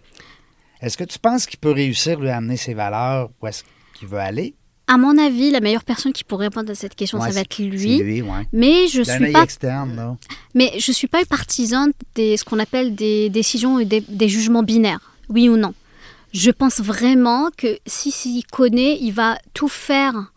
est-ce 0.82 0.96
que 0.98 1.04
tu 1.04 1.18
penses 1.18 1.46
qu'il 1.46 1.58
peut 1.58 1.70
réussir 1.72 2.18
lui 2.20 2.28
à 2.28 2.36
amener 2.36 2.56
ses 2.56 2.74
valeurs 2.74 3.30
où 3.40 3.46
est-ce 3.46 3.64
qu'il 3.94 4.08
veut 4.08 4.18
aller? 4.18 4.54
à 4.86 4.96
mon 4.98 5.16
avis, 5.18 5.52
la 5.52 5.60
meilleure 5.60 5.84
personne 5.84 6.12
qui 6.12 6.24
pourrait 6.24 6.46
répondre 6.46 6.68
à 6.68 6.74
cette 6.74 6.96
question, 6.96 7.20
Ouais, 7.20 7.28
ça 7.28 7.34
va 7.34 7.40
être 7.42 7.58
lui. 7.58 7.98
lui, 7.98 8.22
ouais. 8.22 8.48
Mais 8.52 8.88
je 8.88 9.02
D'un 9.02 9.18
suis 9.18 9.30
pas 9.32 9.44
externe, 9.44 9.94
là. 9.94 10.16
Mais 10.52 10.72
je 10.80 10.90
suis 10.90 11.06
pas 11.06 11.24
partisane 11.24 11.92
des 12.16 12.36
ce 12.36 12.42
qu'on 12.44 12.58
appelle 12.58 12.96
des 12.96 13.28
décisions 13.30 13.78
et 13.78 13.84
des, 13.84 14.00
des 14.00 14.28
jugements 14.28 14.64
binaires, 14.64 15.12
oui 15.28 15.48
ou 15.48 15.56
non. 15.56 15.74
Je 16.32 16.50
pense 16.50 16.80
vraiment 16.80 17.50
que 17.56 17.78
si 17.86 18.10
s'il 18.10 18.44
connaît, 18.46 18.98
il 19.00 19.12
va 19.12 19.38
tout 19.54 19.68
faire 19.68 20.32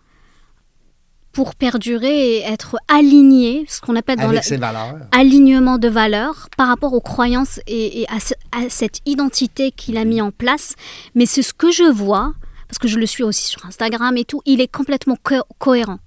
pour 1.34 1.56
perdurer 1.56 2.38
et 2.38 2.40
être 2.44 2.78
aligné, 2.88 3.66
ce 3.68 3.82
qu'on 3.82 3.96
appelle 3.96 4.18
dans 4.18 4.24
Avec 4.26 4.36
la- 4.36 4.42
ses 4.44 4.58
valeurs. 4.58 4.96
alignement 5.12 5.78
de 5.80 5.90
valeurs 5.90 6.48
par 6.58 6.68
rapport 6.68 6.94
aux 6.94 7.02
croyances 7.02 7.60
et, 7.68 8.02
et 8.02 8.08
à, 8.10 8.20
ce- 8.20 8.36
à 8.52 8.70
cette 8.70 9.00
identité 9.06 9.72
qu'il 9.72 9.98
a 9.98 10.06
mis 10.06 10.22
en 10.22 10.32
place. 10.32 10.76
Mais 11.16 11.26
c'est 11.26 11.42
ce 11.42 11.54
que 11.54 11.72
je 11.72 11.84
vois, 11.92 12.34
parce 12.68 12.78
que 12.78 12.88
je 12.88 13.00
le 13.00 13.06
suis 13.08 13.24
aussi 13.24 13.48
sur 13.48 13.66
Instagram 13.66 14.16
et 14.16 14.26
tout, 14.26 14.42
il 14.46 14.62
est 14.62 14.72
complètement 14.72 15.18
co- 15.24 15.44
cohérent. 15.58 15.98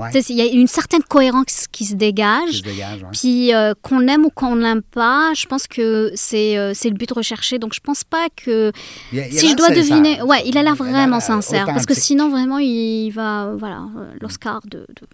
Ouais. 0.00 0.10
Il 0.28 0.36
y 0.36 0.40
a 0.40 0.46
une 0.46 0.66
certaine 0.66 1.02
cohérence 1.02 1.66
qui 1.70 1.84
se 1.84 1.90
Qui 1.90 1.96
dégage. 1.96 2.58
se 2.58 2.62
dégage, 2.62 3.02
ouais. 3.02 3.08
Puis 3.12 3.54
euh, 3.54 3.74
qu'on 3.82 3.98
l'aime 3.98 4.24
ou 4.24 4.30
qu'on 4.30 4.54
l'aime 4.54 4.82
pas, 4.82 5.32
je 5.34 5.46
pense 5.46 5.66
que 5.66 6.10
c'est 6.14 6.56
euh, 6.58 6.72
le 6.84 6.90
but 6.90 7.10
recherché. 7.12 7.58
Donc 7.58 7.74
je 7.74 7.80
pense 7.80 8.04
pas 8.04 8.28
que 8.36 8.72
Il 9.12 9.20
a- 9.20 9.26
il 9.28 9.36
a 9.36 9.40
si 9.40 9.50
je 9.50 9.56
dois 9.56 9.70
deviner, 9.70 10.22
ouais, 10.22 10.42
il 10.46 10.56
a 10.58 10.62
l'air 10.62 10.72
a 10.72 10.76
vraiment 10.76 11.06
l'air 11.18 11.22
sincère 11.22 11.66
parce 11.66 11.86
que 11.86 11.94
sinon 11.94 12.30
vraiment 12.30 12.58
il 12.58 13.10
va 13.10 13.44
euh, 13.44 13.56
voilà 13.56 13.82
euh, 13.98 14.12
l'Oscar 14.20 14.60
de, 14.64 14.78
de- 14.88 15.06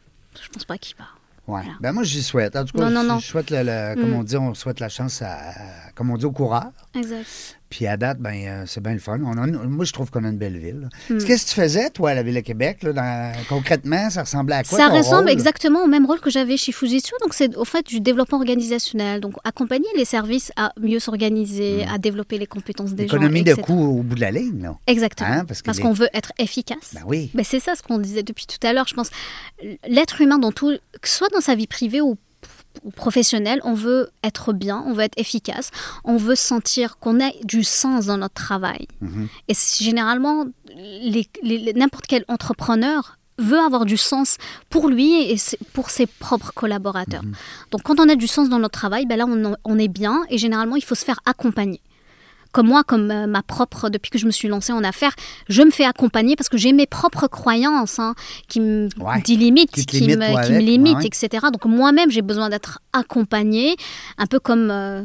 je 0.43 0.49
pense 0.49 0.65
pas 0.65 0.79
qu'il 0.79 0.97
va. 0.97 1.05
Ouais. 1.49 1.61
Voilà. 1.63 1.77
Ben 1.81 1.93
moi, 1.93 2.03
j'y 2.03 2.25
souhaite. 2.25 2.57
En 2.57 2.65
tout 2.65 2.77
cas, 2.77 2.85
Non, 2.85 2.91
non, 2.91 3.03
je, 3.03 3.07
non. 3.07 3.19
je 3.21 3.27
souhaite, 3.27 3.51
le, 3.51 3.63
le- 3.63 3.95
comme 3.95 4.11
Mm. 4.11 4.17
on 4.17 4.23
dit, 4.25 4.37
on 4.37 4.53
souhaite 4.55 4.81
la 4.81 4.89
chance 4.89 5.23
à- 5.23 5.55
comme 5.95 6.11
on 6.11 6.17
dit, 6.17 6.25
au 6.25 6.33
coureur. 6.33 6.65
Exact. 6.97 7.56
Puis 7.69 7.87
à 7.87 7.97
date, 7.97 8.19
ben, 8.19 8.35
euh, 8.47 8.63
c'est 8.67 8.81
bien 8.83 8.93
le 8.93 9.01
fun. 9.01 9.19
On 9.25 9.37
a 9.37 9.47
une- 9.47 9.57
moi, 9.69 9.85
je 9.85 9.93
trouve 9.93 10.11
qu'on 10.11 10.23
a 10.25 10.29
une 10.29 10.39
belle 10.39 10.57
ville. 10.57 10.89
Mm. 11.11 11.19
Qu'est-ce 11.19 11.45
que 11.47 11.51
tu 11.51 11.55
faisais, 11.61 11.91
toi, 11.91 12.11
à 12.11 12.15
la 12.15 12.23
Ville 12.23 12.37
de 12.37 12.41
Québec? 12.41 12.83
Là, 12.85 12.93
dans- 12.93 13.33
concrètement, 13.49 14.09
ça 14.11 14.23
ressemblait 14.23 14.55
à 14.57 14.63
quoi? 14.63 14.79
Ça 14.79 14.89
ton 14.89 14.97
ressemble 14.99 15.17
rôle? 15.25 15.31
exactement 15.31 15.83
au 15.83 15.87
même 15.89 16.07
rôle 16.07 16.21
que 16.21 16.31
j'avais 16.31 16.57
chez 16.57 16.71
Fujitsu. 16.73 17.13
Donc, 17.23 17.35
c'est 17.35 17.57
au 17.57 17.65
fait 17.65 17.85
du 17.87 18.01
développement 18.01 18.39
organisationnel. 18.39 19.21
Donc, 19.21 19.35
accompagner 19.45 19.89
les 19.97 20.05
services 20.05 20.53
à 20.57 20.73
mieux 20.81 21.01
s'organiser, 21.01 21.85
à 21.93 21.99
dévéloper 21.99 22.39
les 22.39 22.47
compétences 22.47 22.93
des 22.95 23.09
gens. 23.09 23.15
L'économie 23.17 23.43
de 23.43 23.51
etc. 23.51 23.63
coûts 23.67 23.99
au 23.99 24.03
bout 24.03 24.15
de 24.15 24.21
la 24.21 24.31
ligne, 24.31 24.63
là. 24.63 24.77
Exactement. 24.87 25.29
Hein, 25.31 25.45
parce 25.47 25.81
qu'on 25.81 25.93
veut 25.93 26.09
être 26.15 26.33
efficace. 26.39 26.93
Ben 26.95 27.03
oui. 27.07 27.31
Ben, 27.35 27.45
c'est 27.45 27.61
ça 27.61 27.75
ce 27.75 27.83
qu'on 27.83 27.99
disait 27.99 28.23
depuis 28.23 28.47
tout 28.47 28.65
à 28.65 28.73
l'heure. 28.73 28.87
Je 28.87 28.95
pense 28.95 29.11
l'être 29.89 30.21
humain, 30.21 30.39
dans 30.39 30.53
tout, 30.53 30.73
que 31.01 31.09
ce 31.09 31.17
soit 31.17 31.29
dans 31.33 31.41
sa 31.41 31.55
vie 31.55 31.67
privée 31.67 32.01
ou, 32.01 32.17
ou 32.85 32.91
professionnelle, 32.91 33.61
on 33.65 33.75
veut 33.75 34.11
être 34.25 34.53
bien, 34.53 34.83
on 34.87 34.93
veut 34.93 35.03
être 35.05 35.19
efficace, 35.19 35.71
on 36.05 36.17
veut 36.17 36.35
sentir 36.37 36.99
qu'on 36.99 37.21
a 37.21 37.31
du 37.45 37.65
sens 37.65 38.07
dans 38.07 38.17
notre 38.19 38.35
travail. 38.35 38.87
Mhm. 39.01 39.29
Et 39.49 39.55
généralement, 39.81 40.47
les- 40.75 41.29
les- 41.43 41.59
les- 41.59 41.73
n'importe 41.75 42.07
quel 42.07 42.25
entrepreneur 42.29 43.19
veut 43.39 43.59
avoir 43.59 43.85
du 43.85 43.97
sens 43.99 44.39
pour 44.71 44.89
lui 44.89 45.31
et 45.31 45.37
pour 45.75 45.91
ses 45.91 46.07
propres 46.07 46.53
collaborateurs. 46.55 47.23
Mhm. 47.23 47.35
Donc 47.71 47.83
quand 47.83 48.01
on 48.01 48.09
a 48.09 48.15
du 48.17 48.27
sens 48.27 48.49
dans 48.49 48.59
notre 48.59 48.79
travail, 48.79 49.05
ben 49.07 49.17
là 49.19 49.27
on, 49.29 49.55
on 49.65 49.79
est 49.79 49.89
bien 49.89 50.25
et 50.31 50.39
généralement 50.39 50.77
il 50.77 50.85
faut 50.85 50.95
se 50.95 51.05
faire 51.05 51.21
accompagner. 51.27 51.81
Comme 52.57 52.69
moi, 52.69 52.85
comme 52.85 53.11
euh, 53.11 53.27
ma 53.27 53.43
propre, 53.43 53.91
depuis 53.91 54.11
que 54.11 54.17
je 54.17 54.25
me 54.25 54.31
suis 54.31 54.49
lancée 54.49 54.73
en 54.73 54.83
affaires, 54.83 55.15
je 55.51 55.61
me 55.61 55.71
fais 55.71 55.85
accompagner 55.85 56.37
parce 56.37 56.49
que 56.49 56.57
j'ai 56.57 56.73
mes 56.73 56.87
propres 56.87 57.27
croyances 57.29 57.99
hein, 57.99 58.15
qui 58.49 58.61
me 58.61 58.89
Ouais. 58.99 59.21
délimitent, 59.21 59.73
Qui 59.73 60.01
me, 60.09 60.45
qui 60.47 60.53
me 60.53 60.59
limitent, 60.61 60.97
ouais. 61.01 61.07
etc. 61.07 61.49
Donc 61.53 61.67
moi-même, 61.67 62.11
j'ai 62.11 62.23
besoin 62.23 62.49
d'être 62.49 62.79
accompagnée, 62.95 63.77
un 64.17 64.25
peu 64.27 64.39
comme, 64.39 64.71
euh, 64.71 65.03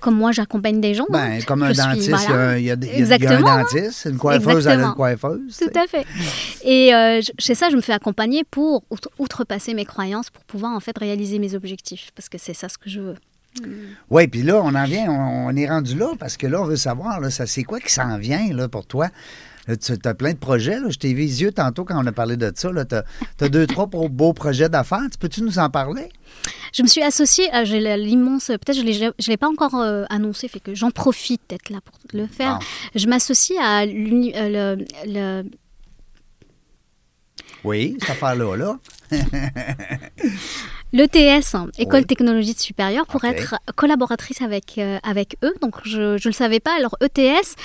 comme 0.00 0.14
moi 0.14 0.30
j'accompagne 0.32 0.78
des 0.82 0.92
gens. 0.92 1.04
hein. 1.04 1.38
Ben, 1.38 1.42
comme 1.44 1.62
un 1.62 1.72
Je 1.72 1.78
dentiste, 1.78 2.06
il 2.08 2.10
y 2.10 2.14
a- 2.14 2.16
voilà. 2.18 2.58
il 2.58 2.64
y, 2.66 2.70
a, 2.70 2.74
il 2.74 2.84
y 2.84 2.86
a- 2.86 2.92
il 2.92 2.92
y 2.92 2.94
a 2.94 2.98
Exactement, 2.98 3.48
un 3.48 3.62
dentiste, 3.62 4.04
une 4.10 4.18
coiffeuse, 4.18 4.66
elle 4.66 4.80
a 4.80 4.84
une 4.88 4.92
coiffeuse. 4.94 5.56
Tout 5.58 5.78
à 5.78 5.86
fait. 5.86 6.06
Et 6.64 6.94
euh, 6.94 7.22
chez 7.38 7.54
ça, 7.54 7.70
je 7.70 7.76
me 7.76 7.80
fais 7.80 7.94
accompagner 7.94 8.44
pour 8.50 8.82
outre- 8.90 9.10
outrepasser 9.18 9.72
mes 9.72 9.86
croyances, 9.86 10.28
pour 10.28 10.44
pouvoir 10.44 10.72
en 10.76 10.80
fait 10.80 10.98
réaliser 10.98 11.38
mes 11.38 11.54
objectifs, 11.54 12.10
parce 12.14 12.28
que 12.28 12.36
c'est 12.36 12.52
ça 12.52 12.68
ce 12.68 12.76
que 12.76 12.90
je 12.90 13.00
veux. 13.00 13.16
Oui, 14.10 14.26
puis 14.28 14.42
là, 14.42 14.60
on 14.62 14.74
en 14.74 14.84
vient, 14.84 15.10
on, 15.10 15.46
on 15.48 15.56
est 15.56 15.68
rendu 15.68 15.96
là, 15.98 16.08
parce 16.18 16.36
que 16.36 16.46
là, 16.46 16.62
on 16.62 16.64
veut 16.64 16.76
savoir, 16.76 17.20
là, 17.20 17.30
ça 17.30 17.46
c'est 17.46 17.64
quoi 17.64 17.80
qui 17.80 17.92
s'en 17.92 18.16
vient 18.18 18.52
là, 18.52 18.68
pour 18.68 18.86
toi? 18.86 19.08
Là, 19.66 19.76
tu 19.76 19.92
as 20.04 20.14
plein 20.14 20.32
de 20.32 20.38
projets. 20.38 20.80
Là. 20.80 20.88
Je 20.88 20.98
t'ai 20.98 21.12
vu 21.12 21.20
les 21.22 21.42
yeux 21.42 21.52
tantôt 21.52 21.84
quand 21.84 22.02
on 22.02 22.06
a 22.06 22.12
parlé 22.12 22.36
de 22.36 22.50
ça. 22.54 22.70
Tu 22.88 23.44
as, 23.44 23.48
deux, 23.48 23.66
trois 23.66 23.86
beaux 23.86 24.32
projets 24.32 24.68
d'affaires. 24.68 25.02
Tu 25.12 25.18
Peux-tu 25.18 25.42
nous 25.42 25.58
en 25.58 25.68
parler? 25.68 26.08
Je 26.72 26.82
me 26.82 26.88
suis 26.88 27.02
associée, 27.02 27.52
à- 27.52 27.64
j'ai 27.64 27.78
la- 27.78 27.96
l'immense, 27.96 28.46
peut-être 28.46 28.74
je 28.74 28.80
ne 28.82 29.28
l'ai 29.28 29.36
pas 29.36 29.48
encore 29.48 29.76
euh, 29.76 30.04
annoncé, 30.08 30.48
fait 30.48 30.60
que 30.60 30.74
j'en 30.74 30.90
profite 30.90 31.42
d'être 31.48 31.68
là 31.70 31.78
pour 31.84 31.94
le 32.14 32.26
faire. 32.26 32.58
Bon. 32.58 32.64
Je 32.98 33.06
m'associe 33.06 33.58
à 33.60 33.82
euh, 33.82 34.76
le- 35.06 35.42
Oui, 37.64 37.96
cette 38.00 38.10
affaire-là. 38.10 38.56
Là. 38.56 38.78
l'ETS, 40.92 41.56
École 41.78 42.00
Oui. 42.00 42.06
Technologie 42.06 42.54
Supérieure, 42.56 43.06
pour 43.06 43.24
être 43.24 43.56
collaboratrice 43.76 44.42
avec, 44.42 44.78
euh, 44.78 44.98
avec 45.02 45.36
eux. 45.44 45.54
Donc 45.60 45.76
je 45.84 46.12
ne 46.14 46.24
le 46.24 46.32
savais 46.32 46.60
pas. 46.60 46.76
Alors 46.76 46.96
ETS, 47.00 47.56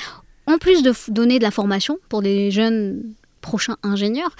en 0.47 0.57
plus 0.57 0.83
de 0.83 0.93
donner 1.09 1.39
de 1.39 1.43
la 1.43 1.51
formation 1.51 1.97
pour 2.09 2.21
les 2.21 2.51
jeunes 2.51 3.03
prochains 3.41 3.77
ingénieurs, 3.83 4.35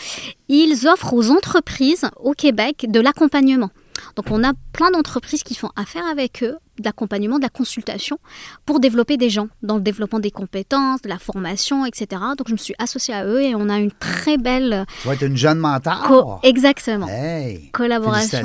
ils 0.50 0.88
offrent 0.88 1.14
aux 1.14 1.30
entreprises 1.30 2.06
au 2.20 2.34
Québec 2.34 2.88
de 2.90 3.00
l'accompagnement. 3.00 3.70
Donc 4.16 4.28
on 4.32 4.44
a 4.44 4.54
plein 4.72 4.92
d'entreprises 4.92 5.44
qui 5.44 5.56
font 5.56 5.70
affaire 5.76 6.06
avec 6.06 6.42
eux, 6.44 6.58
de 6.80 6.84
l'accompagnement, 6.86 7.38
de 7.38 7.44
la 7.44 7.50
consultation, 7.50 8.18
pour 8.66 8.80
développer 8.80 9.18
des 9.18 9.30
gens, 9.30 9.48
dans 9.62 9.76
le 9.76 9.82
développement 9.82 10.20
des 10.20 10.32
compétences, 10.32 11.02
de 11.02 11.10
la 11.10 11.20
formation, 11.20 11.86
etc. 11.86 12.22
Donc 12.38 12.48
je 12.48 12.54
me 12.54 12.58
suis 12.58 12.76
associée 12.80 13.14
à 13.14 13.26
eux 13.26 13.42
et 13.42 13.56
on 13.56 13.68
a 13.70 13.78
une 13.78 13.92
très 13.92 14.38
belle... 14.38 14.86
Tu 15.02 15.08
vas 15.08 15.14
être 15.16 15.24
une 15.24 15.36
jeune 15.38 15.60
mentor. 15.60 16.40
Exactement. 16.44 17.08
Hey! 17.10 17.70
Collaboration. 17.72 18.40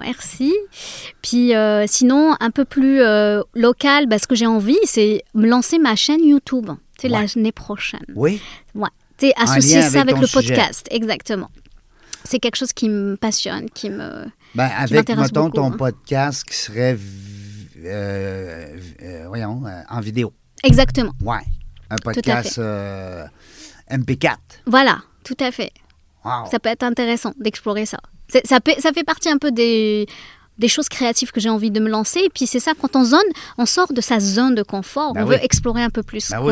Merci. 0.00 0.54
Puis 1.22 1.54
euh, 1.54 1.84
sinon, 1.88 2.34
un 2.40 2.50
peu 2.50 2.64
plus 2.64 3.00
euh, 3.00 3.42
local, 3.54 4.06
bah, 4.06 4.18
ce 4.18 4.26
que 4.26 4.34
j'ai 4.34 4.46
envie, 4.46 4.78
c'est 4.84 5.22
me 5.34 5.46
lancer 5.48 5.78
ma 5.78 5.96
chaîne 5.96 6.24
YouTube. 6.24 6.70
C'est 7.00 7.10
Ouais. 7.10 7.26
l'année 7.34 7.52
prochaine. 7.52 8.04
Oui? 8.14 8.40
Ouais. 8.74 8.88
Tu 9.18 9.26
sais, 9.26 9.32
associer 9.36 9.80
lien 9.80 9.82
ça 9.90 10.00
avec 10.00 10.16
avec 10.16 10.20
le 10.22 10.26
sujet. 10.26 10.54
podcast. 10.54 10.86
Exactement. 10.90 11.50
C'est 12.24 12.38
quelque 12.38 12.56
chose 12.56 12.72
qui 12.72 12.88
me 12.88 13.16
passionne, 13.16 13.68
qui 13.70 13.90
me... 13.90 14.24
Ben, 14.56 14.70
avec, 14.74 15.08
mettons, 15.10 15.44
beaucoup, 15.44 15.56
ton 15.56 15.72
hein. 15.72 15.76
podcast 15.76 16.44
qui 16.44 16.56
serait, 16.56 16.96
euh, 17.84 18.76
euh, 19.02 19.24
voyons, 19.28 19.62
euh, 19.66 19.82
en 19.90 20.00
vidéo. 20.00 20.32
Exactement. 20.62 21.12
Ouais. 21.20 21.42
Un 21.90 21.96
podcast 21.96 22.58
euh, 22.58 23.26
MP4. 23.90 24.36
Voilà, 24.66 24.98
tout 25.24 25.36
à 25.40 25.52
fait. 25.52 25.72
Wow. 26.24 26.46
Ça 26.50 26.58
peut 26.58 26.70
être 26.70 26.82
intéressant 26.84 27.32
d'explorer 27.38 27.84
ça. 27.84 27.98
Ça, 28.44 28.60
peut- 28.60 28.74
ça 28.78 28.92
fait 28.92 29.04
partie 29.04 29.28
un 29.28 29.38
peu 29.38 29.52
des, 29.52 30.06
des 30.58 30.68
choses 30.68 30.88
créatives 30.88 31.32
que 31.32 31.40
j'ai 31.40 31.48
envie 31.48 31.70
de 31.70 31.80
me 31.80 31.88
lancer. 31.88 32.20
Et 32.20 32.30
puis 32.34 32.46
c'est 32.46 32.60
ça, 32.60 32.72
quand 32.80 32.96
on 32.96 33.04
zone, 33.04 33.20
on 33.58 33.66
sort 33.66 33.92
de 33.92 34.00
sa 34.00 34.20
zone 34.20 34.54
de 34.54 34.62
confort. 34.62 35.12
Ben 35.12 35.24
on 35.24 35.28
oui. 35.28 35.36
veut 35.36 35.44
explorer 35.44 35.82
un 35.82 35.90
peu 35.90 36.02
plus 36.02 36.30
Ben 36.30 36.36
ce 36.38 36.42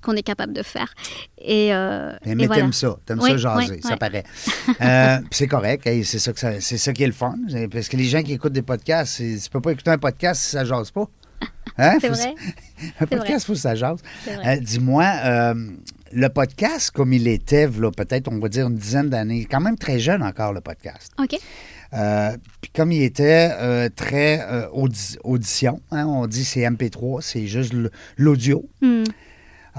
qu'on 0.00 0.10
oui. 0.12 0.16
est, 0.16 0.18
est 0.18 0.22
capable 0.22 0.52
de 0.52 0.62
faire. 0.62 0.92
Et, 1.38 1.74
euh, 1.74 2.12
Mais, 2.24 2.32
et 2.32 2.34
mais 2.34 2.46
voilà. 2.46 2.62
t'aimes 2.62 2.72
ça, 2.72 2.96
t'aimes 3.06 3.20
Oui, 3.20 3.30
ça 3.30 3.36
jaser, 3.36 3.80
ça 3.82 3.96
paraît. 3.96 4.24
Euh, 4.80 5.18
c'est 5.30 5.46
correct, 5.46 5.82
c'est 6.04 6.18
ça, 6.18 6.32
ça- 6.34 6.60
ça 6.60 6.92
qui 6.92 7.02
est 7.02 7.06
le 7.06 7.12
fun. 7.12 7.34
Parce 7.72 7.88
que 7.88 7.96
les 7.96 8.04
gens 8.04 8.22
qui 8.22 8.32
écoutent 8.32 8.52
des 8.52 8.62
podcasts, 8.62 9.16
tu 9.18 9.50
peux 9.50 9.60
pas 9.60 9.72
écouter 9.72 9.90
un 9.90 9.98
podcast 9.98 10.42
si 10.42 10.50
ça 10.50 10.64
jase 10.64 10.90
pas. 10.90 11.04
Hein? 11.78 11.96
C'est 12.00 12.08
vrai. 12.08 12.34
Un 13.00 13.06
podcast, 13.06 13.44
il 13.44 13.46
faut 13.46 13.52
que 13.54 13.58
ça 13.58 13.74
jase. 13.74 13.98
Euh, 14.28 14.56
Dis-moi, 14.60 15.04
le 16.12 16.28
podcast, 16.28 16.90
comme 16.92 17.12
il 17.12 17.26
était, 17.26 17.66
peut-être, 17.66 18.28
on 18.30 18.38
va 18.38 18.48
dire 18.48 18.68
une 18.68 18.76
dizaine 18.76 19.08
d'années, 19.08 19.46
quand 19.50 19.60
même 19.60 19.76
très 19.76 19.98
jeune 19.98 20.22
encore, 20.22 20.52
le 20.52 20.60
podcast. 20.60 21.10
OK. 21.18 21.36
Euh, 21.94 22.36
Puis 22.60 22.70
comme 22.74 22.90
il 22.92 23.02
était 23.02 23.50
euh, 23.52 23.88
très 23.94 24.40
euh, 24.42 24.68
audi- 24.72 25.16
audition, 25.22 25.80
hein, 25.90 26.06
on 26.06 26.26
dit 26.26 26.44
c'est 26.44 26.60
MP3, 26.62 27.20
c'est 27.22 27.46
juste 27.46 27.72
l'audio. 28.16 28.68
Hmm. 28.80 29.04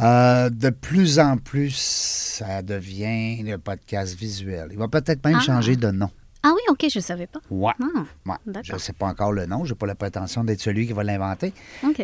Euh, 0.01 0.49
de 0.49 0.69
plus 0.69 1.19
en 1.19 1.37
plus, 1.37 1.75
ça 1.75 2.61
devient 2.61 3.41
le 3.43 3.57
podcast 3.57 4.15
visuel. 4.17 4.69
Il 4.71 4.77
va 4.77 4.87
peut-être 4.87 5.23
même 5.25 5.37
Ah. 5.39 5.43
changer 5.43 5.75
de 5.75 5.89
nom. 5.91 6.09
Ah 6.43 6.51
oui, 6.53 6.61
OK, 6.69 6.85
je 6.91 6.99
ne 6.99 7.03
savais 7.03 7.25
pas. 7.27 7.39
Ouais. 7.49 7.73
Ah, 7.81 8.03
Ouais. 8.25 8.35
Je 8.63 8.73
ne 8.73 8.77
sais 8.77 8.93
pas 8.93 9.07
encore 9.07 9.31
le 9.31 9.45
nom, 9.47 9.65
je 9.65 9.71
n'ai 9.73 9.77
pas 9.77 9.87
la 9.87 9.95
prétention 9.95 10.43
d'être 10.43 10.61
celui 10.61 10.85
qui 10.85 10.93
va 10.93 11.03
l'inventer, 11.03 11.53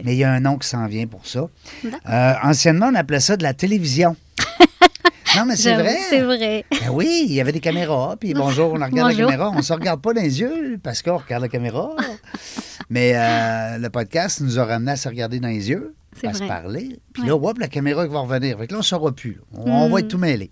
mais 0.03 0.13
il 0.15 0.17
y 0.17 0.23
a 0.23 0.31
un 0.31 0.39
nom 0.39 0.57
qui 0.57 0.67
s'en 0.67 0.87
vient 0.87 1.05
pour 1.05 1.27
ça. 1.27 1.47
Euh, 1.85 2.33
anciennement, 2.43 2.89
on 2.91 2.95
appelait 2.95 3.19
ça 3.19 3.37
de 3.37 3.43
la 3.43 3.53
télévision. 3.53 4.15
non, 5.37 5.45
mais 5.45 5.55
c'est 5.55 5.73
vrai. 5.75 5.97
C'est 6.09 6.21
vrai. 6.21 6.65
Ben 6.71 6.89
oui, 6.91 7.25
il 7.27 7.33
y 7.33 7.41
avait 7.41 7.51
des 7.51 7.59
caméras, 7.59 8.15
puis 8.19 8.33
bonjour, 8.33 8.71
on 8.71 8.73
regarde 8.73 8.93
la 8.95 9.15
caméra. 9.15 9.49
On 9.51 9.55
ne 9.57 9.61
se 9.61 9.73
regarde 9.73 10.01
pas 10.01 10.13
dans 10.13 10.21
les 10.21 10.39
yeux 10.41 10.79
parce 10.83 11.01
qu'on 11.01 11.17
regarde 11.17 11.43
la 11.43 11.49
caméra. 11.49 11.95
Mais 12.89 13.13
euh, 13.15 13.77
le 13.77 13.89
podcast 13.89 14.41
nous 14.41 14.59
a 14.59 14.65
ramené 14.65 14.91
à 14.91 14.95
se 14.97 15.07
regarder 15.07 15.39
dans 15.39 15.47
les 15.47 15.69
yeux, 15.69 15.95
à 16.25 16.33
se 16.33 16.43
parler. 16.43 16.99
Puis 17.13 17.23
Ouais. 17.23 17.29
là, 17.29 17.35
hop, 17.35 17.57
la 17.59 17.67
caméra 17.69 18.05
qui 18.05 18.13
va 18.13 18.19
revenir. 18.19 18.57
Fait 18.57 18.67
que 18.67 18.73
là, 18.73 18.77
on 18.77 18.81
ne 18.81 18.85
saura 18.85 19.11
plus. 19.13 19.39
On, 19.53 19.71
on 19.71 19.89
va 19.89 19.95
Hmm. 19.95 19.99
être 19.99 20.07
tout 20.09 20.17
mêlés. 20.17 20.51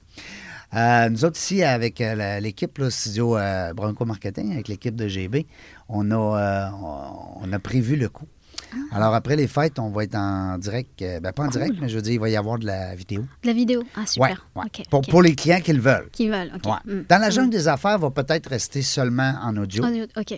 Euh, 0.75 1.09
nous 1.09 1.25
autres 1.25 1.37
ici, 1.39 1.63
avec 1.63 1.99
euh, 1.99 2.39
l'équipe, 2.39 2.79
Studio 2.89 3.37
Bronco 3.75 4.05
Marketing, 4.05 4.53
avec 4.53 4.67
l'équipe 4.67 4.95
de 4.95 5.07
GB, 5.07 5.47
on 5.89 6.09
a, 6.11 6.71
on, 6.81 7.41
on 7.49 7.53
a 7.53 7.59
prévu 7.59 7.95
le 7.95 8.07
coup. 8.07 8.27
Ah. 8.73 8.95
Alors, 8.97 9.13
après 9.13 9.35
les 9.35 9.47
fêtes, 9.47 9.79
on 9.79 9.89
va 9.89 10.03
être 10.03 10.15
en 10.15 10.57
direct. 10.57 11.01
euh, 11.01 11.19
ben, 11.19 11.31
pas 11.31 11.43
en 11.43 11.47
direct, 11.47 11.75
mais 11.81 11.89
je 11.89 11.95
veux 11.95 12.01
dire, 12.01 12.13
il 12.13 12.19
va 12.19 12.29
y 12.29 12.35
avoir 12.35 12.59
de 12.59 12.65
la 12.65 12.95
vidéo. 12.95 13.25
De 13.43 13.47
la 13.47 13.53
vidéo. 13.53 13.83
Ah, 13.95 14.05
super. 14.05 14.47
Ouais, 14.55 14.63
ouais. 14.63 14.87
OK, 14.91 15.07
Pour, 15.09 15.21
les 15.21 15.35
clients 15.35 15.61
qui 15.61 15.73
le 15.73 15.81
veulent. 15.81 16.09
Qui 16.11 16.29
veulent. 16.29 16.51
OK. 16.55 16.65
Ouais. 16.65 16.93
Hmm. 16.93 17.03
Dans 17.07 17.17
la 17.19 17.29
jungle 17.29 17.51
des 17.51 17.67
affaires, 17.67 17.97
va 17.99 18.11
peut-être 18.11 18.49
rester 18.49 18.81
seulement 18.81 19.35
en 19.41 19.55
audio, 19.57 19.85
Audio, 19.85 20.05
OK. 20.17 20.35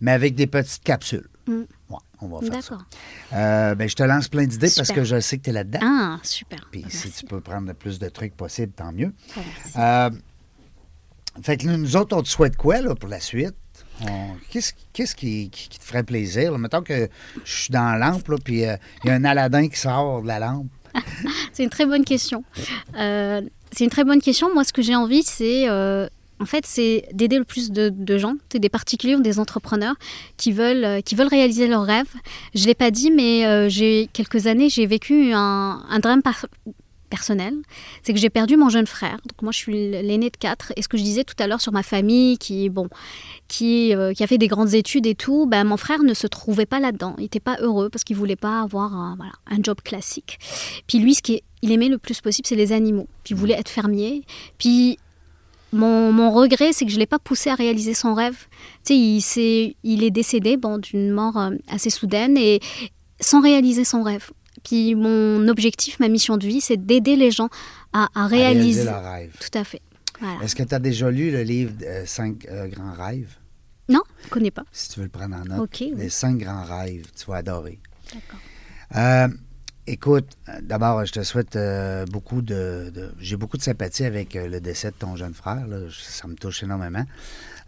mais 0.00 0.12
avec 0.12 0.34
des 0.34 0.46
petites 0.46 0.82
capsules. 0.82 1.26
Mm. 1.46 1.62
Ouais, 1.90 1.96
on 2.20 2.28
va 2.28 2.40
faire 2.40 2.62
ça. 2.62 2.70
D'accord. 2.70 2.86
Euh, 3.34 3.74
ben, 3.74 3.88
je 3.88 3.94
te 3.94 4.02
lance 4.02 4.28
plein 4.28 4.46
d'idées 4.46 4.70
parce 4.74 4.90
que 4.90 5.04
je 5.04 5.20
sais 5.20 5.38
que 5.38 5.44
tu 5.44 5.50
es 5.50 5.52
là-dedans. 5.52 5.78
Ah, 5.82 6.18
super. 6.22 6.66
Puis 6.70 6.84
si 6.88 7.10
tu 7.10 7.24
peux 7.24 7.40
prendre 7.40 7.68
le 7.68 7.74
plus 7.74 7.98
de 7.98 8.08
trucs 8.08 8.36
possible, 8.36 8.72
tant 8.72 8.92
mieux. 8.92 9.12
Merci. 9.36 9.78
Euh, 9.78 10.10
fait 11.42 11.56
que 11.58 11.66
nous, 11.66 11.76
nous 11.76 11.96
autres, 11.96 12.16
on 12.16 12.22
te 12.22 12.28
souhaite 12.28 12.56
quoi 12.56 12.80
là, 12.80 12.94
pour 12.94 13.08
la 13.08 13.20
suite? 13.20 13.54
Qu'est-ce 14.50 14.72
qu'est-ce 14.92 15.14
qui, 15.14 15.48
qui- 15.50 15.68
te 15.78 15.84
ferait 15.84 16.02
plaisir? 16.02 16.56
Mettons 16.58 16.82
que 16.82 17.08
je 17.44 17.52
suis 17.52 17.70
dans 17.72 17.96
la 17.98 18.10
lampe, 18.10 18.30
puis 18.44 18.64
euh, 18.64 18.76
il 19.04 19.08
y 19.08 19.10
a 19.10 19.14
un 19.14 19.24
Aladdin 19.24 19.68
qui 19.68 19.78
sort 19.78 20.22
de 20.22 20.26
la 20.28 20.38
lampe. 20.38 20.66
C'est 21.52 21.62
une 21.64 21.70
très 21.70 21.86
bonne 21.86 22.04
question. 22.04 22.44
Euh, 22.96 23.40
c'est 23.72 23.84
une 23.84 23.90
très 23.90 24.04
bonne 24.04 24.20
question. 24.20 24.52
Moi, 24.54 24.64
ce 24.64 24.72
que 24.72 24.80
j'ai 24.82 24.94
envie, 24.96 25.22
c'est 25.22 25.68
euh, 25.68 26.06
en 26.40 26.46
fait, 26.46 26.64
d'aider 27.12 27.38
le 27.38 27.44
plus 27.44 27.70
de, 27.70 28.18
gens, 28.18 28.34
des 28.50 28.68
particuliers 28.68 29.16
ou 29.16 29.20
des 29.22 29.38
entrepreneurs 29.38 29.94
qui 30.36 30.52
veulent, 30.52 31.02
qui 31.02 31.14
veulent 31.14 31.28
réaliser 31.28 31.66
leurs 31.66 31.82
rêves. 31.84 32.12
Je 32.54 32.64
l'ai 32.66 32.74
pas 32.74 32.90
dit, 32.90 33.10
mais 33.10 33.68
j'ai 33.68 34.08
quelques 34.12 34.46
années, 34.46 34.68
j'ai 34.70 34.86
vécu 34.86 35.32
un, 35.34 35.82
un 35.88 35.98
drame 35.98 36.22
par- 36.22 36.46
personnel. 37.06 37.54
C'est 38.02 38.12
que 38.12 38.18
j'ai 38.18 38.30
perdu 38.30 38.56
mon 38.56 38.68
jeune 38.68 38.86
frère. 38.86 39.16
Donc 39.24 39.42
moi, 39.42 39.52
je 39.52 39.58
suis 39.58 39.90
l'aîné 39.90 40.30
de 40.30 40.36
quatre. 40.36 40.72
Et 40.76 40.82
ce 40.82 40.88
que 40.88 40.96
je 40.96 41.02
disais 41.02 41.24
tout 41.24 41.34
à 41.38 41.46
l'heure 41.46 41.60
sur 41.60 41.72
ma 41.72 41.82
famille, 41.82 42.38
qui 42.38 42.68
bon, 42.68 42.88
qui, 43.48 43.94
euh, 43.94 44.12
qui 44.12 44.22
a 44.22 44.26
fait 44.26 44.38
des 44.38 44.48
grandes 44.48 44.74
études 44.74 45.06
et 45.06 45.14
tout, 45.14 45.46
ben, 45.46 45.64
mon 45.64 45.76
frère 45.76 46.02
ne 46.02 46.14
se 46.14 46.26
trouvait 46.26 46.66
pas 46.66 46.80
là-dedans. 46.80 47.14
Il 47.18 47.22
n'était 47.22 47.40
pas 47.40 47.56
heureux 47.60 47.88
parce 47.88 48.04
qu'il 48.04 48.16
voulait 48.16 48.36
pas 48.36 48.60
avoir 48.60 48.94
un, 48.94 49.16
voilà, 49.16 49.32
un 49.50 49.62
job 49.62 49.78
classique. 49.82 50.38
Puis 50.86 50.98
lui, 50.98 51.14
ce 51.14 51.22
qu'il 51.22 51.40
il 51.62 51.72
aimait 51.72 51.88
le 51.88 51.98
plus 51.98 52.20
possible, 52.20 52.46
c'est 52.46 52.56
les 52.56 52.72
animaux. 52.72 53.08
Puis 53.24 53.34
il 53.34 53.36
voulait 53.38 53.58
être 53.58 53.68
fermier. 53.70 54.22
Puis 54.58 54.98
mon, 55.72 56.30
regret, 56.30 56.72
c'est 56.72 56.84
que 56.84 56.90
je 56.90 56.96
ne 56.96 57.00
l'ai 57.00 57.06
pas 57.06 57.18
poussé 57.18 57.50
à 57.50 57.54
réaliser 57.54 57.94
son 57.94 58.14
rêve. 58.14 58.46
Tu 58.84 58.94
sais, 58.94 58.96
il, 58.96 59.20
s'est- 59.20 59.76
il 59.82 60.04
est 60.04 60.10
décédé 60.10 60.56
bon, 60.56 60.78
d'une 60.78 61.10
mort 61.10 61.36
euh, 61.38 61.50
assez 61.68 61.90
soudaine 61.90 62.36
et 62.36 62.60
sans 63.20 63.40
réaliser 63.40 63.84
son 63.84 64.02
rêve. 64.02 64.30
Puis 64.66 64.94
mon 64.96 65.46
objectif, 65.48 66.00
ma 66.00 66.08
mission 66.08 66.36
de 66.36 66.46
vie, 66.46 66.60
c'est 66.60 66.76
d'aider 66.76 67.14
les 67.16 67.30
gens 67.30 67.48
à, 67.92 68.08
à 68.14 68.24
à 68.24 68.26
réaliser. 68.26 68.84
leur 68.84 69.02
rêve. 69.04 69.32
Tout 69.40 69.56
à 69.58 69.62
fait. 69.64 69.80
Voilà. 70.20 70.42
Est-ce 70.42 70.56
que 70.56 70.62
tu 70.64 70.74
as 70.74 70.78
déjà 70.80 71.10
lu 71.10 71.30
le 71.30 71.42
livre 71.42 71.72
euh, 71.84 72.04
Cinq 72.06 72.46
euh, 72.46 72.66
grands 72.68 72.92
rêves? 72.94 73.34
Non, 73.88 74.02
je 74.22 74.26
ne 74.26 74.30
connais 74.30 74.50
pas. 74.50 74.64
Si 74.72 74.88
tu 74.90 74.98
veux 74.98 75.04
le 75.04 75.10
prendre 75.10 75.36
en 75.36 75.44
note. 75.44 75.60
Ok, 75.60 75.76
oui. 75.80 75.92
Les 75.96 76.08
cinq 76.10 76.38
grands 76.38 76.64
rêves, 76.64 77.06
tu 77.16 77.26
vas 77.30 77.36
adorer. 77.36 77.78
D'accord. 78.12 78.40
Euh, 78.96 79.28
écoute, 79.86 80.26
euh, 80.48 80.52
d'abord, 80.62 81.04
je 81.06 81.12
te 81.12 81.22
souhaite 81.22 81.54
euh, 81.54 82.04
beaucoup 82.06 82.42
de, 82.42 82.90
de- 82.92 83.12
J'ai 83.20 83.36
beaucoup 83.36 83.56
de 83.58 83.62
sympathie 83.62 84.04
avec 84.04 84.34
euh, 84.34 84.48
le 84.48 84.60
décès 84.60 84.90
de 84.90 84.96
ton 84.96 85.14
jeune 85.14 85.34
frère. 85.34 85.66
là. 85.68 85.78
Ça 85.92 86.26
me 86.26 86.34
touche 86.34 86.64
énormément. 86.64 87.04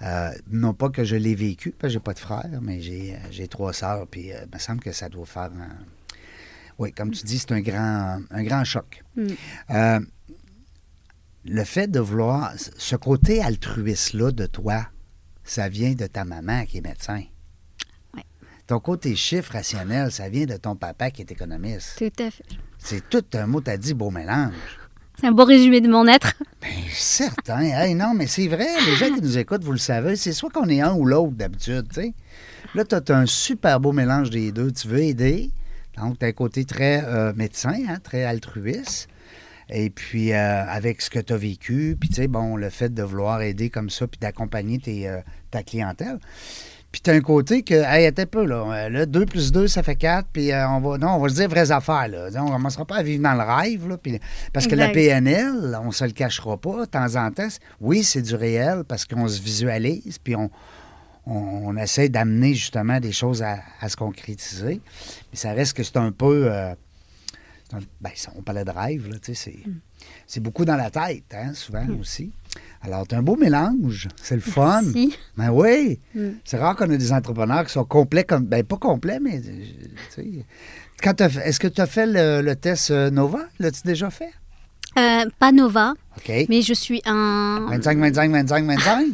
Euh, 0.03 0.31
non 0.51 0.75
pas 0.75 0.89
que 0.89 1.05
je 1.05 1.15
l'ai 1.17 1.35
vécu, 1.37 1.71
parce 1.79 1.91
que 1.93 1.99
j'ai 1.99 2.01
pas 2.01 2.15
de 2.15 2.19
frère, 2.19 2.49
mais 2.63 2.81
j'ai, 2.81 3.15
euh, 3.15 3.19
j'ai 3.31 3.47
trois 3.47 3.73
sœurs, 3.73 4.07
puis 4.09 4.33
euh, 4.33 4.39
il 4.51 4.55
me 4.55 4.59
semble 4.59 4.81
que 4.81 4.91
ça 4.93 5.09
doit 5.09 5.27
faire 5.27 5.51
un... 5.53 5.77
Oui, 6.79 6.93
comme 6.93 7.11
tu 7.11 7.25
dis, 7.25 7.39
c'est 7.39 7.53
un 7.53 7.61
grand, 7.61 8.21
un 8.31 8.43
grand 8.45 8.65
choc. 8.65 9.03
Mm. 9.17 9.27
Euh, 9.71 10.01
le 11.45 11.65
fait 11.65 11.89
de 11.89 12.01
vouloir... 12.01 12.53
Ce 12.57 12.95
côté 12.95 13.43
altruiste-là 13.43 14.31
de 14.31 14.47
toi, 14.47 14.87
ça 15.45 15.69
vient 15.69 15.93
de 15.93 16.07
ta 16.07 16.25
maman 16.25 16.65
qui 16.67 16.79
est 16.79 16.83
médecin. 16.83 17.23
Ouais. 18.15 18.25
Ton 18.67 18.79
côté 18.79 19.17
chiffre 19.17 19.53
rationnel, 19.53 20.13
ça 20.13 20.29
vient 20.29 20.47
de 20.47 20.57
ton 20.57 20.77
papa 20.77 21.11
qui 21.11 21.23
est 21.23 21.33
économiste. 21.33 21.97
Tout 21.99 22.23
à 22.23 22.31
fait. 22.31 22.45
C'est 22.79 23.09
tout 23.09 23.25
un 23.35 23.47
mot, 23.47 23.61
t'as 23.61 23.77
dit, 23.77 23.95
beau 23.95 24.11
mélange. 24.11 24.55
C'est 25.21 25.27
un 25.27 25.33
beau 25.33 25.45
résumé 25.45 25.81
de 25.81 25.89
mon 25.89 26.07
être. 26.07 26.35
Ben, 26.63 26.71
certain. 26.93 27.61
Hey, 27.61 27.95
non, 27.97 28.15
mais 28.15 28.29
c'est 28.29 28.47
vrai, 28.47 28.69
les 28.87 28.95
gens 28.95 29.13
qui 29.13 29.21
nous 29.21 29.37
écoutent, 29.37 29.65
vous 29.65 29.73
le 29.73 29.79
savez, 29.79 30.15
c'est 30.15 30.33
soit 30.33 30.51
qu'on 30.51 30.69
est 30.69 30.81
un 30.81 30.93
ou 30.93 31.05
l'autre 31.05 31.33
d'habitude, 31.33 31.89
tu 31.89 32.03
sais. 32.03 32.15
Là, 32.75 32.85
tu 32.85 32.95
as 32.95 33.17
un 33.17 33.27
super 33.27 33.81
beau 33.81 33.91
mélange 33.91 34.31
des 34.31 34.53
deux. 34.53 34.71
Tu 34.71 34.87
veux 34.87 35.01
aider, 35.01 35.51
donc 36.01 36.19
tu 36.19 36.25
as 36.25 36.29
un 36.29 36.33
côté 36.33 36.65
très 36.65 37.05
euh, 37.05 37.33
médecin, 37.35 37.75
hein, 37.89 37.99
très 38.03 38.25
altruiste. 38.25 39.09
Et 39.71 39.91
puis, 39.91 40.33
euh, 40.33 40.65
avec 40.67 41.03
ce 41.03 41.11
que 41.11 41.19
tu 41.19 41.33
as 41.33 41.37
vécu, 41.37 41.97
puis 42.01 42.09
tu 42.09 42.17
sais, 42.17 42.29
bon, 42.29 42.57
le 42.57 42.71
fait 42.71 42.93
de 42.93 43.03
vouloir 43.03 43.43
aider 43.43 43.69
comme 43.69 43.91
ça, 43.91 44.07
puis 44.07 44.19
d'accompagner 44.19 44.81
euh, 44.89 45.21
ta 45.51 45.63
clientèle. 45.63 46.19
Puis 46.91 47.03
tu 47.03 47.11
as 47.11 47.13
un 47.13 47.21
côté 47.21 47.63
que, 47.63 47.75
hey, 47.75 48.07
attends 48.07 48.23
un 48.23 48.27
peu, 48.27 48.47
là, 48.47 48.89
là 48.89 49.05
2 49.05 49.27
plus 49.27 49.53
2, 49.53 49.69
ça 49.69 49.83
fait 49.83 49.97
4, 49.97 50.27
puis 50.33 50.53
euh, 50.53 50.67
on 50.71 50.81
va, 50.81 50.97
non, 50.97 51.09
on 51.17 51.21
va 51.21 51.29
se 51.29 51.35
dire 51.35 51.49
vraies 51.51 51.71
affaires, 51.71 52.09
là. 52.09 52.31
On 52.37 52.47
ne 52.47 52.51
commencera 52.51 52.87
pas 52.87 52.97
à 52.97 53.03
vivre 53.03 53.23
dans 53.23 53.35
le 53.35 53.43
rêve, 53.43 53.87
là, 53.87 53.99
puis, 53.99 54.19
parce 54.55 54.67
que 54.67 54.75
la. 54.75 54.89
PNL, 54.89 55.79
on 55.85 55.91
se 55.91 56.05
le 56.05 56.13
cachera 56.13 56.57
pas, 56.57 56.87
de 56.87 56.91
temps 56.91 57.17
en 57.17 57.31
temps, 57.31 57.49
oui, 57.83 58.03
c'est 58.03 58.23
du 58.23 58.35
réel, 58.35 58.85
parce 58.89 59.05
qu'on 59.05 59.29
se 59.29 59.43
visualise, 59.43 60.19
puis 60.19 60.35
on, 60.35 60.51
on, 61.29 61.77
essaie 61.77 62.09
d'amener 62.09 62.55
justement 62.55 63.01
des 63.01 63.13
choses 63.13 63.43
à, 63.43 63.59
à 63.81 63.89
se 63.89 63.97
concrétiser, 63.97 64.81
mais 65.31 65.37
ça 65.39 65.53
reste 65.53 65.77
que 65.77 65.83
c'est 65.83 65.97
un 65.99 66.11
peu... 66.13 66.51
euh, 66.53 66.75
ben, 68.01 68.11
ça, 68.15 68.33
on 68.35 68.41
parlait 68.43 68.65
de 68.65 68.71
rêve, 68.71 69.09
là, 69.11 69.17
tu 69.19 69.35
sais, 69.35 69.51
c'est, 69.53 69.69
Mm. 69.69 69.81
c'est 70.27 70.41
beaucoup 70.41 70.65
dans 70.65 70.77
la 70.77 70.91
tête, 70.91 71.25
hein, 71.35 71.53
souvent 71.53 71.87
aussi. 72.01 72.33
Alors, 72.81 73.07
tu 73.07 73.15
un 73.15 73.23
beau 73.23 73.37
mélange, 73.37 74.09
c'est 74.17 74.37
le 74.37 74.41
fun. 74.41 74.81
Si. 74.93 75.15
Ben 75.37 75.51
oui, 75.51 76.01
Mm. 76.15 76.29
c'est 76.45 76.57
rare 76.57 76.75
qu'on 76.77 76.91
ait 76.91 76.97
des 76.97 77.13
entrepreneurs 77.13 77.67
qui 77.67 77.73
sont 77.73 77.85
complets 77.85 78.25
comme, 78.25 78.45
ben 78.47 78.65
pas 78.65 78.79
complets, 78.79 79.21
mais, 79.21 79.37
euh, 79.39 79.65
tu 80.15 80.23
sais. 80.23 80.45
Quand 81.03 81.21
est-ce 81.21 81.61
que 81.61 81.69
tu 81.69 81.81
as 81.83 81.87
fait 81.87 82.07
le, 82.07 82.41
le 82.41 82.57
test 82.57 82.91
euh, 82.91 83.11
Nova? 83.11 83.41
L'as-tu 83.59 83.83
déjà 83.85 84.09
fait? 84.11 84.33
Euh, 84.99 85.27
pas 85.39 85.53
Nova, 85.53 85.93
OK. 86.17 86.33
mais 86.49 86.63
je 86.63 86.73
suis 86.73 87.03
un. 87.05 87.67
25, 87.69 87.99
25, 87.99 88.31
25, 88.33 88.65
25? 88.65 89.07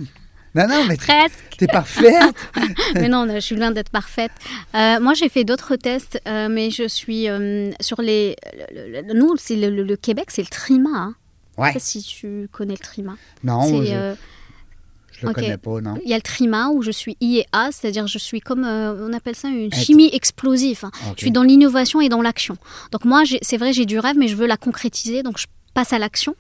Non, 0.55 0.69
non, 0.69 0.85
mais 0.89 0.97
Presque. 0.97 1.57
t'es 1.59 1.67
parfaite. 1.67 2.35
mais 2.95 3.09
non, 3.09 3.27
je 3.33 3.41
suis 3.41 3.57
loin 3.57 3.73
d'être 3.73 3.91
parfaite. 3.91 4.31
Euh, 4.75 5.01
moi, 5.01 5.15
j'ai 5.15 5.29
fait 5.29 5.43
d'autres 5.45 5.75
tests, 5.77 6.21
euh, 6.29 6.49
mais 6.49 6.71
je 6.71 6.87
suis 6.87 7.29
euh, 7.29 7.71
sur 7.81 8.01
les. 8.01 8.37
le- 8.73 9.03
le- 9.03 9.15
nous, 9.15 9.37
c'est 9.37 9.57
le, 9.57 9.97
Québec, 9.97 10.27
c'est 10.29 10.43
le 10.43 10.49
TRIMA. 10.49 10.91
hein. 10.93 11.15
Je 11.57 11.63
Ouais. 11.63 11.69
sais 11.69 11.75
pas 11.75 11.81
si 11.81 12.03
tu 12.03 12.49
connais 12.53 12.75
le 12.75 12.79
TRIMA. 12.79 13.17
Non, 13.45 13.63
je, 13.85 14.15
je 15.13 15.27
le 15.27 15.33
connais 15.33 15.57
pas, 15.57 15.81
non. 15.81 15.95
Il 16.05 16.09
y 16.11 16.13
a 16.13 16.17
le 16.17 16.23
TRIMA 16.23 16.69
où 16.71 16.83
je 16.83 16.91
suis 16.91 17.17
IEA, 17.21 17.71
c'est-à-dire 17.71 18.07
je 18.09 18.19
suis 18.19 18.41
comme, 18.41 18.65
euh, 18.65 19.09
on 19.09 19.13
appelle 19.13 19.37
ça 19.37 19.49
une 19.49 19.73
chimie 19.73 20.11
explosive. 20.13 20.81
hein. 20.85 20.91
Je 21.17 21.21
suis 21.23 21.31
dans 21.31 21.43
l'innovation 21.45 22.01
et 22.01 22.09
dans 22.09 22.23
l'action. 22.23 22.57
Donc 22.93 23.05
moi, 23.05 23.23
c'est 23.43 23.57
vrai, 23.57 23.73
j'ai 23.73 23.87
du 23.87 23.99
rêve, 24.01 24.17
mais 24.19 24.27
je 24.29 24.35
veux 24.37 24.47
la 24.47 24.57
concrétiser, 24.57 25.23
donc 25.23 25.39
je 25.39 25.47
passe 25.75 25.93
à 25.93 25.99
l'action. 25.99 26.35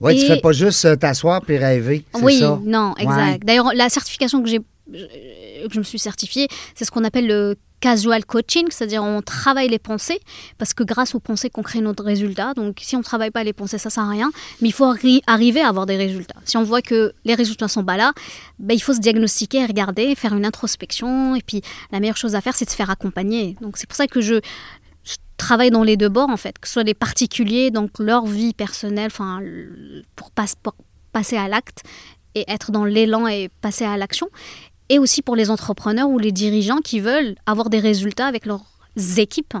Ouais, 0.00 0.14
tu 0.14 0.22
Et- 0.22 0.26
fais 0.26 0.40
pas 0.40 0.52
juste 0.52 0.84
euh, 0.84 0.96
t'asseoir 0.96 1.40
puis 1.42 1.56
rêver, 1.58 2.04
c'est 2.14 2.22
Oui, 2.22 2.38
ça? 2.38 2.60
non, 2.64 2.94
Ouais. 2.98 3.04
exact. 3.04 3.44
D'ailleurs, 3.44 3.72
la 3.74 3.88
certification 3.88 4.42
que 4.42 4.48
j'ai 4.48 4.60
que 4.88 5.72
je 5.72 5.78
me 5.78 5.84
suis 5.84 5.98
certifiée, 5.98 6.46
c'est 6.76 6.84
ce 6.84 6.90
qu'on 6.92 7.02
appelle 7.02 7.26
le 7.26 7.56
casual 7.80 8.24
coaching, 8.24 8.66
c'est-à-dire 8.70 9.02
on 9.02 9.20
travaille 9.20 9.68
les 9.68 9.78
pensées, 9.80 10.20
parce 10.58 10.72
que 10.74 10.82
grâce 10.84 11.14
aux 11.14 11.20
pensées 11.20 11.50
qu'on 11.50 11.62
crée 11.62 11.80
notre 11.80 12.04
résultat. 12.04 12.54
Donc 12.54 12.78
si 12.80 12.94
on 12.96 13.00
ne 13.00 13.04
travaille 13.04 13.30
pas 13.32 13.42
les 13.44 13.52
pensées, 13.52 13.78
ça 13.78 13.90
sert 13.90 14.04
à 14.04 14.08
rien, 14.10 14.30
mais 14.62 14.68
il 14.68 14.72
faut 14.72 14.84
arri- 14.86 15.22
arriver 15.26 15.60
à 15.60 15.68
avoir 15.68 15.86
des 15.86 15.96
résultats. 15.96 16.36
Si 16.44 16.56
on 16.56 16.62
voit 16.62 16.82
que 16.82 17.12
les 17.24 17.34
résultats 17.34 17.68
sont 17.68 17.84
pas 17.84 17.96
là, 17.96 18.12
ben, 18.60 18.74
il 18.74 18.80
faut 18.80 18.94
se 18.94 19.00
diagnostiquer, 19.00 19.66
regarder, 19.66 20.14
faire 20.14 20.34
une 20.34 20.46
introspection, 20.46 21.34
et 21.34 21.42
puis 21.42 21.60
la 21.90 22.00
meilleure 22.00 22.16
chose 22.16 22.34
à 22.34 22.40
faire, 22.40 22.54
c'est 22.56 22.64
de 22.64 22.70
se 22.70 22.76
faire 22.76 22.90
accompagner. 22.90 23.56
Donc 23.60 23.76
c'est 23.76 23.86
pour 23.88 23.96
ça 23.96 24.06
que 24.06 24.20
je, 24.20 24.40
je 25.38 25.44
travaille 25.44 25.70
dans 25.70 25.82
les 25.82 25.96
deux 25.96 26.08
bords, 26.08 26.30
en 26.30 26.36
fait, 26.38 26.58
que 26.58 26.66
ce 26.66 26.72
soit 26.74 26.82
les 26.82 26.94
particuliers, 26.94 27.70
donc 27.70 27.98
leur 27.98 28.24
vie 28.26 28.54
personnelle, 28.54 29.06
enfin, 29.12 29.40
pour, 30.16 30.30
pas- 30.30 30.46
pour 30.62 30.74
passer 31.12 31.36
à 31.36 31.46
l'acte, 31.48 31.82
et 32.34 32.44
être 32.48 32.70
dans 32.72 32.84
l'élan 32.84 33.26
et 33.28 33.48
passer 33.60 33.84
à 33.84 33.96
l'action, 33.96 34.28
et 34.88 34.98
aussi 34.98 35.20
pour 35.22 35.36
les 35.36 35.50
entrepreneurs 35.50 36.08
ou 36.08 36.18
les 36.18 36.32
dirigeants 36.32 36.78
qui 36.78 37.00
veulent 37.00 37.34
avoir 37.46 37.70
des 37.70 37.80
résultats 37.80 38.26
avec 38.26 38.46
leurs 38.46 38.64
équipes. 39.18 39.54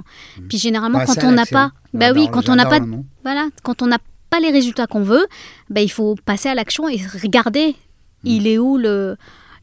Puis 0.48 0.58
généralement, 0.58 0.98
Passer 1.00 1.20
quand 1.20 1.26
à 1.26 1.30
on 1.30 1.32
n'a 1.32 1.44
pas, 1.46 1.72
bah 1.92 2.12
oui, 2.14 2.28
quand 2.32 2.48
on 2.48 2.54
n'a 2.56 2.64
pas, 2.70 2.78
voilà, 3.22 3.48
quand 3.62 3.82
on 3.82 3.86
n'a 3.86 3.98
pas 4.30 4.40
les 4.40 4.50
résultats 4.50 4.86
qu'on 4.86 5.02
veut, 5.02 5.26
bah, 5.70 5.82
il 5.82 5.90
faut 5.90 6.14
passer 6.24 6.48
à 6.48 6.54
l'action 6.54 6.88
et 6.88 6.96
regarder, 7.22 7.76
il 8.24 8.46
est 8.46 8.58
où 8.58 8.76
le, 8.78 9.16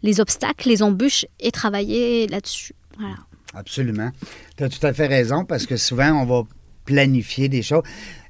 les 0.04 0.20
obstacles, 0.22 0.70
les 0.70 0.84
embûches, 0.84 1.26
et 1.40 1.52
travailler 1.52 2.28
là-dessus. 2.28 2.74
Voilà. 3.00 3.16
Absolument. 3.54 4.12
Tu 4.58 4.64
as 4.64 4.70
tout 4.70 4.86
à 4.86 4.94
fait 4.94 5.08
raison 5.08 5.46
parce 5.46 5.66
que 5.66 5.78
souvent, 5.78 6.12
on 6.22 6.26
va 6.26 6.44
planifier 6.86 7.50
des 7.50 7.62
choses. 7.62 7.84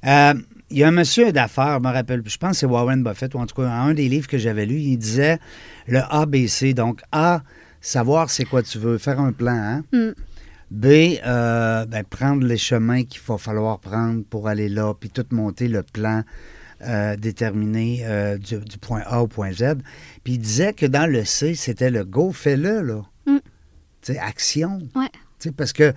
Euh, 0.06 0.34
Il 0.70 0.78
y 0.78 0.84
a 0.84 0.88
un 0.88 0.92
monsieur 0.92 1.30
d'affaires, 1.32 1.78
je 1.82 1.86
me 1.88 1.92
rappelle, 1.92 2.22
je 2.26 2.36
pense 2.38 2.52
que 2.52 2.56
c'est 2.58 2.66
Warren 2.66 3.02
Buffett, 3.04 3.34
ou 3.34 3.38
en 3.38 3.46
tout 3.46 3.54
cas, 3.54 3.68
un 3.68 3.94
des 3.94 4.08
livres 4.08 4.26
que 4.26 4.38
j'avais 4.38 4.66
lu, 4.66 4.76
il 4.76 4.96
disait 4.96 5.38
le 5.86 6.00
ABC. 6.10 6.74
Donc, 6.74 7.00
A, 7.12 7.42
savoir 7.80 8.30
c'est 8.30 8.44
quoi 8.44 8.62
tu 8.62 8.78
veux, 8.78 8.98
faire 8.98 9.20
un 9.20 9.32
plan. 9.32 9.52
hein. 9.54 9.84
Mm. 9.92 10.12
B, 10.70 10.86
euh, 11.24 11.84
ben, 11.86 12.02
prendre 12.04 12.44
les 12.46 12.56
chemins 12.56 13.04
qu'il 13.04 13.20
va 13.28 13.38
falloir 13.38 13.78
prendre 13.78 14.24
pour 14.24 14.48
aller 14.48 14.68
là, 14.68 14.94
puis 14.98 15.10
tout 15.10 15.26
monter 15.30 15.68
le 15.68 15.82
plan 15.84 16.22
euh, 16.82 17.14
déterminé 17.16 18.04
du, 18.40 18.58
du 18.58 18.78
point 18.78 19.02
A 19.06 19.22
au 19.22 19.28
point 19.28 19.52
Z. 19.52 19.74
Puis 20.24 20.34
il 20.34 20.38
disait 20.38 20.72
que 20.72 20.86
dans 20.86 21.08
le 21.08 21.24
C, 21.24 21.54
c'était 21.54 21.90
le 21.90 22.04
go, 22.04 22.32
fais-le, 22.32 22.80
là. 22.82 23.02
Mm. 23.26 23.38
Tu 24.04 24.12
sais, 24.12 24.18
action. 24.18 24.78
Ouais. 24.94 25.08
Tu 25.38 25.48
sais, 25.48 25.52
parce 25.52 25.72
que 25.72 25.92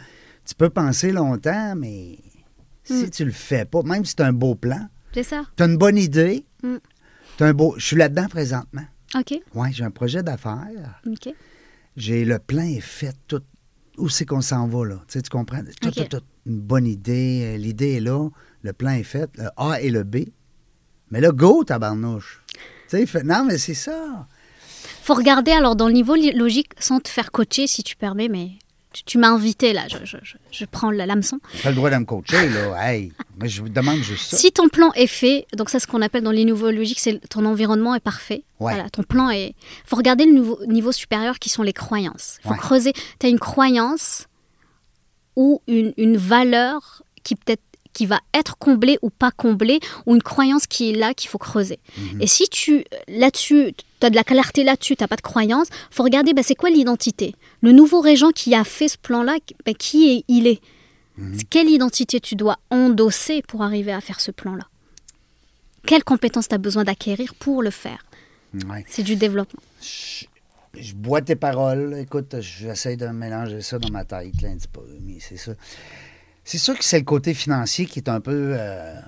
tu 0.45 0.55
peux 0.55 0.70
penser 0.70 1.12
longtemps, 1.12 1.76
mais 1.76 2.18
si 2.84 3.03
Mm. 3.05 3.10
tu 3.10 3.26
le 3.26 3.32
fais 3.32 3.66
pas, 3.66 3.84
même 3.84 4.05
si 4.05 4.16
tu 4.16 4.24
as 4.24 4.28
un 4.28 4.34
beau 4.34 4.55
plan, 4.55 4.88
C'est 5.14 5.24
ça. 5.24 5.43
tu 5.55 5.64
as 5.64 5.66
une 5.66 5.78
bonne 5.78 5.97
idée, 5.97 6.45
Mm. 6.64 6.78
un 7.41 7.53
beau. 7.53 7.76
Je 7.78 7.86
suis 7.86 7.95
là-dedans 7.97 8.28
présentement. 8.30 8.86
OK. 9.16 9.39
Oui, 9.55 9.70
j'ai 9.74 9.84
un 9.84 9.91
projet 9.91 10.24
d'affaires. 10.24 11.01
OK. 11.05 11.34
J'ai 11.95 12.26
le 12.26 12.39
plan 12.39 12.64
est 12.64 12.80
fait, 12.82 13.16
tout. 13.28 13.41
Où 13.97 14.10
c'est 14.10 14.26
qu'on 14.26 14.41
s'en 14.41 14.68
va, 14.68 14.86
là? 14.86 14.95
Tu 15.08 15.14
sais, 15.14 15.22
tu 15.24 15.30
comprends? 15.30 15.62
Tout, 15.82 15.89
tout, 15.91 16.03
tout. 16.03 16.22
Une 16.45 16.60
bonne 16.60 16.86
idée. 16.86 17.55
euh, 17.55 17.58
L'idée 17.58 17.93
est 17.95 17.99
là. 17.99 18.30
Le 18.62 18.72
plan 18.74 18.91
est 18.91 19.03
fait. 19.03 19.30
Le 19.38 19.47
A 19.58 19.82
et 19.82 19.89
le 19.89 20.03
B. 20.03 20.18
Mais 21.10 21.20
là, 21.20 21.32
go, 21.32 21.64
tabarnouche. 21.64 22.43
Tu 22.53 22.60
sais, 22.89 23.01
il 23.01 23.08
fait, 23.08 23.24
non, 23.24 23.43
mais 23.45 23.58
c'est 23.58 23.74
ça. 23.74 24.28
Faut 25.08 25.14
regarder 25.14 25.51
alors 25.51 25.76
dans 25.76 25.88
le 25.88 25.93
niveau 25.93 26.16
logique 26.16 26.72
sans 26.80 26.99
te 26.99 27.08
faire 27.10 27.32
coacher 27.32 27.66
si 27.68 27.82
tu 27.84 27.95
permets, 27.95 28.28
mais 28.28 28.51
tu, 28.93 29.03
tu 29.03 29.18
m'as 29.18 29.30
invité 29.30 29.74
là, 29.74 29.84
je, 29.89 29.97
je- 30.03 30.18
je- 30.51 30.66
prends 30.66 30.91
la- 30.91 31.05
l'hameçon. 31.05 31.39
Tu 31.62 31.66
as 31.68 31.70
le 31.72 31.76
droit 31.76 31.89
de 31.89 31.95
me 31.97 32.05
coacher, 32.05 32.49
là. 32.49 32.64
Hey, 32.91 33.12
mais 33.39 33.47
je 33.47 33.62
vous 33.62 33.70
demande 33.70 33.99
juste 34.01 34.32
ça. 34.32 34.38
Si 34.38 34.51
ton 34.51 34.68
plan 34.70 34.91
est 34.95 35.08
fait, 35.08 35.45
donc 35.55 35.70
ça 35.70 35.80
ce 35.80 35.88
qu'on 35.88 36.01
appelle 36.01 36.24
dans 36.24 36.32
les 36.32 36.43
niveaux 36.45 36.72
logiques, 36.72 36.99
c'est 36.99 37.20
ton 37.30 37.45
environnement 37.45 37.95
est 37.95 37.99
parfait. 38.01 38.43
Ouais. 38.60 38.74
Voilà, 38.74 38.89
ton 38.89 39.03
plan 39.03 39.30
est. 39.30 39.53
faut 39.86 39.95
regarder 39.97 40.26
le 40.26 40.32
niveau, 40.34 40.60
niveau 40.68 40.91
supérieur 40.91 41.39
qui 41.39 41.49
sont 41.49 41.64
les 41.64 41.74
croyances. 41.74 42.39
faut 42.43 42.49
Ouais. 42.49 42.58
creuser. 42.58 42.93
Tu 43.20 43.28
as 43.28 43.30
une 43.30 43.39
croyance 43.39 44.26
ou 45.36 45.62
une, 45.68 45.93
une 45.97 46.18
valeur 46.18 47.03
qui 47.24 47.36
peut-être 47.36 47.62
qui 47.93 48.05
va 48.05 48.20
être 48.34 48.58
comblée 48.60 48.99
ou 49.01 49.10
pas 49.10 49.32
comblée, 49.32 49.80
ou 50.05 50.14
une 50.14 50.22
croyance 50.22 50.68
qui 50.68 50.91
est 50.91 50.93
là 50.95 51.16
qu'il 51.16 51.30
faut 51.32 51.39
creuser. 51.39 51.80
Mhm. 51.97 52.22
Et 52.22 52.28
si 52.28 52.47
tu, 52.47 52.84
là-dessus, 53.08 53.74
tu 54.00 54.06
as 54.06 54.10
de 54.10 54.16
la 54.16 54.24
clarté 54.24 54.64
là-dessus, 54.64 54.95
tu 54.95 55.04
n'as 55.04 55.08
pas 55.08 55.16
de 55.16 55.22
croyance, 55.22 55.68
faut 55.91 56.04
regarder 56.04 56.34
bah, 56.34 56.43
c'est 56.43 56.56
quoi 56.56 56.70
l'identité? 56.70 57.36
Le 57.62 57.72
nouveau 57.72 58.02
régent 58.02 58.32
qui 58.32 58.54
a 58.56 58.64
fait 58.64 58.88
ce 58.88 58.98
plan-là, 58.98 59.38
bah, 59.66 59.74
qui 59.74 60.12
est, 60.12 60.24
il 60.28 60.48
est? 60.48 60.62
Mhm. 61.18 61.39
Quelle 61.50 61.70
identité 61.70 62.20
tu 62.20 62.36
dois 62.36 62.58
endosser 62.70 63.41
pour 63.41 63.64
arriver 63.64 63.91
à 63.91 64.02
faire 64.02 64.20
ce 64.20 64.32
plan-là? 64.32 64.68
Quelles 65.86 66.04
compétences 66.04 66.48
tu 66.48 66.56
as 66.56 66.60
besoin 66.60 66.84
d'acquérir 66.84 67.34
pour 67.36 67.64
le 67.64 67.72
faire? 67.72 68.06
Ouais. 68.70 68.86
C'est 68.88 69.04
du 69.04 69.16
développement. 69.16 69.62
Je 69.82 70.93
bois 70.93 71.22
tes 71.22 71.36
paroles. 71.36 71.98
Écoute, 72.00 72.36
j'essaie 72.39 72.98
de 72.98 73.08
mélanger 73.08 73.62
ça 73.62 73.80
dans 73.80 73.89
ma 73.89 74.04
tête, 74.04 74.41
là, 74.41 74.50
un 74.50 74.58
petit 74.58 74.68
peu, 74.68 74.82
mais 75.02 75.18
c'est 75.20 75.38
ça. 75.38 75.54
C'est 76.43 76.58
sûr 76.60 76.78
que 76.78 76.84
c'est 76.84 77.00
le 77.00 77.06
côté 77.06 77.34
financier 77.34 77.86
qui 77.88 78.00
est 78.00 78.10
un 78.10 78.22
peu. 78.22 78.54
euh, 78.54 79.00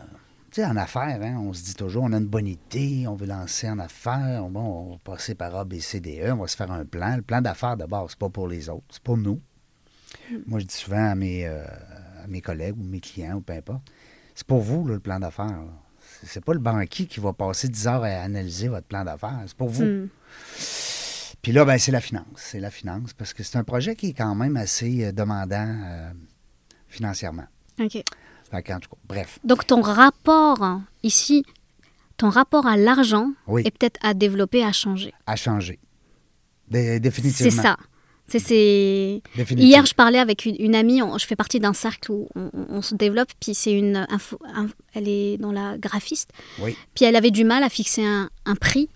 tu 0.52 0.62
sais, 0.62 0.66
en 0.66 0.76
affaires, 0.78 1.20
hein, 1.22 1.38
on 1.40 1.54
se 1.54 1.64
dit 1.64 1.76
toujours, 1.76 2.04
on 2.04 2.14
a 2.14 2.18
une 2.18 2.28
bonne 2.28 2.48
idée, 2.48 3.06
on 3.08 3.16
veut 3.16 3.28
lancer 3.28 3.70
en 3.70 3.80
affaires, 3.80 4.44
bon, 4.50 4.62
on 4.62 4.92
va 4.92 4.98
passer 5.04 5.36
par 5.36 5.56
A, 5.56 5.66
B, 5.66 5.80
C, 5.80 6.00
D, 6.00 6.22
E, 6.24 6.32
on 6.32 6.38
va 6.38 6.48
se 6.48 6.56
faire 6.56 6.72
un 6.72 6.86
plan. 6.86 7.16
Le 7.16 7.22
plan 7.22 7.42
d'affaires, 7.42 7.78
d'abord, 7.78 8.10
c'est 8.10 8.20
pas 8.20 8.30
pour 8.30 8.48
les 8.48 8.70
autres, 8.70 8.86
c'est 8.90 9.04
pour 9.04 9.18
nous. 9.18 9.40
Moi, 10.48 10.60
je 10.60 10.66
dis 10.66 10.76
souvent 10.76 11.12
à 11.12 11.16
mes, 11.16 11.46
euh, 11.46 11.64
à 12.24 12.28
mes 12.28 12.42
collègues 12.42 12.78
ou 12.80 12.84
mes 12.84 13.00
clients, 13.00 13.36
ou 13.36 13.42
peu 13.42 13.54
importe, 13.54 13.84
c'est 14.34 14.48
pour 14.48 14.62
vous, 14.62 14.88
là, 14.88 14.96
le 14.96 15.00
plan 15.00 15.20
d'affaires. 15.20 15.64
C'est 16.24 16.44
pas 16.44 16.54
le 16.54 16.60
banquier 16.60 17.06
qui 17.06 17.20
va 17.20 17.34
passer 17.34 17.70
10 17.70 17.88
heures 17.88 18.04
à 18.04 18.08
analyser 18.08 18.68
votre 18.68 18.88
plan 18.88 19.04
d'affaires, 19.04 19.44
c'est 19.46 19.56
pour 19.56 19.70
vous. 19.70 19.84
Hmm. 19.84 20.10
Puis 21.42 21.52
là, 21.52 21.64
ben, 21.64 21.78
c'est 21.78 21.92
la 21.92 22.02
finance. 22.02 22.26
C'est 22.36 22.60
la 22.60 22.72
finance 22.72 23.14
parce 23.14 23.34
que 23.34 23.44
c'est 23.44 23.58
un 23.58 23.64
projet 23.64 23.96
qui 23.96 24.10
est 24.10 24.14
quand 24.14 24.36
même 24.36 24.58
assez 24.58 25.06
euh, 25.06 25.12
demandant 25.12 25.76
euh, 25.86 26.12
financièrement. 26.88 27.46
Ok. 27.80 28.04
Bref. 29.08 29.40
Donc 29.44 29.66
ton 29.68 29.82
rapport 29.82 30.62
hein, 30.64 30.84
ici, 31.04 31.44
ton 32.18 32.30
rapport 32.30 32.66
à 32.68 32.78
l'argent 32.78 33.32
Oui. 33.48 33.62
est 33.66 33.72
peut-être 33.72 34.00
à 34.04 34.14
développer, 34.14 34.64
à 34.64 34.72
changer. 34.72 35.14
À 35.28 35.36
changer. 35.36 35.80
Dé- 36.70 36.84
C'est 36.94 37.00
définitivement. 37.00 37.62
ça. 37.64 37.78
C'est, 38.28 38.38
c'est... 38.40 39.22
Définitivement. 39.36 39.70
Hier, 39.72 39.86
je 39.88 39.94
parlais 39.96 40.20
avec 40.20 40.46
une, 40.46 40.56
une 40.60 40.76
amie, 40.76 41.02
on- 41.02 41.18
je 41.18 41.26
fais 41.26 41.36
partie 41.36 41.60
d'un 41.60 41.74
cercle 41.74 42.12
où 42.12 42.28
on, 42.36 42.82
se 42.84 42.94
développe, 42.94 43.30
puis 43.40 43.56
c'est 43.56 43.72
une 43.74 44.06
info, 44.10 44.38
elle 44.94 45.08
est 45.08 45.38
dans 45.40 45.52
la 45.52 45.80
graphiste, 45.80 46.30
Oui. 46.60 46.76
puis 46.94 47.06
elle 47.06 47.16
avait 47.16 47.32
du 47.32 47.44
mal 47.44 47.64
à 47.64 47.70
fixer 47.70 48.06
un, 48.06 48.30
un 48.46 48.56
prix. 48.56 48.88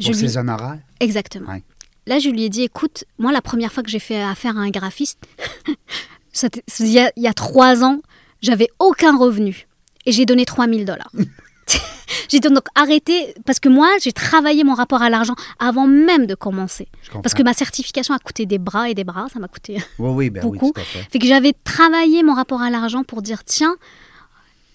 Je 0.00 0.06
Pour 0.10 0.14
lui- 0.14 0.28
ses 0.28 0.36
honoraires. 0.38 0.80
Exactement. 0.98 1.50
Ouais. 1.52 1.62
Là, 2.08 2.18
je 2.18 2.30
lui 2.30 2.42
ai 2.42 2.48
dit, 2.48 2.62
écoute, 2.62 3.04
moi, 3.18 3.30
la 3.30 3.40
première 3.42 3.72
fois 3.72 3.84
que 3.84 3.90
j'ai 3.90 4.00
fait 4.00 4.20
affaire 4.22 4.56
à 4.56 4.60
un 4.60 4.70
graphiste, 4.70 5.20
c'était- 6.32 6.64
il 6.80 6.86
y, 6.88 6.98
a, 6.98 7.12
il 7.16 7.22
y 7.22 7.28
a 7.28 7.32
trois 7.34 7.84
ans, 7.84 8.00
j'avais 8.42 8.68
aucun 8.78 9.16
revenu. 9.16 9.66
Et 10.06 10.12
j'ai 10.12 10.24
donné 10.26 10.44
3000 10.44 10.84
dollars. 10.84 11.10
j'ai 12.28 12.40
donc 12.40 12.64
arrêté, 12.74 13.34
parce 13.44 13.60
que 13.60 13.68
moi, 13.68 13.88
j'ai 14.02 14.12
travaillé 14.12 14.64
mon 14.64 14.74
rapport 14.74 15.02
à 15.02 15.10
l'argent 15.10 15.34
avant 15.58 15.86
même 15.86 16.26
de 16.26 16.34
commencer. 16.34 16.88
Parce 17.22 17.34
que 17.34 17.42
ma 17.42 17.52
certification 17.54 18.14
a 18.14 18.18
coûté 18.18 18.46
des 18.46 18.58
bras 18.58 18.88
et 18.88 18.94
des 18.94 19.04
bras, 19.04 19.26
ça 19.32 19.38
m'a 19.38 19.48
coûté 19.48 19.76
Oui, 19.98 20.10
oui, 20.10 20.30
ben 20.30 20.40
beaucoup. 20.42 20.72
oui, 20.76 20.82
fait. 21.10 21.18
que 21.18 21.26
j'avais 21.26 21.52
travaillé 21.64 22.22
mon 22.22 22.34
rapport 22.34 22.62
à 22.62 22.70
l'argent 22.70 23.04
pour 23.04 23.22
dire 23.22 23.44
tiens, 23.44 23.76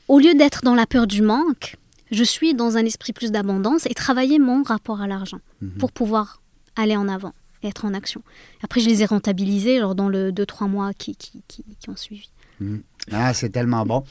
au 0.08 0.20
lieu 0.20 0.34
d'être 0.36 0.62
dans 0.64 0.76
la 0.76 0.86
peur 0.86 1.08
du 1.08 1.22
manque, 1.22 1.76
je 2.12 2.24
suis 2.24 2.54
dans 2.54 2.78
un 2.78 2.86
esprit 2.86 3.14
plus 3.14 3.32
d'abondance 3.32 3.88
et 3.88 3.94
travailler 3.96 4.38
mon 4.40 4.62
rapport 4.64 5.02
à 5.02 5.08
l'argent 5.08 5.40
Mhm. 5.62 5.72
pour 5.80 5.92
pouvoir 5.92 6.42
aller 6.76 6.96
en 6.96 7.08
avant 7.08 7.34
et 7.64 7.68
être 7.70 7.86
en 7.86 7.94
action. 7.96 8.22
Après, 8.64 8.80
je 8.80 8.88
les 8.88 9.02
ai 9.02 9.06
rentabilisés 9.06 9.80
genre 9.80 9.96
dans 9.96 10.08
le 10.10 10.32
2-3 10.32 10.68
mois 10.68 10.94
qui, 10.94 11.16
qui, 11.16 11.42
qui, 11.48 11.64
qui 11.80 11.90
ont 11.90 11.96
suivi. 11.96 12.30
Mhm. 12.60 12.82
Ah, 13.12 13.34
c'est 13.34 13.50
tellement 13.50 13.86
bon. 13.86 14.04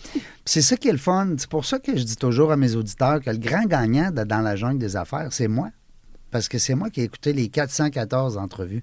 C'est 0.45 0.63
ça 0.63 0.77
qui 0.77 0.89
est 0.89 0.93
le 0.93 0.99
fun. 0.99 1.35
C'est 1.39 1.49
pour 1.49 1.65
ça 1.65 1.79
que 1.79 1.97
je 1.97 2.03
dis 2.05 2.17
toujours 2.17 2.53
à 2.53 2.57
mes 2.57 2.75
auditeurs 2.77 3.21
que 3.21 3.31
le 3.31 3.39
grand 3.39 3.65
gagnant 3.65 4.11
de- 4.11 4.25
dans 4.25 4.41
la 4.41 4.55
jungle 4.57 4.79
des 4.79 4.97
affaires, 4.97 5.29
c'est 5.33 5.49
moi. 5.49 5.71
Parce 6.31 6.49
que 6.49 6.59
c'est 6.59 6.75
moi 6.75 6.91
qui 6.91 7.01
ai 7.01 7.05
écouté 7.05 7.33
les 7.33 7.49
414 7.49 8.37
entrevues. 8.39 8.83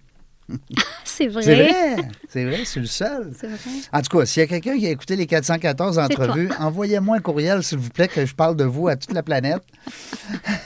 C'est 1.06 1.28
vrai. 1.28 1.44
C'est 1.44 1.56
vrai, 1.56 1.96
c'est 2.30 2.46
vrai, 2.46 2.62
c'est 2.66 2.80
le 2.80 2.86
seul. 2.86 3.32
C'est 3.38 3.48
vrai. 3.48 3.58
En 3.94 4.02
tout 4.02 4.18
cas, 4.18 4.26
s'il 4.26 4.42
y 4.42 4.44
a 4.44 4.48
quelqu'un 4.48 4.78
qui 4.78 4.88
a 4.88 4.90
écouté 4.90 5.16
les 5.16 5.26
414 5.28 5.96
C'est 6.02 6.14
toi. 6.16 6.26
entrevues, 6.26 6.50
envoyez-moi 6.60 7.18
un 7.18 7.20
courriel, 7.20 7.64
s'il 7.64 7.78
vous 7.78 7.90
plaît, 7.90 8.08
que 8.08 8.26
je 8.26 8.34
parle 8.36 8.56
de 8.56 8.64
vous 8.66 8.88
à 8.88 8.96
toute 8.96 9.14
la 9.14 9.22
planète. 9.24 9.62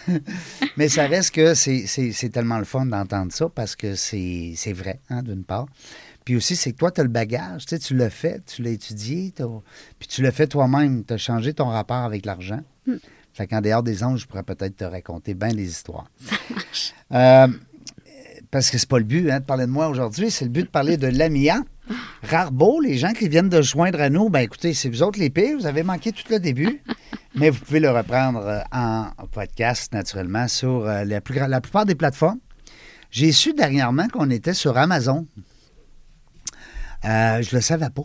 Mais 0.77 0.87
ça 0.89 1.07
reste 1.07 1.31
que 1.35 1.53
c'est- 1.53 2.29
tellement 2.31 2.57
le 2.59 2.65
fun 2.65 2.85
d'entendre 2.85 3.31
ça 3.31 3.47
parce 3.53 3.75
que 3.75 3.95
c'est 3.95 4.53
c'est 4.55 4.73
vrai, 4.73 4.99
hein, 5.09 5.21
d'une 5.23 5.43
part. 5.43 5.67
Puis 6.25 6.35
aussi, 6.35 6.55
c'est 6.55 6.71
que 6.71 6.77
toi, 6.77 6.91
tu 6.91 7.01
as 7.01 7.03
le 7.03 7.09
bagage, 7.09 7.65
tu 7.65 7.75
sais, 7.75 7.79
tu 7.79 7.95
l'as 7.95 8.09
fait, 8.09 8.43
tu 8.45 8.63
l'as 8.63 8.71
étudié, 8.71 9.31
puis 9.99 10.07
tu 10.07 10.21
l'as 10.23 10.31
fait 10.31 10.47
toi-même, 10.47 11.05
tu 11.05 11.13
as 11.13 11.17
changé 11.17 11.53
ton 11.53 11.65
rapport 11.67 11.97
avec 12.03 12.25
l'argent. 12.25 12.61
Hmm. 12.87 12.95
Fait 13.33 13.47
qu'en 13.47 13.61
dehors 13.61 13.83
des 13.83 14.03
anges, 14.03 14.21
je 14.21 14.25
pourrais 14.27 14.43
peut-être 14.43 14.77
te 14.77 14.83
raconter 14.85 15.33
bien 15.35 15.49
des 15.49 15.69
histoires. 15.69 16.09
Euh, 17.13 17.47
parce 18.49 18.69
que 18.69 18.77
c'est 18.77 18.89
pas 18.89 18.97
le 18.97 19.03
but 19.03 19.29
hein, 19.29 19.39
de 19.39 19.45
parler 19.45 19.65
de 19.65 19.71
moi 19.71 19.87
aujourd'hui, 19.89 20.31
c'est 20.31 20.45
le 20.45 20.51
but 20.51 20.63
de 20.63 20.69
parler 20.69 20.97
de 20.97 21.07
l'AMIA. 21.07 21.61
Rarebo, 22.23 22.79
les 22.81 22.97
gens 22.97 23.13
qui 23.13 23.29
viennent 23.29 23.49
de 23.49 23.61
se 23.61 23.69
joindre 23.73 24.01
à 24.01 24.09
nous, 24.09 24.29
ben 24.29 24.39
écoutez, 24.39 24.73
c'est 24.73 24.89
vous 24.89 25.03
autres 25.03 25.19
les 25.19 25.29
pires, 25.29 25.57
vous 25.57 25.67
avez 25.67 25.83
manqué 25.83 26.11
tout 26.11 26.23
le 26.31 26.39
début, 26.39 26.81
mais 27.35 27.51
vous 27.51 27.59
pouvez 27.63 27.79
le 27.79 27.91
reprendre 27.91 28.39
euh, 28.39 28.59
en 28.71 29.09
podcast 29.31 29.93
naturellement 29.93 30.47
sur 30.47 30.87
euh, 30.87 31.03
la, 31.03 31.21
plus 31.21 31.35
gra- 31.35 31.47
la 31.47 31.61
plupart 31.61 31.85
des 31.85 31.93
plateformes. 31.95 32.39
J'ai 33.11 33.31
su 33.31 33.53
dernièrement 33.53 34.07
qu'on 34.07 34.29
était 34.31 34.55
sur 34.55 34.77
Amazon. 34.77 35.27
Euh, 37.05 37.41
je 37.41 37.55
le 37.55 37.61
savais 37.61 37.89
pas. 37.89 38.03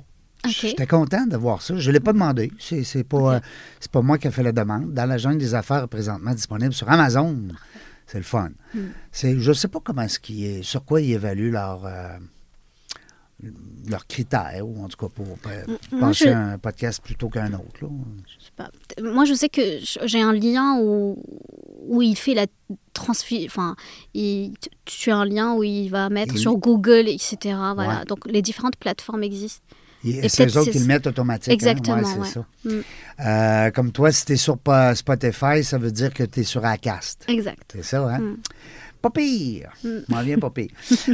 J'étais 0.48 0.86
content 0.86 1.26
de 1.26 1.36
voir 1.36 1.60
ça. 1.60 1.76
Je 1.76 1.88
ne 1.88 1.94
l'ai 1.94 2.00
pas 2.00 2.12
demandé. 2.12 2.50
C'est, 2.58 2.82
c'est 2.84 3.04
pas, 3.04 3.34
euh, 3.34 3.40
c'est 3.78 3.90
pas 3.90 4.00
moi 4.00 4.16
qui 4.18 4.26
ai 4.26 4.30
fait 4.30 4.42
la 4.42 4.52
demande. 4.52 4.92
Dans 4.94 5.06
la 5.06 5.18
jungle 5.18 5.38
des 5.38 5.54
affaires 5.54 5.86
présentement 5.88 6.32
disponible 6.32 6.72
sur 6.72 6.88
Amazon. 6.88 7.48
C'est 8.06 8.18
le 8.18 8.24
fun. 8.24 8.50
C'est, 9.12 9.38
je 9.38 9.48
ne 9.48 9.54
sais 9.54 9.68
pas 9.68 9.78
comment 9.84 10.02
est-ce 10.02 10.18
qu'il 10.18 10.44
est, 10.44 10.62
sur 10.62 10.84
quoi 10.84 11.00
ils 11.00 11.12
évaluent 11.12 11.52
leur, 11.52 11.84
euh, 11.84 12.18
leurs 13.88 14.06
critères, 14.06 14.66
ou 14.66 14.82
en 14.84 14.88
tout 14.88 14.96
cas 14.96 15.12
pour 15.12 15.26
euh, 15.26 15.76
moi, 15.92 16.12
je- 16.12 16.28
à 16.28 16.38
un 16.38 16.58
podcast 16.58 17.02
plutôt 17.02 17.28
qu'un 17.28 17.52
autre. 17.54 17.82
là. 17.82 17.88
Je 18.26 18.44
sais 18.44 18.50
pas. 18.56 18.70
Moi, 19.02 19.24
je 19.24 19.34
sais 19.34 19.48
que 19.48 19.60
j'ai 20.04 20.20
un 20.20 20.32
lien 20.32 20.78
où, 20.80 21.22
où 21.86 22.02
il 22.02 22.16
fait 22.16 22.34
la 22.34 22.46
transfi... 22.92 23.44
Enfin, 23.46 23.76
il- 24.14 24.52
tu- 24.84 25.10
as 25.10 25.16
un 25.16 25.24
lien 25.24 25.54
où 25.54 25.62
il 25.64 25.88
va 25.88 26.08
mettre 26.10 26.36
sur 26.36 26.56
Google, 26.56 27.08
etc. 27.08 27.36
Voilà. 27.74 28.00
Ouais. 28.00 28.04
Donc, 28.06 28.26
les 28.26 28.42
différentes 28.42 28.76
plateformes 28.76 29.22
existent. 29.22 29.64
Et, 30.04 30.24
Et 30.24 30.28
c'est 30.30 30.46
eux 30.46 30.56
autres 30.58 30.70
qui 30.70 30.78
le 30.78 30.86
mettent 30.86 31.06
automatiquement. 31.06 31.52
Exactement, 31.52 32.02
c'est 32.04 32.18
ouais. 32.18 32.26
ça. 32.26 32.46
Mm. 32.64 32.80
Euh, 33.26 33.70
comme 33.70 33.92
toi, 33.92 34.10
si 34.12 34.24
tu 34.24 34.32
es 34.32 34.36
sur 34.36 34.56
Spotify, 34.94 35.62
ça 35.62 35.76
veut 35.76 35.92
dire 35.92 36.12
que 36.14 36.22
tu 36.24 36.40
es 36.40 36.42
sur 36.42 36.64
Acast. 36.64 37.24
Exact. 37.28 37.70
C'est 37.74 37.84
ça, 37.84 38.08
hein? 38.08 38.18
Mm. 38.18 38.36
Pas 39.02 39.10
pire. 39.10 39.70
M'en 40.08 40.22
viens 40.22 40.38
pas 40.38 40.50
pire. 40.50 40.70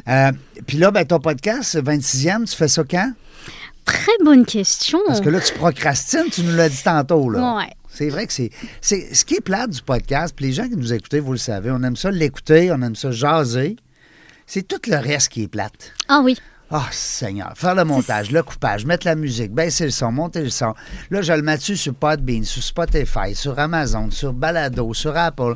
Euh, 0.09 0.33
Puis 0.67 0.79
là, 0.79 0.91
ben, 0.91 1.05
ton 1.05 1.21
podcast, 1.21 1.77
26e, 1.77 2.49
tu 2.51 2.57
fais 2.57 2.69
ça 2.69 2.83
quand? 2.85 3.13
Très 3.85 4.13
bonne 4.25 4.45
question. 4.45 4.99
Parce 5.07 5.21
que 5.21 5.29
là, 5.29 5.41
tu 5.41 5.53
procrastines, 5.55 6.29
tu 6.33 6.43
nous 6.43 6.57
l'as 6.57 6.69
dit 6.69 6.83
tantôt. 6.83 7.31
Là. 7.31 7.57
Ouais. 7.57 7.73
C'est 7.89 8.09
vrai 8.09 8.27
que 8.27 8.33
c'est, 8.33 8.51
c'est. 8.81 9.15
Ce 9.15 9.25
qui 9.25 9.37
est 9.37 9.41
plate 9.41 9.71
du 9.71 9.83
podcast, 9.83 10.35
puis 10.37 10.47
les 10.47 10.53
gens 10.53 10.69
qui 10.69 10.77
nous 10.77 10.93
écoutent, 10.93 11.15
vous 11.15 11.33
le 11.33 11.39
savez, 11.39 11.71
on 11.71 11.83
aime 11.83 11.97
ça 11.97 12.11
l'écouter, 12.11 12.71
on 12.73 12.83
aime 12.83 12.97
ça 12.97 13.13
jaser. 13.13 13.77
C'est 14.47 14.67
tout 14.67 14.81
le 14.89 14.97
reste 14.97 15.29
qui 15.31 15.45
est 15.45 15.49
plate. 15.49 15.93
Ah 16.09 16.21
oui. 16.23 16.37
Ah, 16.71 16.89
Seigneur. 16.91 17.53
Faire 17.55 17.77
le 17.77 17.85
montage, 17.85 18.33
le 18.33 18.43
coupage, 18.43 18.85
mettre 18.87 19.07
la 19.07 19.15
musique, 19.15 19.53
baisser 19.53 19.85
le 19.85 19.91
son, 19.93 20.11
monter 20.11 20.43
le 20.43 20.51
son. 20.51 20.75
Là, 21.11 21.23
je 21.23 21.33
le 21.33 21.43
mets 21.43 21.57
dessus 21.57 21.77
sur 21.77 21.95
Podbean, 21.95 22.43
sur 22.43 22.63
Spotify, 22.63 23.35
sur 23.35 23.57
Amazon, 23.59 24.11
sur 24.11 24.33
Balado, 24.33 24.93
sur 24.93 25.17
Apple. 25.17 25.55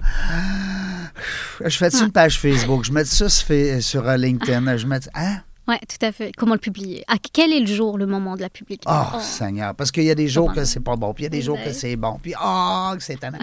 Je 1.64 1.76
fais 1.76 1.90
une 2.00 2.12
page 2.12 2.38
Facebook, 2.38 2.84
je 2.84 2.92
mets 2.92 3.04
ça 3.04 3.28
sur, 3.28 3.82
sur 3.82 4.08
euh, 4.08 4.16
LinkedIn, 4.16 4.76
je 4.76 4.86
mets. 4.86 5.00
Hein? 5.14 5.38
Ouais, 5.66 5.78
tout 5.80 6.04
à 6.04 6.10
fait. 6.10 6.32
Comment 6.36 6.54
le 6.54 6.60
publier? 6.60 7.04
À 7.06 7.14
quel 7.32 7.52
est 7.52 7.60
le 7.60 7.66
jour, 7.66 7.98
le 7.98 8.06
moment 8.06 8.34
de 8.36 8.40
la 8.40 8.48
publication? 8.48 8.90
Oh, 9.14 9.18
Seigneur. 9.20 9.74
Parce 9.74 9.90
qu'il 9.92 10.04
y 10.04 10.10
a 10.10 10.14
des 10.14 10.28
jours 10.28 10.52
que 10.52 10.64
c'est 10.64 10.80
pas 10.80 10.96
bon, 10.96 11.12
puis 11.12 11.22
il 11.22 11.26
y 11.26 11.26
a 11.26 11.30
des 11.30 11.42
jours 11.42 11.58
que 11.58 11.66
Ouais. 11.68 11.72
c'est 11.72 11.96
bon, 11.96 12.18
puis 12.22 12.34
oh, 12.42 12.92
que 12.96 13.02
c'est 13.02 13.20
tannant. 13.20 13.38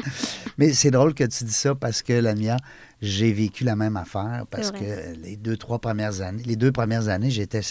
Mais 0.58 0.74
c'est 0.74 0.92
drôle 0.92 1.14
que 1.14 1.24
tu 1.26 1.44
dis 1.44 1.54
ça 1.54 1.76
parce 1.76 2.02
que, 2.02 2.14
la 2.14 2.34
mienne, 2.36 2.58
j'ai 3.02 3.32
vécu 3.32 3.64
la 3.64 3.76
même 3.76 3.96
affaire 3.98 4.46
parce 4.50 4.72
que 4.72 5.16
les 5.22 5.36
deux, 5.36 5.58
trois 5.58 5.80
premières 5.80 6.22
années, 6.22 6.44
les 6.44 6.56
deux 6.56 6.72
premières 6.72 7.10
années, 7.10 7.30
j'étais 7.30 7.62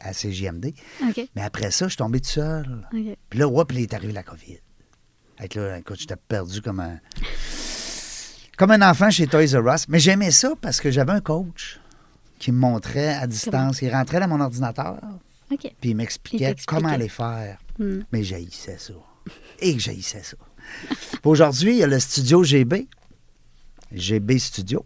à 0.00 0.12
CJMD. 0.12 0.74
Mais 1.36 1.42
après 1.42 1.70
ça, 1.70 1.86
je 1.86 1.90
suis 1.90 1.98
tombé 1.98 2.20
tout 2.20 2.30
seul. 2.30 2.88
Puis 3.30 3.38
là, 3.38 3.48
hop, 3.48 3.72
il 3.72 3.80
est 3.80 3.94
arrivé 3.94 4.12
la 4.12 4.22
COVID. 4.22 4.58
Que 5.48 5.60
là, 5.60 5.78
écoute, 5.78 5.98
j'étais 5.98 6.16
perdu 6.16 6.62
comme 6.62 6.80
un. 6.80 6.98
Comme 8.56 8.70
un 8.70 8.88
enfant 8.88 9.10
chez 9.10 9.26
Toys 9.26 9.58
R 9.58 9.74
Us. 9.74 9.88
Mais 9.88 9.98
j'aimais 9.98 10.30
ça 10.30 10.52
parce 10.60 10.80
que 10.80 10.90
j'avais 10.90 11.12
un 11.12 11.20
coach 11.20 11.80
qui 12.38 12.52
me 12.52 12.58
montrait 12.58 13.14
à 13.14 13.26
distance. 13.26 13.82
Il 13.82 13.90
rentrait 13.92 14.20
dans 14.20 14.28
mon 14.28 14.40
ordinateur, 14.40 15.00
puis 15.48 15.90
il 15.90 15.96
m'expliquait 15.96 16.54
comment 16.66 16.88
aller 16.88 17.08
faire. 17.08 17.58
Hmm. 17.78 18.00
Mais 18.12 18.22
j'haïssais 18.22 18.78
ça. 18.78 18.94
Et 19.58 19.74
que 19.74 19.80
j'haïssais 19.80 20.22
ça. 20.22 20.36
Aujourd'hui, 21.24 21.72
il 21.72 21.78
y 21.78 21.82
a 21.82 21.86
le 21.86 21.98
studio 21.98 22.44
GB. 22.44 22.86
GB 23.94 24.38
Studio, 24.38 24.84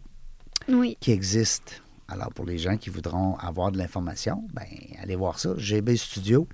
Oui. 0.67 0.97
qui 0.99 1.11
existe. 1.11 1.81
Alors, 2.07 2.29
pour 2.33 2.45
les 2.45 2.57
gens 2.57 2.77
qui 2.77 2.89
voudront 2.89 3.35
avoir 3.37 3.71
de 3.71 3.77
l'information, 3.77 4.43
ben, 4.53 4.65
allez 5.01 5.15
voir 5.15 5.37
ça. 5.39 5.51
GB 5.57 5.95
Studio. 5.97 6.47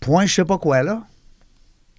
Point, 0.00 0.26
je 0.26 0.34
sais 0.34 0.44
pas 0.44 0.58
quoi, 0.58 0.82
là. 0.82 1.02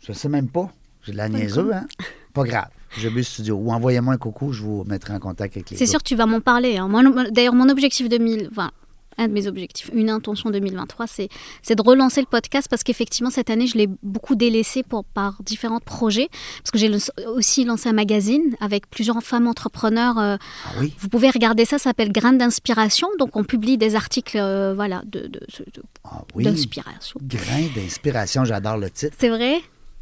Je 0.01 0.13
sais 0.13 0.29
même 0.29 0.47
pas. 0.47 0.71
J'ai 1.03 1.11
de 1.11 1.17
la 1.17 1.29
niaiseux, 1.29 1.73
hein? 1.73 1.85
Pas 2.33 2.43
grave. 2.43 2.69
GB 2.97 3.21
Studio. 3.23 3.55
Ou 3.55 3.71
envoyez-moi 3.71 4.13
un 4.15 4.17
coucou, 4.17 4.51
je 4.53 4.63
vous 4.63 4.83
mettrai 4.85 5.13
en 5.13 5.19
contact 5.19 5.55
avec 5.57 5.69
les 5.69 5.77
C'est 5.77 5.85
gars. 5.85 5.91
sûr 5.91 5.99
que 5.99 6.07
tu 6.07 6.15
vas 6.15 6.25
m'en 6.25 6.41
parler. 6.41 6.77
hein. 6.77 6.89
D'ailleurs, 7.31 7.53
mon 7.53 7.69
objectif 7.69 8.09
2000, 8.09 8.47
enfin, 8.51 8.71
un 9.19 9.27
de 9.27 9.33
mes 9.33 9.45
objectifs, 9.47 9.89
une 9.93 10.09
intention 10.09 10.49
2023, 10.49 11.05
c'est 11.07 11.29
c'est 11.61 11.75
de 11.75 11.81
relancer 11.83 12.21
le 12.21 12.27
podcast 12.27 12.67
parce 12.69 12.83
qu'effectivement, 12.83 13.29
cette 13.29 13.49
année, 13.49 13.67
je 13.67 13.77
l'ai 13.77 13.87
beaucoup 14.01 14.35
délaissé 14.35 14.81
pour, 14.83 15.03
par 15.05 15.37
différents 15.43 15.79
projets. 15.79 16.29
Parce 16.63 16.71
que 16.71 16.77
j'ai 16.79 16.89
aussi 17.35 17.63
lancé 17.65 17.89
un 17.89 17.93
magazine 17.93 18.55
avec 18.59 18.89
plusieurs 18.89 19.21
femmes 19.21 19.47
entrepreneurs. 19.47 20.17
euh, 20.17 20.37
Ah 20.65 20.69
oui? 20.79 20.93
vous 20.99 21.09
pouvez 21.09 21.29
regarder 21.29 21.65
ça, 21.65 21.77
ça 21.77 21.85
s'appelle 21.89 22.11
Graines 22.11 22.37
d'inspiration. 22.37 23.07
Donc, 23.19 23.35
on 23.35 23.43
publie 23.43 23.77
des 23.77 23.95
articles 23.95 24.37
euh, 24.37 24.73
voilà, 24.73 25.01
de, 25.05 25.21
de- 25.21 25.27
de- 25.29 25.83
Ah 26.03 26.23
oui? 26.35 26.43
d'inspiration. 26.45 27.19
Grain 27.23 27.67
d'inspiration, 27.75 28.45
j'adore 28.45 28.77
le 28.77 28.89
titre. 28.89 29.15
C'est 29.19 29.29
vrai? 29.29 29.59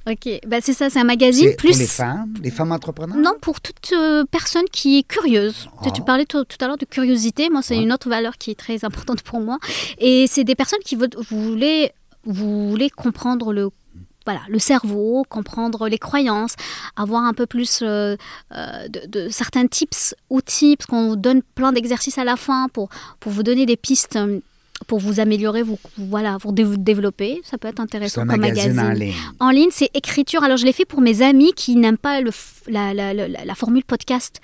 Ok, 0.09 0.29
bah, 0.47 0.57
c'est 0.61 0.73
ça, 0.73 0.89
c'est 0.89 0.99
un 0.99 1.03
magazine 1.03 1.53
plus. 1.57 1.71
pour 1.71 1.79
les 1.79 1.85
femmes, 1.87 2.33
les 2.41 2.51
femmes 2.51 2.71
entrepreneurs? 2.71 3.17
Non, 3.17 3.33
pour 3.41 3.59
toute 3.59 3.91
euh, 3.91 4.23
personne 4.31 4.63
qui 4.71 4.99
est 4.99 5.03
curieuse. 5.03 5.67
Tu 5.83 5.89
Ah. 5.99 6.01
parlais 6.05 6.25
tout, 6.25 6.45
tout 6.45 6.57
à 6.61 6.67
l'heure 6.67 6.77
de 6.77 6.85
curiosité. 6.85 7.49
Moi, 7.49 7.61
c'est 7.61 7.75
Ouais. 7.75 7.83
une 7.83 7.91
autre 7.91 8.07
valeur 8.07 8.37
qui 8.37 8.51
est 8.51 8.55
très 8.59 8.85
importante 8.85 9.21
pour 9.21 9.41
moi. 9.41 9.57
Et 9.99 10.25
c'est 10.27 10.45
des 10.45 10.55
personnes 10.55 10.79
qui 10.85 10.95
veulent, 10.95 11.09
vous 11.29 11.43
voulez, 11.43 11.91
vous 12.23 12.69
voulez 12.69 12.89
comprendre 12.89 13.51
le, 13.51 13.69
voilà, 14.25 14.41
le 14.47 14.59
cerveau, 14.59 15.25
comprendre 15.27 15.89
les 15.89 15.97
croyances, 15.97 16.55
avoir 16.95 17.23
un 17.23 17.33
peu 17.33 17.45
plus 17.45 17.79
euh, 17.81 18.15
euh, 18.55 18.87
de, 18.87 19.01
de 19.07 19.29
certains 19.29 19.67
tips, 19.67 20.15
outils, 20.29 20.77
parce 20.77 20.85
qu'on 20.85 21.09
vous 21.09 21.15
donne 21.17 21.41
plein 21.55 21.73
d'exercices 21.73 22.17
à 22.17 22.23
la 22.23 22.37
fin 22.37 22.67
pour, 22.71 22.87
pour 23.19 23.31
vous 23.33 23.43
donner 23.43 23.65
des 23.65 23.77
pistes. 23.77 24.17
Pour 24.85 24.99
vous 24.99 25.19
améliorer, 25.19 25.63
vous, 25.63 25.79
voilà, 25.97 26.37
pour 26.39 26.53
vous 26.53 26.77
développer, 26.77 27.41
ça 27.43 27.57
peut 27.57 27.67
être 27.67 27.79
intéressant 27.79 28.21
comme 28.25 28.39
magazine, 28.39 28.73
magazine. 28.73 28.79
en 28.79 28.93
ligne. 29.05 29.13
En 29.39 29.49
ligne, 29.49 29.69
c'est 29.71 29.89
écriture. 29.93 30.43
Alors, 30.43 30.55
je 30.57 30.65
l'ai 30.65 30.71
fait 30.71 30.85
pour 30.85 31.01
mes 31.01 31.21
amis 31.23 31.51
qui 31.55 31.75
n'aiment 31.75 31.97
pas 31.97 32.21
le, 32.21 32.31
la, 32.67 32.93
la- 32.93 33.13
la- 33.13 33.27
la 33.45 33.55
formule 33.55 33.83
podcast, 33.83 34.39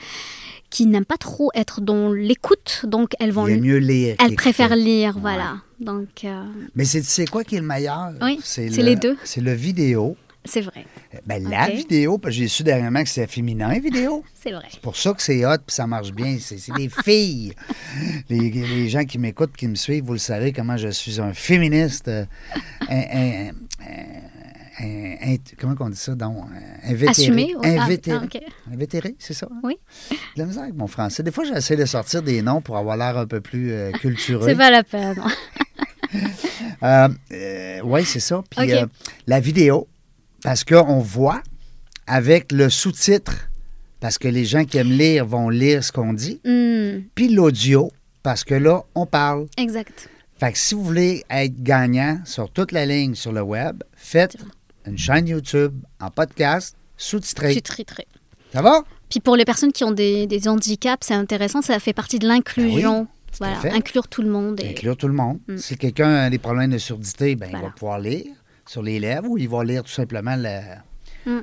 qui 0.69 0.87
n'aiment 0.87 1.05
pas 1.05 1.17
trop 1.17 1.51
être 1.53 1.81
dans 1.81 2.11
l'écoute. 2.11 2.81
Donc, 2.87 3.11
elles 3.19 3.31
vont. 3.31 3.47
Il 3.47 3.61
mieux 3.61 3.77
lire. 3.77 4.15
Elles 4.19 4.35
préfèrent 4.35 4.75
lire, 4.75 5.15
Ouais. 5.15 5.21
voilà. 5.21 5.57
Donc, 5.79 6.23
euh, 6.23 6.43
Mais 6.75 6.85
c'est 6.85 7.03
c'est 7.03 7.27
quoi 7.27 7.43
qui 7.43 7.55
est 7.55 7.59
le 7.61 7.67
meilleur? 7.67 8.11
Oui, 8.21 8.39
c'est 8.43 8.69
le- 8.69 8.83
les 8.83 8.95
deux. 8.95 9.15
C'est 9.23 9.41
le 9.41 9.53
vidéo. 9.53 10.17
C'est 10.45 10.61
vrai. 10.61 10.85
Ben, 11.25 11.47
la 11.49 11.69
vidéo, 11.69 12.17
parce 12.17 12.33
que 12.35 12.41
j'ai 12.41 12.47
su 12.47 12.63
dernièrement 12.63 13.03
que 13.03 13.09
c'est 13.09 13.27
féminin, 13.27 13.77
vidéo. 13.79 14.23
C'est 14.43 14.51
vrai. 14.51 14.67
C'est 14.69 14.81
pour 14.81 14.97
ça 14.97 15.13
que 15.13 15.21
c'est 15.21 15.45
hot 15.45 15.57
puis 15.65 15.73
ça 15.73 15.87
marche 15.87 16.11
bien. 16.11 16.37
C'est 16.39 16.57
des 16.75 16.89
filles. 16.89 17.53
les, 18.29 18.49
les 18.51 18.89
gens 18.89 19.05
qui 19.05 19.17
m'écoutent, 19.17 19.55
qui 19.55 19.67
me 19.69 19.75
suivent, 19.75 20.03
vous 20.03 20.11
le 20.13 20.19
savez 20.19 20.51
comment 20.51 20.75
je 20.75 20.89
suis 20.89 21.21
un 21.21 21.33
féministe. 21.33 22.09
euh, 22.09 22.25
un- 22.89 23.51
comment 25.59 25.75
on 25.79 25.89
dit 25.89 25.97
ça? 25.97 26.15
Donc, 26.15 26.35
un 26.37 26.89
invétéré. 26.89 27.09
Assumé. 27.09 27.53
oui. 27.57 27.75
Ah, 27.77 27.83
Invétéré. 27.83 28.17
ah, 28.21 28.25
ok. 28.25 28.41
Invétéré, 28.73 29.15
c'est 29.19 29.33
ça? 29.33 29.47
hein? 29.51 29.59
Oui. 29.63 29.77
De 30.11 30.41
la 30.41 30.45
misère 30.45 30.63
avec 30.63 30.75
mon 30.75 30.87
français. 30.87 31.23
Des 31.23 31.31
fois, 31.31 31.43
j'essaie 31.45 31.75
de 31.77 31.85
sortir 31.85 32.21
des 32.21 32.41
noms 32.41 32.59
pour 32.61 32.75
avoir 32.77 32.97
l'air 32.97 33.17
un 33.17 33.27
peu 33.27 33.39
plus 33.39 33.71
euh, 33.71 33.91
cultureux. 33.91 34.47
C'est 34.49 34.55
pas 34.55 34.71
la 34.71 34.83
peine. 34.83 35.21
Euh, 36.83 37.07
euh, 37.31 37.79
oui, 37.83 38.03
c'est 38.05 38.19
ça. 38.19 38.43
Puis 38.49 38.71
euh, 38.73 38.85
la 39.25 39.39
vidéo, 39.39 39.87
parce 40.43 40.63
qu'on 40.63 40.99
voit 40.99 41.41
avec 42.07 42.51
le 42.51 42.69
sous-titre, 42.69 43.49
parce 43.99 44.17
que 44.17 44.27
les 44.27 44.45
gens 44.45 44.65
qui 44.65 44.77
aiment 44.77 44.91
lire 44.91 45.25
vont 45.25 45.49
lire 45.49 45.83
ce 45.83 45.91
qu'on 45.91 46.13
dit, 46.13 46.41
Hmm, 46.45 47.03
puis 47.15 47.29
l'audio, 47.29 47.91
parce 48.21 48.43
que 48.43 48.55
là, 48.55 48.83
on 48.95 49.05
parle. 49.05 49.47
exact. 49.57 50.09
Fait 50.39 50.51
que 50.51 50.57
si 50.57 50.75
vous 50.75 50.83
voulez 50.83 51.23
être 51.29 51.61
gagnant 51.63 52.19
sur 52.25 52.49
toute 52.51 52.71
la 52.73 52.85
ligne 52.85 53.15
sur 53.15 53.31
le 53.31 53.41
web, 53.41 53.81
faites 53.95 54.35
une 54.85 54.97
chaîne 54.97 55.27
YouTube 55.27 55.73
en 56.01 56.09
podcast 56.09 56.75
sous-titré. 56.97 57.53
Sous-titré. 57.53 58.05
Ça 58.51 58.61
va? 58.61 58.83
Puis 59.09 59.19
pour 59.21 59.37
les 59.37 59.45
personnes 59.45 59.71
qui 59.71 59.83
ont 59.85 59.91
des, 59.91 60.27
des 60.27 60.47
handicaps, 60.47 61.07
c'est 61.07 61.13
intéressant, 61.13 61.61
ça 61.61 61.79
fait 61.79 61.93
partie 61.93 62.19
de 62.19 62.27
l'inclusion. 62.27 63.07
voilà, 63.39 63.55
fait. 63.59 63.69
inclure 63.71 64.07
tout 64.09 64.21
le 64.21 64.29
monde. 64.29 64.59
Et... 64.61 64.71
Inclure 64.71 64.97
tout 64.97 65.07
le 65.07 65.13
monde. 65.13 65.39
Mm. 65.47 65.57
Si 65.57 65.77
quelqu'un 65.77 66.13
a 66.13 66.29
des 66.29 66.39
problèmes 66.39 66.71
de 66.71 66.77
surdité, 66.77 67.35
ben, 67.35 67.45
il 67.47 67.51
Voilà. 67.51 67.67
va 67.67 67.73
pouvoir 67.73 67.99
lire 67.99 68.25
sur 68.73 68.81
les 68.83 68.99
lèvres 68.99 69.29
ou 69.29 69.37
il 69.37 69.47
va 69.47 69.63
lire 69.63 69.83
tout 69.83 69.91
simplement 69.91 70.35
le- 70.35 70.59
Mm. 71.25 71.39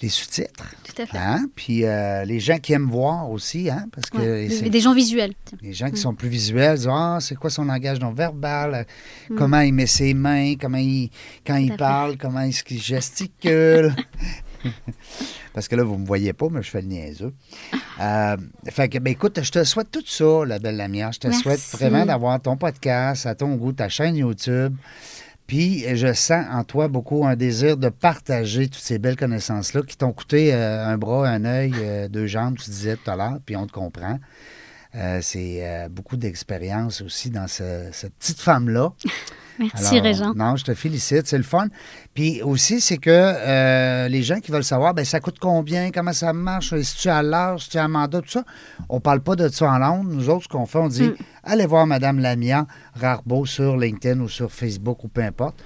les 0.00 0.08
sous-titres. 0.08 0.64
Tout 0.84 1.02
à 1.02 1.06
fait. 1.06 1.18
Hein? 1.18 1.46
Puis 1.54 1.84
euh, 1.84 2.24
les 2.24 2.38
gens 2.40 2.58
qui 2.58 2.72
aiment 2.72 2.88
voir 2.90 3.28
aussi, 3.30 3.68
hein? 3.68 3.86
parce 3.92 4.08
que 4.10 4.16
Ouais. 4.18 4.68
Des, 4.70 4.80
gens 4.80 4.94
visuels. 4.94 5.32
les 5.60 5.72
gens 5.74 5.86
qui 5.88 5.94
Mm. 5.94 6.06
sont 6.06 6.14
plus 6.14 6.28
visuels 6.30 6.76
disent 6.76 6.88
Ah, 6.90 7.18
c'est 7.20 7.34
quoi 7.34 7.50
son 7.50 7.64
langage 7.64 7.98
non 8.00 8.12
verbal? 8.12 8.74
Euh, 8.74 8.84
Mm. 9.30 9.36
Comment 9.36 9.60
il 9.60 9.74
met 9.74 9.86
ses 9.86 10.14
mains? 10.14 10.54
Comment 10.60 10.78
il, 10.78 11.10
Quand 11.46 11.56
il 11.56 11.72
fait. 11.72 11.76
parle, 11.76 12.16
comment 12.16 12.40
est-ce 12.40 12.62
qu'il 12.64 12.80
gesticule? 12.80 13.94
Parce 15.52 15.68
que 15.68 15.76
là, 15.76 15.84
vous 15.84 15.94
ne 15.94 16.00
me 16.00 16.06
voyez 16.06 16.32
pas, 16.32 16.48
mais 16.50 16.62
je 16.62 16.70
fais 16.70 16.80
le 16.82 16.88
niaiseux. 16.88 17.32
Euh, 17.98 18.36
fait 18.68 18.90
que, 18.90 18.98
ben, 18.98 19.12
écoute, 19.12 19.40
je 19.42 19.50
te 19.50 19.64
souhaite 19.64 19.90
tout 19.90 20.04
ça, 20.04 20.44
la 20.46 20.58
belle 20.58 20.76
Lamia. 20.76 21.10
Je 21.12 21.18
te 21.18 21.28
Merci. 21.28 21.42
souhaite 21.42 21.60
vraiment 21.72 22.04
d'avoir 22.04 22.38
ton 22.42 22.54
podcast, 22.58 23.24
à 23.24 23.34
ton 23.34 23.54
goût, 23.56 23.72
ta 23.72 23.88
chaîne 23.88 24.16
YouTube. 24.16 24.76
Puis, 25.46 25.84
je 25.96 26.12
sens 26.12 26.44
en 26.50 26.64
toi 26.64 26.88
beaucoup 26.88 27.24
un 27.24 27.36
désir 27.36 27.76
de 27.76 27.88
partager 27.88 28.66
toutes 28.66 28.82
ces 28.82 28.98
belles 28.98 29.16
connaissances-là 29.16 29.82
qui 29.82 29.96
t'ont 29.96 30.12
coûté 30.12 30.52
euh, 30.52 30.84
un 30.84 30.98
bras, 30.98 31.28
un 31.28 31.44
œil, 31.44 31.72
euh, 31.78 32.08
deux 32.08 32.26
jambes, 32.26 32.56
tu 32.58 32.70
disais 32.70 32.96
tout 32.96 33.10
à 33.10 33.16
l'heure, 33.16 33.38
puis 33.46 33.56
on 33.56 33.66
te 33.66 33.72
comprend. 33.72 34.18
Euh, 34.96 35.18
c'est 35.22 35.58
euh, 35.60 35.88
beaucoup 35.90 36.16
d'expérience 36.16 37.02
aussi 37.02 37.28
dans 37.30 37.46
ce- 37.48 37.88
cette 37.92 38.14
petite 38.14 38.40
femme-là. 38.40 38.92
Merci, 39.58 40.00
Régent. 40.00 40.34
Non, 40.34 40.56
je 40.56 40.64
te 40.64 40.74
félicite, 40.74 41.26
c'est 41.26 41.38
le 41.38 41.42
fun. 41.42 41.68
Puis 42.12 42.42
aussi, 42.42 42.78
c'est 42.82 42.98
que 42.98 43.10
euh, 43.10 44.06
les 44.08 44.22
gens 44.22 44.38
qui 44.40 44.50
veulent 44.52 44.62
savoir, 44.64 44.92
ben 44.92 45.02
ça 45.02 45.18
coûte 45.18 45.38
combien, 45.40 45.90
comment 45.90 46.12
ça 46.12 46.34
marche, 46.34 46.78
si 46.82 46.96
tu 46.98 47.08
as 47.08 47.22
l'heure, 47.22 47.58
si 47.60 47.70
tu 47.70 47.78
as 47.78 47.84
un 47.84 47.88
mandat, 47.88 48.20
tout 48.20 48.28
ça, 48.28 48.44
on 48.90 49.00
parle 49.00 49.20
pas 49.22 49.34
de 49.34 49.48
ça 49.48 49.70
en 49.70 49.78
Londres. 49.78 50.10
Nous 50.12 50.28
autres, 50.28 50.44
ce 50.44 50.48
qu'on 50.48 50.66
fait, 50.66 50.78
on 50.78 50.88
dit, 50.88 51.04
Mm. 51.08 51.16
allez 51.44 51.64
voir 51.66 51.86
Mme 51.86 52.18
Lamia 52.20 52.66
Rarbeau 52.94 53.46
sur 53.46 53.78
LinkedIn 53.78 54.20
ou 54.20 54.28
sur 54.28 54.52
Facebook 54.52 55.04
ou 55.04 55.08
peu 55.08 55.22
importe. 55.22 55.56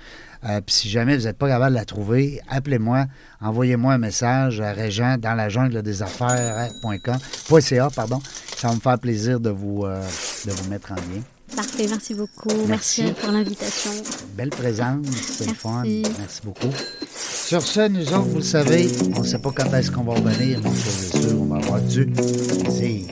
Euh, 0.48 0.60
Puis 0.64 0.74
si 0.74 0.88
jamais 0.88 1.16
vous 1.16 1.24
n'êtes 1.24 1.36
pas 1.36 1.48
capable 1.48 1.72
de 1.74 1.78
la 1.78 1.84
trouver, 1.84 2.40
appelez-moi, 2.48 3.06
envoyez-moi 3.40 3.94
un 3.94 3.98
message 3.98 4.60
à 4.60 4.72
Régent 4.72 5.16
dans 5.18 5.34
la 5.34 5.48
jungle 5.48 5.82
des 5.82 6.02
affaires.com, 6.02 7.60
.ca, 7.60 7.88
pardon. 7.90 8.20
Ça 8.56 8.68
va 8.68 8.74
me 8.74 8.80
faire 8.80 8.98
plaisir 8.98 9.38
de 9.40 9.50
vous, 9.50 9.84
euh, 9.84 10.00
de 10.46 10.50
vous 10.52 10.70
mettre 10.70 10.92
en 10.92 10.96
lien. 10.96 11.22
Parfait, 11.56 11.86
merci 11.88 12.14
beaucoup. 12.14 12.48
Merci. 12.68 13.02
Merci, 13.02 13.20
pour 13.20 13.32
l'invitation. 13.32 13.90
Belle 14.36 14.50
présence, 14.50 15.04
c'est 15.10 15.44
le 15.46 15.50
Merci. 15.50 15.60
fun. 15.60 15.82
Merci 16.18 16.40
beaucoup. 16.44 16.72
Sur 17.16 17.62
ce, 17.62 17.88
nous 17.88 18.06
autres, 18.08 18.20
vous 18.28 18.36
le 18.36 18.42
savez, 18.42 18.88
on 19.16 19.20
ne 19.20 19.26
sait 19.26 19.40
pas 19.40 19.50
quand 19.54 19.72
est-ce 19.74 19.90
qu'on 19.90 20.04
va 20.04 20.14
revenir, 20.14 20.60
mais 20.62 20.68
on 20.68 20.72
est 20.72 21.20
sûr, 21.28 21.40
on 21.42 21.46
va 21.46 21.56
avoir 21.56 21.80
du 21.80 22.06
plaisir. 22.06 23.06